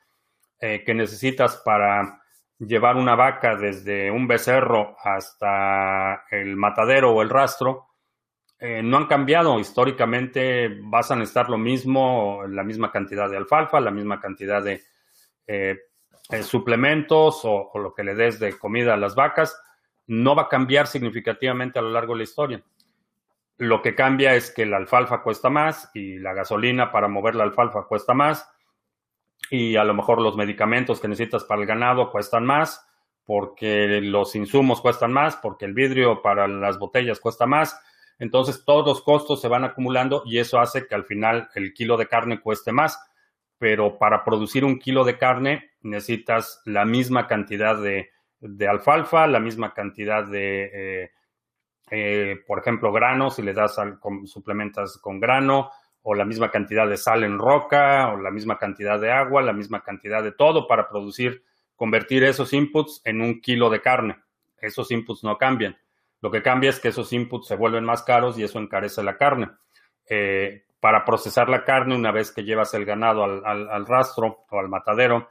eh, 0.59 0.83
que 0.83 0.95
necesitas 0.95 1.61
para 1.63 2.23
llevar 2.59 2.95
una 2.95 3.15
vaca 3.15 3.55
desde 3.55 4.09
un 4.09 4.27
becerro 4.27 4.95
hasta 5.03 6.23
el 6.31 6.55
matadero 6.55 7.13
o 7.13 7.21
el 7.21 7.29
rastro, 7.29 7.87
eh, 8.59 8.81
no 8.81 8.97
han 8.97 9.05
cambiado. 9.05 9.59
Históricamente 9.59 10.79
vas 10.83 11.11
a 11.11 11.15
necesitar 11.15 11.49
lo 11.49 11.57
mismo, 11.57 12.43
la 12.47 12.63
misma 12.63 12.91
cantidad 12.91 13.29
de 13.29 13.37
alfalfa, 13.37 13.79
la 13.79 13.91
misma 13.91 14.19
cantidad 14.19 14.63
de 14.63 14.81
eh, 15.45 15.77
eh, 16.29 16.43
suplementos 16.43 17.41
o, 17.43 17.71
lo 17.75 17.93
que 17.93 18.03
le 18.03 18.15
des 18.15 18.39
de 18.39 18.57
comida 18.57 18.95
a 18.95 18.97
las 18.97 19.15
vacas. 19.15 19.59
No 20.07 20.35
va 20.35 20.43
a 20.43 20.49
cambiar 20.49 20.87
significativamente 20.87 21.77
a 21.77 21.81
lo 21.81 21.91
largo 21.91 22.13
de 22.13 22.17
la 22.17 22.23
historia. 22.23 22.63
Lo 23.57 23.81
que 23.81 23.95
cambia 23.95 24.35
es 24.35 24.51
que 24.51 24.65
la 24.65 24.77
alfalfa 24.77 25.21
cuesta 25.21 25.49
más 25.49 25.91
y 25.93 26.17
la 26.19 26.33
gasolina 26.33 26.91
para 26.91 27.07
mover 27.07 27.35
la 27.35 27.43
alfalfa 27.43 27.83
cuesta 27.83 28.13
más 28.13 28.49
y 29.49 29.75
a 29.75 29.83
lo 29.83 29.93
mejor 29.93 30.21
los 30.21 30.35
medicamentos 30.35 30.99
que 30.99 31.07
necesitas 31.07 31.43
para 31.43 31.61
el 31.61 31.67
ganado 31.67 32.11
cuestan 32.11 32.45
más 32.45 32.83
porque 33.25 33.99
los 34.01 34.35
insumos 34.35 34.79
cuestan 34.79 35.11
más, 35.11 35.35
porque 35.35 35.65
el 35.65 35.73
vidrio 35.73 36.21
para 36.21 36.47
las 36.47 36.79
botellas 36.79 37.19
cuesta 37.19 37.45
más 37.45 37.77
entonces 38.19 38.63
todos 38.65 38.85
los 38.85 39.01
costos 39.01 39.41
se 39.41 39.47
van 39.47 39.63
acumulando 39.63 40.23
y 40.25 40.39
eso 40.39 40.59
hace 40.59 40.87
que 40.87 40.95
al 40.95 41.05
final 41.05 41.49
el 41.55 41.73
kilo 41.73 41.97
de 41.97 42.07
carne 42.07 42.41
cueste 42.41 42.71
más. 42.71 42.99
Pero 43.59 43.97
para 43.97 44.23
producir 44.23 44.63
un 44.63 44.79
kilo 44.79 45.03
de 45.03 45.17
carne 45.17 45.71
necesitas 45.81 46.61
la 46.65 46.85
misma 46.85 47.27
cantidad 47.27 47.75
de, 47.79 48.09
alfalfa, 48.67 49.25
la 49.27 49.39
misma 49.39 49.73
cantidad 49.73 50.23
de, 50.23 50.69
eh, 50.73 51.11
eh, 51.89 52.35
por 52.45 52.59
ejemplo, 52.59 52.91
granos, 52.91 53.35
si 53.35 53.41
le 53.41 53.53
das 53.53 53.79
al, 53.79 53.99
suplementas 54.25 54.99
con 54.99 55.19
grano, 55.19 55.71
o 56.09 56.13
la 56.13 56.23
misma 56.23 56.49
cantidad 56.49 56.87
de 56.87 56.95
sal 56.95 57.25
en 57.25 57.37
roca, 57.37 58.13
o 58.13 58.21
la 58.21 58.31
misma 58.31 58.57
cantidad 58.57 58.97
de 58.97 59.11
agua, 59.11 59.41
la 59.41 59.51
misma 59.51 59.83
cantidad 59.83 60.23
de 60.23 60.31
todo 60.31 60.65
para 60.65 60.87
producir, 60.87 61.43
convertir 61.75 62.23
esos 62.23 62.53
inputs 62.53 63.01
en 63.03 63.19
un 63.19 63.41
kilo 63.41 63.69
de 63.69 63.81
carne. 63.81 64.15
Esos 64.57 64.89
inputs 64.91 65.25
no 65.25 65.37
cambian. 65.37 65.77
Lo 66.21 66.31
que 66.31 66.41
cambia 66.41 66.69
es 66.69 66.79
que 66.79 66.87
esos 66.87 67.11
inputs 67.11 67.47
se 67.47 67.57
vuelven 67.57 67.83
más 67.83 68.03
caros 68.03 68.39
y 68.39 68.43
eso 68.43 68.57
encarece 68.57 69.03
la 69.03 69.17
carne. 69.17 69.49
Eh, 70.09 70.63
para 70.79 71.03
procesar 71.03 71.49
la 71.49 71.65
carne, 71.65 71.93
una 71.93 72.13
vez 72.13 72.31
que 72.31 72.45
llevas 72.45 72.73
el 72.73 72.85
ganado 72.85 73.25
al, 73.25 73.85
rastro 73.85 74.45
o 74.49 74.59
al 74.59 74.69
matadero, 74.69 75.27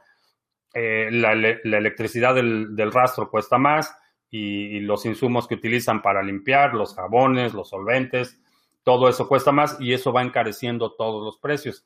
eh, 0.75 1.09
la, 1.09 1.31
electricidad 1.31 2.35
del, 2.35 2.91
rastro 2.91 3.31
cuesta 3.31 3.57
más 3.57 3.97
y, 4.29 4.79
los 4.81 5.07
insumos 5.07 5.47
que 5.47 5.55
utilizan 5.55 6.03
para 6.03 6.21
limpiar, 6.21 6.75
los 6.75 6.93
jabones, 6.93 7.55
los 7.55 7.69
solventes, 7.69 8.39
todo 8.87 9.09
eso 9.09 9.27
cuesta 9.27 9.51
más 9.51 9.75
y 9.81 9.91
eso 9.91 10.13
va 10.13 10.21
encareciendo 10.21 10.93
todos 10.93 11.21
los 11.21 11.37
precios. 11.39 11.85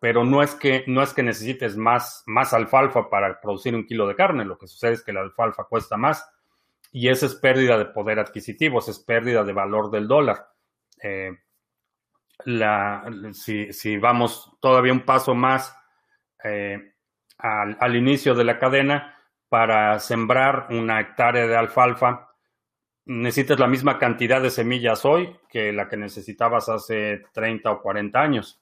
Pero 0.00 0.24
no 0.24 0.42
es 0.42 0.56
que, 0.56 0.82
no 0.88 1.00
es 1.00 1.14
que 1.14 1.22
necesites 1.22 1.76
más, 1.76 2.24
más 2.26 2.52
alfalfa 2.52 3.08
para 3.08 3.40
producir 3.40 3.76
un 3.76 3.86
kilo 3.86 4.08
de 4.08 4.16
carne, 4.16 4.44
lo 4.44 4.58
que 4.58 4.66
sucede 4.66 4.94
es 4.94 5.04
que 5.04 5.12
la 5.12 5.20
alfalfa 5.20 5.68
cuesta 5.68 5.96
más 5.96 6.28
y 6.90 7.10
esa 7.10 7.26
es 7.26 7.36
pérdida 7.36 7.78
de 7.78 7.84
poder 7.84 8.18
adquisitivo, 8.18 8.80
esa 8.80 8.90
es 8.90 8.98
pérdida 8.98 9.44
de 9.44 9.52
valor 9.52 9.88
del 9.88 10.08
dólar. 10.08 10.48
Eh, 11.00 11.30
si, 13.32 13.96
vamos 13.96 14.50
todavía 14.58 14.92
un 14.92 15.04
paso 15.04 15.32
más 15.32 15.78
eh, 16.42 16.92
al, 17.38 17.94
inicio 17.94 18.34
de 18.34 18.42
la 18.42 18.58
cadena, 18.58 19.16
para 19.48 20.00
sembrar 20.00 20.66
una 20.70 21.00
hectárea 21.00 21.46
de 21.46 21.56
alfalfa, 21.56 22.30
necesitas 23.06 23.58
la 23.58 23.66
misma 23.66 23.98
cantidad 23.98 24.42
de 24.42 24.50
semillas 24.50 25.04
hoy 25.04 25.34
que 25.48 25.72
la 25.72 25.88
que 25.88 25.96
necesitabas 25.96 26.68
hace 26.68 27.22
30 27.32 27.70
o 27.70 27.80
40 27.80 28.20
años. 28.20 28.60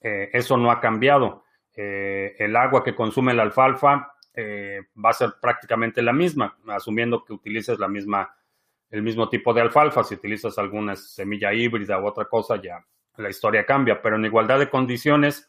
Eh, 0.00 0.30
eso 0.32 0.56
no 0.56 0.70
ha 0.70 0.80
cambiado. 0.80 1.44
el 1.74 2.56
agua 2.56 2.82
que 2.82 2.94
consume 2.94 3.34
la 3.34 3.42
alfalfa 3.42 4.16
eh, 4.38 4.82
va 5.02 5.10
a 5.10 5.14
ser 5.14 5.34
prácticamente 5.40 6.02
la 6.02 6.12
misma, 6.12 6.58
asumiendo 6.68 7.24
que 7.24 7.32
utilices 7.32 7.78
la 7.78 7.88
misma, 7.88 8.36
el 8.90 9.02
mismo 9.02 9.30
tipo 9.30 9.54
de 9.54 9.62
alfalfa. 9.62 10.04
Si 10.04 10.14
utilizas 10.14 10.58
alguna 10.58 10.94
semilla 10.94 11.54
híbrida 11.54 11.98
u 11.98 12.06
otra 12.06 12.26
cosa, 12.26 12.60
ya 12.60 12.84
la 13.16 13.30
historia 13.30 13.64
cambia. 13.64 14.02
Pero 14.02 14.16
en 14.16 14.26
igualdad 14.26 14.58
de 14.58 14.68
condiciones, 14.68 15.48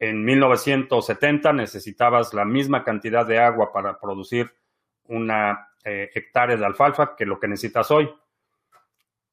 en 0.00 0.24
1970 0.24 1.52
necesitabas 1.52 2.34
la 2.34 2.44
misma 2.44 2.82
cantidad 2.82 3.24
de 3.24 3.38
agua 3.38 3.72
para 3.72 4.00
producir 4.00 4.52
una 5.04 5.68
eh, 5.84 6.10
hectárea 6.14 6.56
de 6.56 6.64
alfalfa 6.64 7.16
que 7.16 7.26
lo 7.26 7.38
que 7.38 7.48
necesitas 7.48 7.90
hoy. 7.90 8.12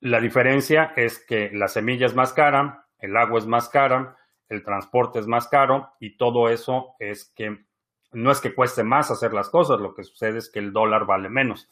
La 0.01 0.19
diferencia 0.19 0.93
es 0.95 1.19
que 1.19 1.51
la 1.53 1.67
semilla 1.67 2.05
es 2.05 2.15
más 2.15 2.33
cara, 2.33 2.87
el 2.99 3.15
agua 3.17 3.39
es 3.39 3.45
más 3.45 3.69
cara, 3.69 4.17
el 4.47 4.63
transporte 4.63 5.19
es 5.19 5.27
más 5.27 5.47
caro 5.47 5.93
y 5.99 6.17
todo 6.17 6.49
eso 6.49 6.95
es 6.99 7.31
que 7.35 7.65
no 8.11 8.31
es 8.31 8.41
que 8.41 8.55
cueste 8.55 8.83
más 8.83 9.11
hacer 9.11 9.33
las 9.33 9.49
cosas, 9.49 9.79
lo 9.79 9.93
que 9.93 10.03
sucede 10.03 10.39
es 10.39 10.49
que 10.49 10.59
el 10.59 10.73
dólar 10.73 11.05
vale 11.05 11.29
menos. 11.29 11.69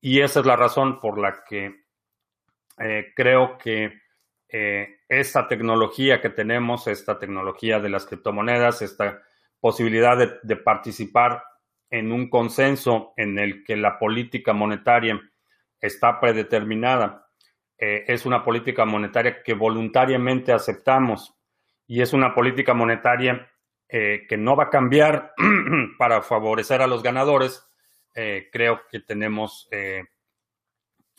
Y 0.00 0.20
esa 0.20 0.40
es 0.40 0.46
la 0.46 0.56
razón 0.56 1.00
por 1.00 1.18
la 1.18 1.44
que 1.44 1.84
eh, 2.78 3.12
creo 3.14 3.56
que 3.56 4.00
eh, 4.48 5.00
esta 5.08 5.48
tecnología 5.48 6.20
que 6.20 6.30
tenemos, 6.30 6.86
esta 6.86 7.18
tecnología 7.18 7.80
de 7.80 7.88
las 7.88 8.06
criptomonedas, 8.06 8.82
esta 8.82 9.22
posibilidad 9.60 10.18
de, 10.42 10.56
participar 10.56 11.42
en 11.94 12.10
un 12.10 12.28
consenso 12.28 13.12
en 13.16 13.38
el 13.38 13.62
que 13.62 13.76
la 13.76 14.00
política 14.00 14.52
monetaria 14.52 15.20
está 15.80 16.18
predeterminada, 16.18 17.28
eh, 17.78 18.04
es 18.08 18.26
una 18.26 18.42
política 18.42 18.84
monetaria 18.84 19.44
que 19.44 19.54
voluntariamente 19.54 20.52
aceptamos 20.52 21.36
y 21.86 22.02
es 22.02 22.12
una 22.12 22.34
política 22.34 22.74
monetaria 22.74 23.48
eh, 23.88 24.26
que 24.28 24.36
no 24.36 24.56
va 24.56 24.64
a 24.64 24.70
cambiar 24.70 25.34
para 25.98 26.22
favorecer 26.22 26.82
a 26.82 26.88
los 26.88 27.00
ganadores, 27.00 27.64
eh, 28.12 28.48
creo 28.50 28.80
que 28.90 28.98
tenemos 28.98 29.68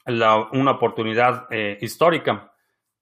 una 0.05 0.71
oportunidad 0.71 1.47
histórica 1.80 2.51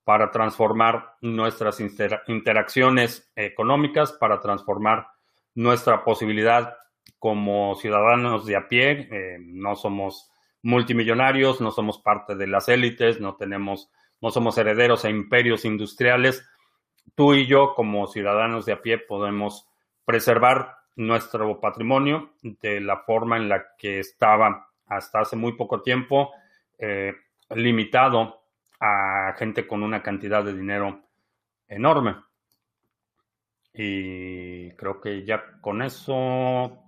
para 0.04 0.32
transformar 0.32 1.16
nuestras 1.22 1.80
interacciones 1.80 3.32
económicas, 3.36 4.14
para 4.14 4.40
transformar 4.40 5.08
nuestra 5.56 6.04
posibilidad 6.04 6.78
como 7.24 7.74
ciudadanos 7.76 8.46
de 8.46 8.58
a 8.58 8.68
pie. 8.68 9.40
no 9.40 9.78
somos 9.78 10.30
multimillonarios, 10.62 11.62
no 11.62 11.72
somos 11.72 11.98
parte 11.98 12.36
de 12.36 12.48
las 12.48 12.68
élites, 12.68 13.22
no 13.22 13.38
tenemos, 13.38 13.90
no 14.20 14.30
somos 14.30 14.58
herederos 14.58 15.06
a 15.06 15.10
imperios 15.10 15.64
industriales. 15.64 16.46
Tú 17.16 17.34
y 17.34 17.48
yo, 17.48 17.76
como 17.76 18.08
ciudadanos 18.08 18.66
de 18.66 18.74
a 18.74 18.82
pie, 18.82 18.98
podemos 18.98 19.70
preservar 20.04 20.76
nuestro 20.98 21.62
patrimonio 21.62 22.34
de 22.42 22.82
la 22.82 22.98
forma 22.98 23.38
en 23.38 23.48
la 23.48 23.68
que 23.78 24.00
estaba 24.00 24.68
hasta 24.88 25.22
hace 25.22 25.38
muy 25.38 25.54
poco 25.54 25.82
tiempo, 25.82 26.30
eh, 26.78 27.14
limitado 27.52 28.42
a 28.82 29.34
gente 29.38 29.66
con 29.66 29.82
una 29.82 30.04
cantidad 30.04 30.44
de 30.44 30.54
dinero 30.54 31.06
enorme. 31.70 32.18
Y 33.74 34.72
creo 34.72 35.00
que 35.00 35.24
ya 35.24 35.62
con 35.62 35.82
eso 35.82 36.83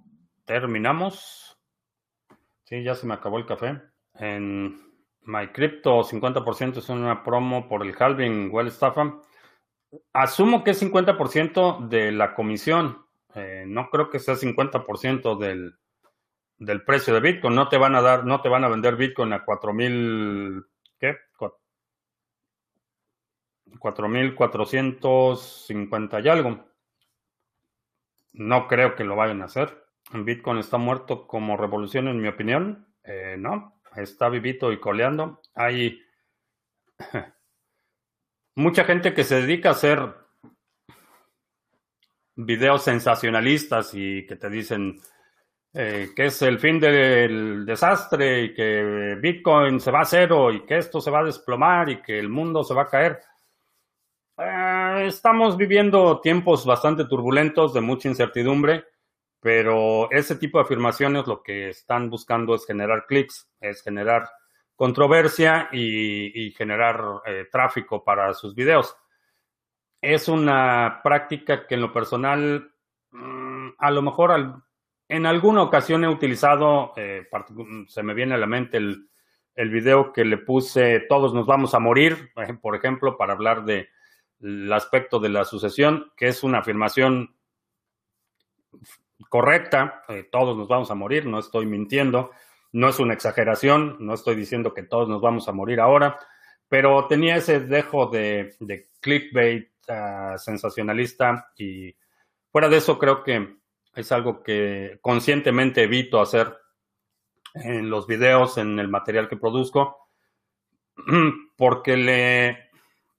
terminamos. 0.45 1.57
Sí, 2.63 2.83
ya 2.83 2.95
se 2.95 3.05
me 3.05 3.13
acabó 3.13 3.37
el 3.37 3.45
café. 3.45 3.81
En 4.13 4.79
MyCrypto, 5.21 6.03
50% 6.03 6.77
es 6.77 6.89
una 6.89 7.23
promo 7.23 7.67
por 7.67 7.85
el 7.85 7.95
halving, 7.97 8.49
well 8.51 8.67
estafa. 8.67 9.19
Asumo 10.13 10.63
que 10.63 10.71
es 10.71 10.81
50% 10.81 11.87
de 11.87 12.11
la 12.11 12.33
comisión. 12.33 13.05
Eh, 13.33 13.65
no 13.67 13.89
creo 13.89 14.09
que 14.09 14.19
sea 14.19 14.35
50% 14.35 15.37
del, 15.37 15.75
del 16.57 16.83
precio 16.83 17.13
de 17.13 17.19
Bitcoin. 17.19 17.55
No 17.55 17.69
te 17.69 17.77
van 17.77 17.95
a 17.95 18.01
dar, 18.01 18.25
no 18.25 18.41
te 18.41 18.49
van 18.49 18.63
a 18.63 18.69
vender 18.69 18.95
Bitcoin 18.95 19.33
a 19.33 19.43
4000, 19.43 20.65
¿qué? 20.99 21.17
4450 23.79 26.19
y 26.21 26.29
algo. 26.29 26.65
No 28.33 28.67
creo 28.67 28.95
que 28.95 29.03
lo 29.03 29.15
vayan 29.15 29.41
a 29.41 29.45
hacer. 29.45 29.84
Bitcoin 30.13 30.59
está 30.59 30.77
muerto 30.77 31.27
como 31.27 31.57
revolución, 31.57 32.07
en 32.07 32.21
mi 32.21 32.27
opinión. 32.27 32.87
Eh, 33.03 33.35
no, 33.37 33.81
está 33.95 34.29
vivito 34.29 34.71
y 34.71 34.79
coleando. 34.79 35.41
Hay 35.55 35.99
mucha 38.55 38.83
gente 38.83 39.13
que 39.13 39.23
se 39.23 39.41
dedica 39.41 39.69
a 39.69 39.73
hacer 39.73 39.99
videos 42.35 42.83
sensacionalistas 42.83 43.93
y 43.93 44.25
que 44.25 44.35
te 44.35 44.49
dicen 44.49 44.99
eh, 45.73 46.09
que 46.15 46.25
es 46.25 46.41
el 46.41 46.59
fin 46.59 46.79
del 46.79 47.65
desastre 47.65 48.43
y 48.43 48.53
que 48.53 49.17
Bitcoin 49.21 49.79
se 49.79 49.91
va 49.91 50.01
a 50.01 50.05
cero 50.05 50.51
y 50.51 50.65
que 50.65 50.77
esto 50.77 51.01
se 51.01 51.11
va 51.11 51.19
a 51.19 51.25
desplomar 51.25 51.89
y 51.89 52.01
que 52.01 52.19
el 52.19 52.29
mundo 52.29 52.63
se 52.63 52.73
va 52.73 52.83
a 52.83 52.89
caer. 52.89 53.21
Eh, 54.37 55.05
estamos 55.07 55.57
viviendo 55.57 56.19
tiempos 56.19 56.65
bastante 56.65 57.05
turbulentos 57.05 57.73
de 57.73 57.81
mucha 57.81 58.09
incertidumbre 58.09 58.85
pero 59.45 60.09
ese 60.09 60.37
tipo 60.37 60.57
de 60.57 60.63
afirmaciones 60.63 61.27
lo 61.27 61.43
que 61.43 61.69
están 61.69 62.09
buscando 62.09 62.55
es 62.55 62.65
generar 62.65 63.05
clics, 63.05 63.47
es 63.59 63.83
generar 63.83 64.27
controversia 64.75 65.69
y, 65.71 66.49
generar 66.57 67.21
eh, 67.27 67.45
tráfico 67.51 68.03
para 68.03 68.33
sus 68.33 68.55
videos. 68.55 68.97
Es 70.01 70.29
una 70.29 70.99
práctica 71.03 71.67
que 71.67 71.75
en 71.75 71.81
lo 71.81 71.93
personal, 71.93 72.73
mm, 73.11 73.67
a 73.77 73.91
lo 73.91 74.01
mejor 74.01 74.63
en 75.09 75.25
alguna 75.27 75.61
ocasión 75.61 76.03
he 76.03 76.09
utilizado, 76.09 76.93
eh, 76.95 77.29
se 77.87 78.01
me 78.01 78.15
viene 78.15 78.33
a 78.33 78.39
la 78.39 78.47
mente 78.47 78.77
el, 78.77 79.11
el 79.53 79.69
video 79.69 80.11
que 80.11 80.25
le 80.25 80.39
puse 80.39 81.01
Todos 81.01 81.35
nos 81.35 81.45
vamos 81.45 81.75
a 81.75 81.79
morir, 81.79 82.31
por 82.63 82.75
ejemplo, 82.75 83.15
para 83.15 83.33
hablar 83.33 83.63
del 83.63 84.73
aspecto 84.73 85.19
de 85.19 85.29
la 85.29 85.45
sucesión, 85.45 86.11
que 86.17 86.29
es 86.29 86.41
una 86.41 86.57
afirmación 86.57 87.35
correcta, 89.29 90.03
eh, 90.07 90.27
todos 90.31 90.57
nos 90.57 90.67
vamos 90.67 90.91
a 90.91 90.95
morir, 90.95 91.25
no 91.25 91.39
estoy 91.39 91.65
mintiendo, 91.65 92.31
no 92.71 92.89
es 92.89 92.99
una 92.99 93.13
exageración, 93.13 93.97
no 93.99 94.13
estoy 94.13 94.35
diciendo 94.35 94.73
que 94.73 94.83
todos 94.83 95.07
nos 95.07 95.21
vamos 95.21 95.47
a 95.47 95.53
morir 95.53 95.79
ahora, 95.79 96.19
pero 96.67 97.07
tenía 97.07 97.37
ese 97.37 97.59
dejo 97.59 98.07
de, 98.07 98.55
clickbait 98.99 99.69
ah, 99.87 100.35
sensacionalista 100.37 101.51
y 101.57 101.95
fuera 102.51 102.67
de 102.67 102.77
eso 102.77 102.99
creo 102.99 103.23
que 103.23 103.57
es 103.95 104.11
algo 104.11 104.43
que 104.43 104.99
conscientemente 105.01 105.83
evito 105.83 106.21
hacer 106.21 106.57
en 107.53 107.89
los 107.89 108.07
videos, 108.07 108.57
en 108.57 108.77
el 108.79 108.89
material 108.89 109.29
que 109.29 109.37
produzco, 109.37 110.09
porque 111.55 111.95
le, 111.95 112.49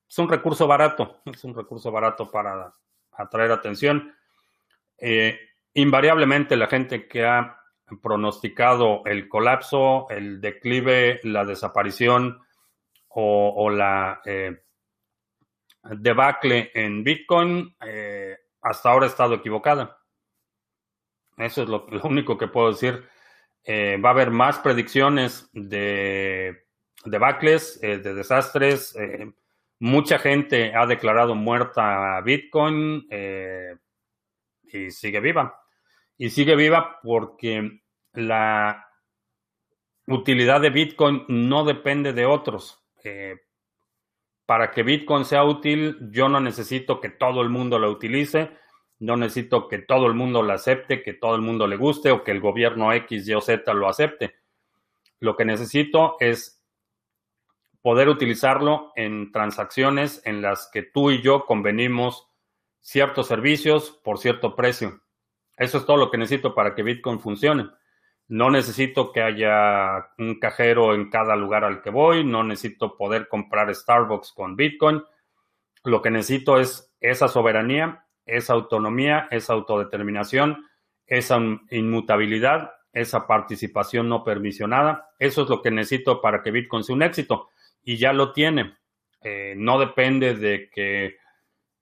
es 0.09 0.19
un 0.19 0.29
recurso 0.29 0.67
barato, 0.67 1.21
es 1.25 1.43
un 1.45 1.55
recurso 1.55 1.91
barato 1.91 2.31
para 2.31 2.73
atraer 3.13 3.53
atención. 3.53 4.15
Eh, 4.99 5.39
invariablemente 5.77 6.57
la 6.57 6.69
gente 6.69 7.07
que 7.07 7.25
ha 7.25 7.61
pronosticado 8.03 9.03
el 9.05 9.29
colapso, 9.29 10.09
el 10.09 10.41
declive, 10.41 11.21
la 11.23 11.45
desaparición 11.45 12.41
o, 13.09 13.71
la 13.71 14.21
eh, 14.25 14.63
debacle 15.83 16.71
en 16.75 17.05
Bitcoin, 17.05 17.75
eh, 17.81 18.37
hasta 18.63 18.91
ahora 18.91 19.07
ha 19.07 19.09
estado 19.09 19.35
equivocada. 19.35 19.99
Eso 21.37 21.63
es 21.63 21.69
lo, 21.69 21.87
único 22.05 22.37
que 22.37 22.49
puedo 22.49 22.73
decir. 22.73 23.07
Eh, 23.63 23.99
va 23.99 24.11
a 24.11 24.13
haber 24.13 24.31
más 24.31 24.59
predicciones 24.59 25.49
de 25.53 26.67
debacles, 27.05 27.81
de 27.81 28.15
desastres. 28.15 28.97
mucha 29.79 30.19
gente 30.19 30.75
ha 30.75 30.87
declarado 30.87 31.35
muerta 31.35 32.17
a 32.17 32.21
Bitcoin 32.23 33.07
y 34.63 34.91
sigue 34.91 35.21
viva 35.21 35.66
y 36.19 36.31
sigue 36.31 36.57
viva 36.57 37.01
porque 37.03 37.83
la 38.13 38.87
utilidad 40.07 40.61
de 40.61 40.71
Bitcoin 40.71 41.25
no 41.29 41.65
depende 41.65 42.13
de 42.13 42.27
otros. 42.27 42.83
Eh, 43.05 43.37
para 44.47 44.71
que 44.71 44.83
Bitcoin 44.83 45.25
sea 45.25 45.45
útil, 45.45 45.99
yo 46.11 46.29
no 46.29 46.41
necesito 46.41 47.01
que 47.01 47.11
todo 47.11 47.43
el 47.43 47.49
mundo 47.49 47.79
lo 47.79 47.91
utilice, 47.91 48.51
no 48.99 49.17
necesito 49.17 49.69
que 49.69 49.79
todo 49.79 50.07
el 50.07 50.15
mundo 50.15 50.43
lo 50.43 50.53
acepte, 50.53 51.03
que 51.03 51.15
todo 51.15 51.35
el 51.35 51.43
mundo 51.43 51.67
le 51.67 51.77
guste 51.77 52.11
o 52.13 52.23
que 52.23 52.31
el 52.31 52.41
gobierno 52.41 52.93
X, 52.93 53.29
Y 53.29 53.35
o 53.35 53.41
Z 53.41 53.75
lo 53.75 53.89
acepte. 53.89 54.37
Lo 55.19 55.37
que 55.37 55.45
necesito 55.45 56.17
es 56.21 56.63
poder 57.83 58.09
utilizarlo 58.09 58.93
en 58.97 59.33
transacciones 59.33 60.23
en 60.25 60.43
las 60.43 60.69
que 60.73 60.83
tú 60.83 61.11
y 61.11 61.23
yo 61.23 61.45
convenimos 61.45 62.29
ciertos 62.81 63.27
servicios 63.27 64.01
por 64.03 64.19
cierto 64.19 64.55
precio. 64.55 65.03
Eso 65.57 65.79
es 65.79 65.87
todo 65.87 65.97
lo 65.97 66.11
que 66.11 66.19
necesito 66.19 66.55
para 66.55 66.75
que 66.75 66.83
Bitcoin 66.83 67.21
funcione. 67.21 67.69
No 68.29 68.51
necesito 68.51 69.13
que 69.13 69.23
haya 69.23 70.09
un 70.19 70.39
cajero 70.41 70.95
en 70.95 71.11
cada 71.11 71.37
lugar 71.37 71.65
al 71.65 71.81
que 71.81 71.91
voy, 71.91 72.25
no 72.25 72.43
necesito 72.43 72.97
poder 72.97 73.29
comprar 73.29 73.73
Starbucks 73.73 74.33
con 74.33 74.57
Bitcoin. 74.57 75.03
Lo 75.85 76.03
que 76.03 76.11
necesito 76.11 76.59
es 76.59 76.93
esa 77.01 77.29
soberanía, 77.29 78.05
esa 78.25 78.55
autonomía, 78.55 79.29
esa 79.31 79.53
autodeterminación, 79.53 80.67
esa 81.07 81.39
inmutabilidad, 81.71 82.73
esa 82.93 83.27
participación 83.27 84.09
no 84.09 84.25
permisionada. 84.25 85.11
Eso 85.19 85.45
es 85.45 85.49
lo 85.49 85.63
que 85.63 85.71
necesito 85.71 86.21
para 86.21 86.43
que 86.43 86.51
Bitcoin 86.51 86.83
sea 86.83 86.97
un 86.97 87.03
éxito. 87.03 87.51
Y 87.83 87.97
ya 87.97 88.13
lo 88.13 88.33
tiene. 88.33 88.77
Eh, 89.23 89.55
no 89.57 89.79
depende 89.79 90.35
de 90.35 90.69
que 90.71 91.17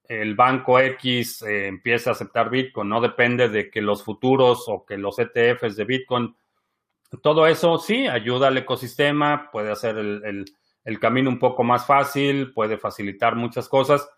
el 0.08 0.34
banco 0.34 0.78
X 0.78 1.42
eh, 1.42 1.66
empieza 1.66 2.10
a 2.10 2.12
aceptar 2.12 2.50
Bitcoin, 2.50 2.88
no 2.88 3.00
depende 3.00 3.48
de 3.48 3.70
que 3.70 3.80
los 3.80 4.04
futuros 4.04 4.64
o 4.68 4.84
que 4.84 4.98
los 4.98 5.18
ETFs 5.18 5.76
de 5.76 5.84
Bitcoin, 5.84 6.36
todo 7.22 7.46
eso 7.46 7.78
sí 7.78 8.06
ayuda 8.06 8.48
al 8.48 8.58
ecosistema, 8.58 9.50
puede 9.50 9.70
hacer 9.70 9.96
el, 9.96 10.44
camino 11.00 11.30
un 11.30 11.38
poco 11.38 11.64
más 11.64 11.86
fácil, 11.86 12.52
puede 12.52 12.76
facilitar 12.76 13.36
muchas 13.36 13.68
cosas, 13.68 14.08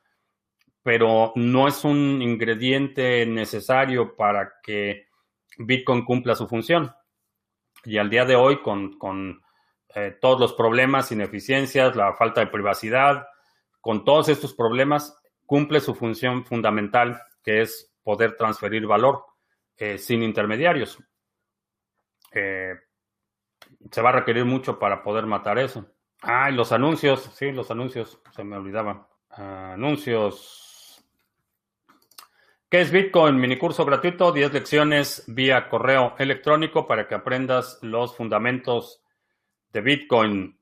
pero 0.83 1.33
no 1.37 1.69
es 1.69 1.85
un 1.85 2.21
ingrediente 2.23 3.27
necesario 3.27 4.17
para 4.17 4.55
que 4.63 5.07
Bitcoin 5.59 6.05
cumpla 6.05 6.35
su 6.35 6.49
función. 6.49 6.93
Y 7.85 7.99
al 7.99 8.11
día 8.11 8.25
de 8.25 8.35
hoy, 8.35 8.61
con, 8.63 9.43
eh, 9.95 10.17
todos 10.21 10.41
los 10.41 10.53
problemas, 10.55 11.13
ineficiencias, 11.13 11.95
la 11.95 12.15
falta 12.15 12.41
de 12.41 12.49
privacidad, 12.49 13.27
con 13.81 14.05
todos 14.05 14.29
estos 14.29 14.55
problemas, 14.55 15.17
cumple 15.47 15.81
su 15.81 15.95
función 15.95 16.45
fundamental, 16.45 17.21
que 17.43 17.63
es 17.63 17.93
poder 18.03 18.37
transferir 18.37 18.87
valor 18.87 19.25
eh, 19.77 19.99
sin 19.99 20.23
intermediarios. 20.23 20.99
Eh, 22.33 22.75
se 23.91 24.03
va 24.03 24.11
a 24.11 24.13
requerir 24.13 24.45
mucho 24.45 24.79
para 24.79 25.03
poder 25.03 25.27
matar 25.27 25.59
eso. 25.59 25.87
Ah, 26.23 26.51
y 26.51 26.55
los 26.55 26.73
anuncios, 26.73 27.31
sí, 27.35 27.53
los 27.53 27.71
anuncios, 27.71 28.21
se 28.35 28.45
me 28.45 28.57
olvidaba. 28.57 29.09
anuncios. 29.31 31.05
¿Qué 32.69 32.79
¿Qué 32.79 32.81
es 32.81 32.91
Bitcoin? 32.91 33.37
Mini 33.37 33.59
curso 33.59 33.85
gratuito, 33.85 34.33
10 34.33 34.53
lecciones 34.53 35.25
vía 35.29 35.69
correo 35.69 36.15
electrónico 36.19 36.87
para 36.87 37.07
que 37.07 37.15
aprendas 37.15 37.79
los 37.83 38.17
fundamentos 38.17 39.03
de 39.73 39.81
Bitcoin. 39.81 40.59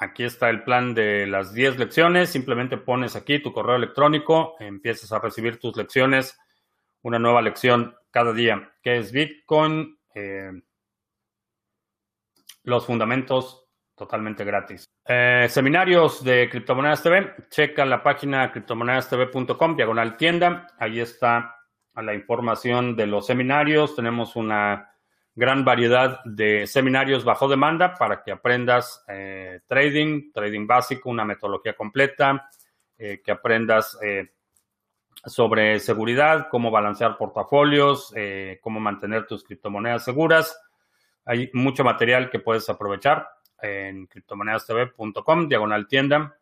Aquí 0.00 0.22
está 0.22 0.48
el 0.48 0.62
plan 0.62 0.94
de 0.94 1.26
las 1.26 1.52
10 1.52 1.78
lecciones. 1.78 2.30
Simplemente 2.30 2.76
pones 2.76 3.16
aquí 3.16 3.40
tu 3.40 3.52
correo 3.52 3.76
electrónico, 3.76 4.54
empiezas 4.60 5.10
a 5.12 5.18
recibir 5.18 5.58
tus 5.58 5.76
lecciones, 5.76 6.38
una 7.02 7.18
nueva 7.18 7.42
lección 7.42 7.96
cada 8.10 8.32
día. 8.32 8.72
¿Qué 8.80 8.98
es 8.98 9.10
Bitcoin? 9.10 9.98
Eh, 10.14 10.52
los 12.62 12.86
fundamentos 12.86 13.66
totalmente 13.96 14.44
gratis. 14.44 14.84
Eh, 15.04 15.46
seminarios 15.48 16.22
de 16.22 16.48
Criptomonedas 16.48 17.02
TV. 17.02 17.34
Checa 17.50 17.84
la 17.84 18.00
página 18.00 18.52
criptomonedastv.com, 18.52 19.74
diagonal 19.74 20.16
tienda. 20.16 20.68
Ahí 20.78 21.00
está 21.00 21.56
la 21.94 22.14
información 22.14 22.94
de 22.94 23.08
los 23.08 23.26
seminarios. 23.26 23.96
Tenemos 23.96 24.36
una 24.36 24.92
gran 25.38 25.64
variedad 25.64 26.20
de 26.24 26.66
seminarios 26.66 27.24
bajo 27.24 27.48
demanda 27.48 27.94
para 27.94 28.22
que 28.22 28.32
aprendas 28.32 29.04
eh, 29.08 29.60
trading, 29.66 30.32
trading 30.32 30.66
básico, 30.66 31.10
una 31.10 31.24
metodología 31.24 31.74
completa, 31.74 32.50
eh, 32.98 33.20
que 33.24 33.30
aprendas 33.30 33.96
sobre 35.24 35.78
seguridad, 35.80 36.48
cómo 36.50 36.70
balancear 36.70 37.16
portafolios, 37.16 38.14
cómo 38.60 38.80
mantener 38.80 39.26
tus 39.26 39.44
criptomonedas 39.44 40.04
seguras. 40.04 40.58
Hay 41.24 41.50
mucho 41.52 41.84
material 41.84 42.30
que 42.30 42.38
puedes 42.38 42.68
aprovechar 42.70 43.28
en 43.60 44.06
criptomonedastv.com, 44.06 45.48
diagonal 45.48 45.86
tienda. 45.86 46.38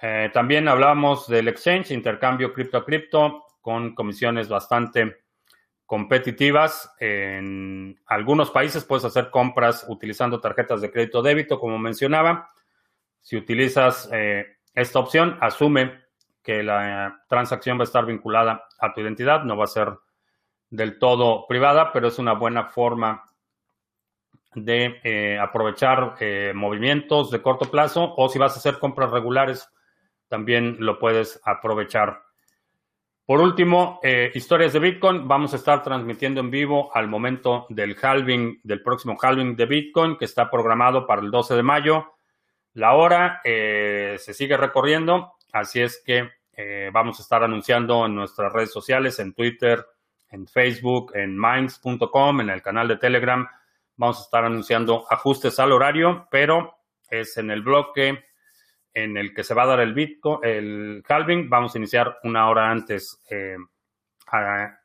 Eh, 0.00 0.30
también 0.32 0.66
hablamos 0.66 1.28
del 1.28 1.46
exchange, 1.46 1.92
intercambio 1.92 2.52
cripto 2.52 2.78
a 2.78 2.84
cripto, 2.84 3.44
con 3.60 3.94
comisiones 3.94 4.48
bastante 4.48 5.21
competitivas. 5.92 6.90
En 7.00 8.00
algunos 8.06 8.50
países 8.50 8.82
puedes 8.82 9.04
hacer 9.04 9.28
compras 9.28 9.84
utilizando 9.86 10.40
tarjetas 10.40 10.80
de 10.80 10.90
crédito 10.90 11.20
débito, 11.20 11.60
como 11.60 11.78
mencionaba. 11.78 12.50
Si 13.20 13.36
utilizas 13.36 14.08
eh, 14.10 14.56
esta 14.72 15.00
opción, 15.00 15.36
asume 15.42 16.00
que 16.42 16.62
la 16.62 17.22
transacción 17.28 17.76
va 17.76 17.82
a 17.82 17.84
estar 17.84 18.06
vinculada 18.06 18.64
a 18.78 18.94
tu 18.94 19.02
identidad, 19.02 19.44
no 19.44 19.54
va 19.54 19.64
a 19.64 19.66
ser 19.66 19.90
del 20.70 20.98
todo 20.98 21.46
privada, 21.46 21.92
pero 21.92 22.08
es 22.08 22.18
una 22.18 22.32
buena 22.32 22.70
forma 22.70 23.24
de 24.54 24.98
eh, 25.04 25.38
aprovechar 25.38 26.14
eh, 26.20 26.52
movimientos 26.54 27.30
de 27.30 27.42
corto 27.42 27.70
plazo 27.70 28.14
o 28.16 28.30
si 28.30 28.38
vas 28.38 28.54
a 28.54 28.60
hacer 28.60 28.78
compras 28.78 29.10
regulares, 29.10 29.68
también 30.28 30.78
lo 30.78 30.98
puedes 30.98 31.38
aprovechar. 31.44 32.22
Por 33.32 33.40
último, 33.40 33.98
eh, 34.02 34.30
historias 34.34 34.74
de 34.74 34.78
Bitcoin. 34.78 35.26
Vamos 35.26 35.54
a 35.54 35.56
estar 35.56 35.82
transmitiendo 35.82 36.42
en 36.42 36.50
vivo 36.50 36.94
al 36.94 37.08
momento 37.08 37.64
del 37.70 37.96
halving, 37.96 38.60
del 38.62 38.82
próximo 38.82 39.16
halving 39.18 39.56
de 39.56 39.64
Bitcoin, 39.64 40.18
que 40.18 40.26
está 40.26 40.50
programado 40.50 41.06
para 41.06 41.22
el 41.22 41.30
12 41.30 41.54
de 41.54 41.62
mayo. 41.62 42.12
La 42.74 42.92
hora 42.92 43.40
se 43.42 44.34
sigue 44.34 44.58
recorriendo, 44.58 45.32
así 45.50 45.80
es 45.80 46.02
que 46.04 46.28
vamos 46.92 47.20
a 47.20 47.22
estar 47.22 47.42
anunciando 47.42 48.04
en 48.04 48.14
nuestras 48.14 48.52
redes 48.52 48.70
sociales, 48.70 49.18
en 49.18 49.32
Twitter, 49.32 49.82
en 50.28 50.46
Facebook, 50.46 51.12
en 51.14 51.34
minds.com, 51.34 52.42
en 52.42 52.50
el 52.50 52.60
canal 52.60 52.86
de 52.86 52.98
Telegram 52.98 53.48
Vamos 53.96 54.18
a 54.18 54.22
estar 54.24 54.44
anunciando 54.44 55.06
ajustes 55.08 55.58
al 55.58 55.72
horario, 55.72 56.28
pero 56.30 56.74
es 57.08 57.38
en 57.38 57.50
el 57.50 57.62
bloque 57.62 58.24
en 58.94 59.16
el 59.16 59.34
que 59.34 59.44
se 59.44 59.54
va 59.54 59.62
a 59.64 59.66
dar 59.66 59.80
el 59.80 59.94
Bitcoin, 59.94 60.40
el 60.42 61.04
halving. 61.08 61.48
Vamos 61.48 61.74
a 61.74 61.78
iniciar 61.78 62.18
una 62.24 62.48
hora 62.48 62.70
antes, 62.70 63.22
eh, 63.30 63.56
a 64.26 64.78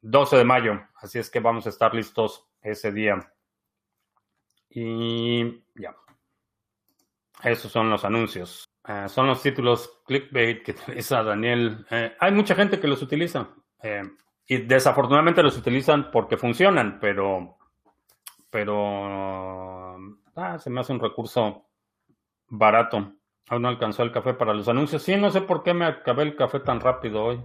12 0.00 0.36
de 0.36 0.44
mayo. 0.44 0.80
Así 0.96 1.18
es 1.18 1.30
que 1.30 1.40
vamos 1.40 1.66
a 1.66 1.70
estar 1.70 1.94
listos 1.94 2.46
ese 2.62 2.92
día. 2.92 3.18
Y 4.68 5.62
ya. 5.74 5.94
Esos 7.42 7.72
son 7.72 7.90
los 7.90 8.04
anuncios. 8.04 8.68
Eh, 8.86 9.08
son 9.08 9.26
los 9.26 9.42
títulos 9.42 10.02
clickbait 10.06 10.62
que 10.62 10.72
utiliza 10.82 11.22
Daniel. 11.22 11.86
Eh, 11.90 12.16
hay 12.18 12.32
mucha 12.32 12.54
gente 12.54 12.80
que 12.80 12.88
los 12.88 13.02
utiliza. 13.02 13.48
y 14.46 14.56
desafortunadamente 14.58 15.42
los 15.42 15.56
utilizan 15.56 16.10
porque 16.10 16.36
funcionan, 16.36 16.98
pero 17.00 17.56
pero 18.50 19.96
ah, 20.36 20.58
se 20.58 20.70
me 20.70 20.80
hace 20.80 20.92
un 20.92 21.00
recurso 21.00 21.66
barato. 22.48 23.14
Aún 23.48 23.62
no 23.62 23.68
alcanzó 23.68 24.02
el 24.02 24.12
café 24.12 24.34
para 24.34 24.54
los 24.54 24.68
anuncios. 24.68 25.02
Sí, 25.02 25.16
no 25.16 25.30
sé 25.30 25.40
por 25.40 25.62
qué 25.62 25.74
me 25.74 25.84
acabé 25.84 26.22
el 26.22 26.36
café 26.36 26.60
tan 26.60 26.80
rápido 26.80 27.24
hoy. 27.24 27.44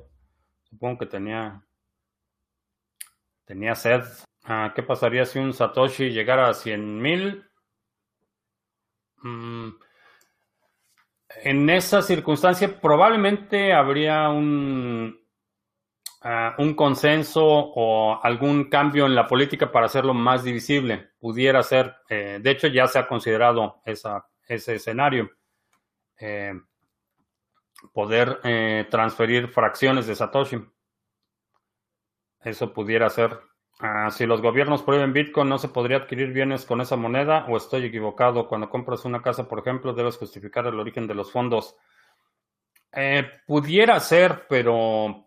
Supongo 0.64 1.00
que 1.00 1.06
tenía 1.08 1.66
tenía 3.46 3.76
sed. 3.76 4.04
Ah, 4.43 4.74
¿Qué 4.76 4.84
pasaría 4.84 5.26
si 5.26 5.39
un 5.39 5.54
Satoshi 5.54 6.10
llegara 6.12 6.50
a 6.50 6.54
100 6.54 7.02
mil? 7.02 7.46
Mm, 9.24 9.70
en 11.43 11.70
esa 11.70 12.02
circunstancia 12.02 12.80
probablemente 12.80 13.74
habría 13.74 14.30
un, 14.30 15.20
un 16.58 16.74
consenso 16.76 17.43
o 17.46 18.20
algún 18.24 18.70
cambio 18.70 19.06
en 19.06 19.16
la 19.16 19.28
política 19.28 19.72
para 19.72 19.88
hacerlo 19.88 20.14
más 20.14 20.43
divisible. 20.43 21.10
Pudiera 21.20 21.62
ser, 21.64 21.96
eh, 22.10 22.39
de 22.41 22.52
hecho 22.52 22.68
ya 22.68 22.88
se 22.88 23.00
ha 23.00 23.08
considerado 23.08 23.82
esa, 23.86 24.28
ese 24.48 24.76
escenario. 24.76 25.30
Eh, 26.20 26.53
poder 27.93 28.39
eh, 28.43 28.88
transferir 28.89 29.49
fracciones 29.49 30.07
de 30.07 30.16
Satoshi. 30.16 30.63
Eso 32.41 32.74
pudiera 32.74 33.09
ser. 33.09 33.39
Ah, 33.80 34.09
si 34.09 34.26
los 34.26 34.41
gobiernos 34.41 34.84
prohíben 34.84 35.13
Bitcoin, 35.13 35.49
¿no 35.49 35.57
se 35.57 35.68
podría 35.68 35.97
adquirir 35.97 36.32
bienes 36.32 36.66
con 36.66 36.80
esa 36.80 36.95
moneda? 36.95 37.45
¿O 37.49 37.57
estoy 37.57 37.86
equivocado? 37.86 38.47
Cuando 38.47 38.70
compras 38.70 39.03
una 39.05 39.22
casa, 39.22 39.47
por 39.47 39.59
ejemplo, 39.59 39.93
debes 39.93 40.18
justificar 40.18 40.66
el 40.68 40.80
origen 40.80 41.07
de 41.07 41.16
los 41.16 41.32
fondos. 41.32 41.76
pudiera 43.45 43.99
ser, 43.99 44.45
pero 44.47 45.26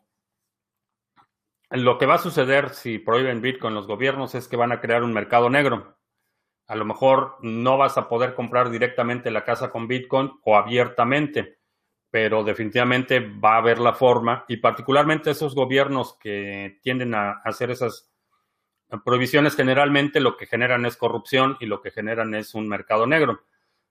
lo 1.71 1.99
que 1.99 2.07
va 2.07 2.15
a 2.15 2.19
suceder 2.19 2.71
si 2.71 2.99
prohíben 2.99 3.43
Bitcoin 3.43 3.75
los 3.75 3.87
gobiernos 3.87 4.35
es 4.35 4.49
que 4.49 4.57
van 4.57 4.73
a 4.73 4.81
crear 4.81 5.03
un 5.03 5.13
mercado 5.13 5.51
negro. 5.51 5.98
A 6.69 6.77
lo 6.77 6.85
mejor 6.85 7.37
no 7.41 7.77
vas 7.77 7.99
a 7.99 8.09
poder 8.09 8.35
comprar 8.35 8.71
directamente 8.71 9.31
la 9.31 9.45
casa 9.45 9.71
con 9.71 9.89
Bitcoin 9.89 10.31
o 10.45 10.57
abiertamente, 10.57 11.59
pero 12.11 12.45
definitivamente 12.45 13.21
va 13.21 13.55
a 13.55 13.59
haber 13.59 13.79
la 13.79 13.95
forma 13.95 14.45
y 14.49 14.59
particularmente 14.59 15.31
esos 15.31 15.55
gobiernos 15.55 16.17
que 16.19 16.79
tienden 16.83 17.15
a 17.15 17.41
hacer 17.45 17.71
esas 17.71 18.11
prohibiciones 19.05 19.55
generalmente 19.55 20.21
lo 20.21 20.37
que 20.37 20.47
generan 20.47 20.87
es 20.87 20.97
corrupción 20.97 21.57
y 21.61 21.67
lo 21.67 21.81
que 21.81 21.91
generan 21.91 22.35
es 22.35 22.55
un 22.55 22.69
mercado 22.69 23.07
negro. 23.07 23.43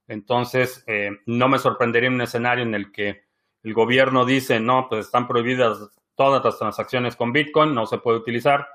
Entonces, 0.07 0.83
eh, 0.87 1.11
no 1.25 1.49
me 1.49 1.59
sorprendería 1.59 2.09
un 2.09 2.21
escenario 2.21 2.63
en 2.63 2.73
el 2.73 2.91
que 2.91 3.25
el 3.63 3.73
gobierno 3.73 4.25
dice, 4.25 4.59
no, 4.59 4.87
pues 4.89 5.05
están 5.05 5.27
prohibidas 5.27 5.77
todas 6.15 6.43
las 6.43 6.57
transacciones 6.57 7.15
con 7.15 7.33
Bitcoin, 7.33 7.75
no 7.75 7.85
se 7.85 7.97
puede 7.99 8.17
utilizar 8.17 8.67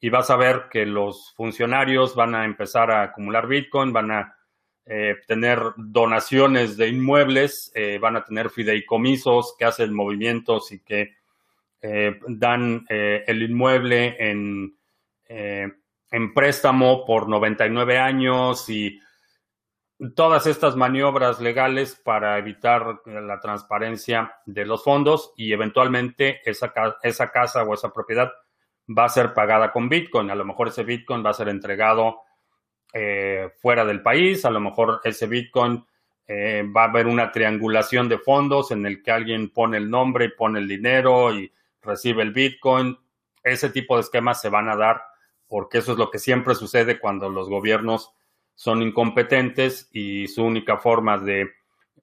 y 0.00 0.10
vas 0.10 0.30
a 0.30 0.36
ver 0.36 0.68
que 0.70 0.86
los 0.86 1.32
funcionarios 1.36 2.14
van 2.14 2.34
a 2.34 2.44
empezar 2.44 2.90
a 2.90 3.02
acumular 3.02 3.46
Bitcoin, 3.48 3.92
van 3.92 4.10
a 4.10 4.36
eh, 4.86 5.16
tener 5.26 5.60
donaciones 5.76 6.76
de 6.76 6.88
inmuebles, 6.88 7.70
eh, 7.74 7.98
van 7.98 8.16
a 8.16 8.24
tener 8.24 8.48
fideicomisos 8.48 9.54
que 9.58 9.64
hacen 9.64 9.92
movimientos 9.92 10.72
y 10.72 10.80
que 10.80 11.16
eh, 11.82 12.18
dan 12.26 12.86
el 12.88 13.42
inmueble 13.42 14.16
en, 14.18 14.76
en 15.28 16.34
préstamo 16.34 17.04
por 17.04 17.28
99 17.28 17.98
años 17.98 18.68
y 18.70 18.98
todas 20.14 20.46
estas 20.46 20.74
maniobras 20.74 21.40
legales 21.40 21.94
para 21.96 22.38
evitar 22.38 23.00
la 23.04 23.40
transparencia 23.40 24.32
de 24.46 24.64
los 24.64 24.82
fondos 24.82 25.32
y 25.36 25.52
eventualmente 25.52 26.40
esa, 26.48 26.72
esa 27.02 27.30
casa 27.30 27.62
o 27.62 27.74
esa 27.74 27.92
propiedad 27.92 28.32
va 28.96 29.04
a 29.04 29.08
ser 29.08 29.34
pagada 29.34 29.72
con 29.72 29.88
Bitcoin. 29.88 30.30
A 30.30 30.34
lo 30.34 30.44
mejor 30.44 30.68
ese 30.68 30.84
Bitcoin 30.84 31.24
va 31.24 31.30
a 31.30 31.34
ser 31.34 31.48
entregado 31.48 32.20
eh, 32.92 33.50
fuera 33.60 33.84
del 33.84 34.02
país, 34.02 34.44
a 34.44 34.50
lo 34.50 34.60
mejor 34.60 35.00
ese 35.04 35.26
Bitcoin 35.26 35.84
eh, 36.26 36.64
va 36.64 36.82
a 36.82 36.88
haber 36.88 37.06
una 37.06 37.32
triangulación 37.32 38.08
de 38.08 38.18
fondos 38.18 38.70
en 38.70 38.86
el 38.86 39.02
que 39.02 39.10
alguien 39.10 39.50
pone 39.50 39.76
el 39.76 39.90
nombre 39.90 40.26
y 40.26 40.30
pone 40.30 40.58
el 40.58 40.68
dinero 40.68 41.34
y 41.34 41.52
recibe 41.82 42.22
el 42.22 42.32
Bitcoin. 42.32 42.98
Ese 43.42 43.70
tipo 43.70 43.96
de 43.96 44.02
esquemas 44.02 44.40
se 44.40 44.48
van 44.48 44.68
a 44.68 44.76
dar 44.76 45.02
porque 45.46 45.78
eso 45.78 45.92
es 45.92 45.98
lo 45.98 46.10
que 46.10 46.18
siempre 46.18 46.54
sucede 46.54 46.98
cuando 46.98 47.28
los 47.28 47.48
gobiernos 47.48 48.12
son 48.54 48.82
incompetentes 48.82 49.88
y 49.92 50.28
su 50.28 50.44
única 50.44 50.78
forma 50.78 51.16
de 51.16 51.50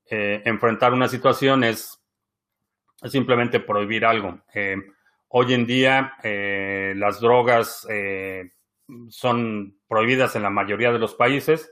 eh, 0.09 0.41
enfrentar 0.45 0.93
una 0.93 1.07
situación 1.07 1.63
es 1.63 1.99
simplemente 3.03 3.59
prohibir 3.59 4.05
algo. 4.05 4.39
Hoy 5.29 5.53
en 5.53 5.65
día 5.65 6.13
eh, 6.23 6.93
las 6.95 7.19
drogas 7.19 7.87
son 9.09 9.77
prohibidas 9.87 10.35
en 10.35 10.43
la 10.43 10.49
mayoría 10.49 10.91
de 10.91 10.99
los 10.99 11.15
países 11.15 11.71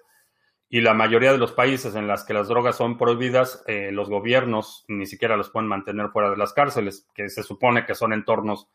y 0.73 0.81
la 0.81 0.95
mayoría 0.95 1.31
de 1.31 1.37
los 1.37 1.51
países 1.51 1.93
en 1.93 2.07
las 2.07 2.23
que 2.23 2.33
las 2.33 2.47
drogas 2.47 2.77
son 2.77 2.97
prohibidas, 2.97 3.63
eh, 3.67 3.91
los 3.91 4.09
gobiernos 4.09 4.85
ni 4.87 5.05
siquiera 5.05 5.37
los 5.37 5.51
pueden 5.51 5.69
mantener 5.69 6.09
fuera 6.09 6.31
de 6.31 6.37
las 6.37 6.51
cárceles, 6.51 7.07
que 7.13 7.29
se 7.29 7.43
supone 7.43 7.85
que 7.85 7.93
son 7.93 8.11
entornos 8.11 8.67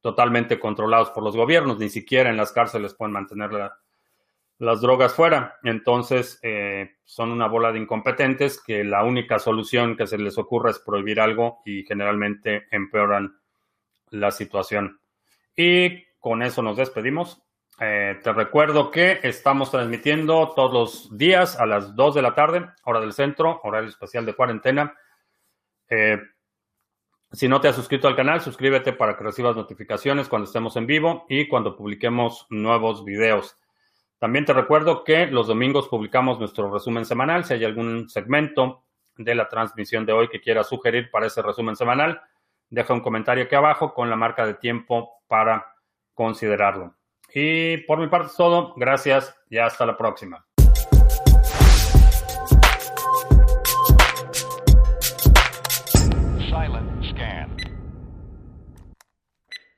totalmente 0.00 0.60
controlados 0.60 1.10
por 1.10 1.24
los 1.24 1.34
gobiernos, 1.34 1.80
ni 1.80 1.88
siquiera 1.88 2.30
en 2.30 2.36
las 2.36 2.52
cárceles 2.52 2.94
pueden 2.94 3.14
mantener 3.14 3.50
las 4.58 4.80
drogas 4.80 5.12
fuera. 5.12 5.56
Entonces, 5.64 6.38
eh, 6.44 6.92
son 7.04 7.32
una 7.32 7.48
bola 7.48 7.72
de 7.72 7.80
incompetentes 7.80 8.62
que 8.62 8.84
la 8.84 9.02
única 9.02 9.40
solución 9.40 9.96
que 9.96 10.06
se 10.06 10.18
les 10.18 10.38
ocurre 10.38 10.70
es 10.70 10.78
prohibir 10.78 11.20
algo 11.20 11.62
y 11.64 11.82
generalmente 11.82 12.68
empeoran 12.70 13.39
la 14.10 14.30
situación. 14.30 15.00
Y 15.56 16.04
con 16.18 16.42
eso 16.42 16.62
nos 16.62 16.76
despedimos. 16.76 17.42
Eh, 17.80 18.20
te 18.22 18.32
recuerdo 18.32 18.90
que 18.90 19.20
estamos 19.22 19.70
transmitiendo 19.70 20.52
todos 20.54 20.72
los 20.72 21.16
días 21.16 21.58
a 21.58 21.64
las 21.64 21.96
2 21.96 22.14
de 22.14 22.22
la 22.22 22.34
tarde, 22.34 22.66
hora 22.84 23.00
del 23.00 23.14
centro, 23.14 23.60
horario 23.64 23.88
especial 23.88 24.26
de 24.26 24.34
cuarentena. 24.34 24.94
Eh, 25.88 26.18
si 27.32 27.48
no 27.48 27.60
te 27.60 27.68
has 27.68 27.76
suscrito 27.76 28.08
al 28.08 28.16
canal, 28.16 28.40
suscríbete 28.40 28.92
para 28.92 29.16
que 29.16 29.24
recibas 29.24 29.56
notificaciones 29.56 30.28
cuando 30.28 30.46
estemos 30.46 30.76
en 30.76 30.86
vivo 30.86 31.26
y 31.28 31.48
cuando 31.48 31.76
publiquemos 31.76 32.46
nuevos 32.50 33.04
videos. 33.04 33.56
También 34.18 34.44
te 34.44 34.52
recuerdo 34.52 35.02
que 35.02 35.26
los 35.26 35.46
domingos 35.46 35.88
publicamos 35.88 36.38
nuestro 36.38 36.70
resumen 36.70 37.06
semanal. 37.06 37.44
Si 37.44 37.54
hay 37.54 37.64
algún 37.64 38.10
segmento 38.10 38.84
de 39.16 39.34
la 39.34 39.48
transmisión 39.48 40.04
de 40.04 40.12
hoy 40.12 40.28
que 40.28 40.40
quieras 40.40 40.68
sugerir 40.68 41.10
para 41.10 41.26
ese 41.26 41.40
resumen 41.40 41.76
semanal, 41.76 42.20
deja 42.70 42.94
un 42.94 43.00
comentario 43.00 43.44
aquí 43.44 43.54
abajo 43.54 43.92
con 43.92 44.08
la 44.08 44.16
marca 44.16 44.46
de 44.46 44.54
tiempo 44.54 45.22
para 45.26 45.74
considerarlo. 46.14 46.94
Y 47.34 47.78
por 47.78 47.98
mi 47.98 48.08
parte 48.08 48.28
es 48.28 48.36
todo. 48.36 48.74
Gracias 48.76 49.34
y 49.48 49.58
hasta 49.58 49.86
la 49.86 49.96
próxima. 49.96 50.46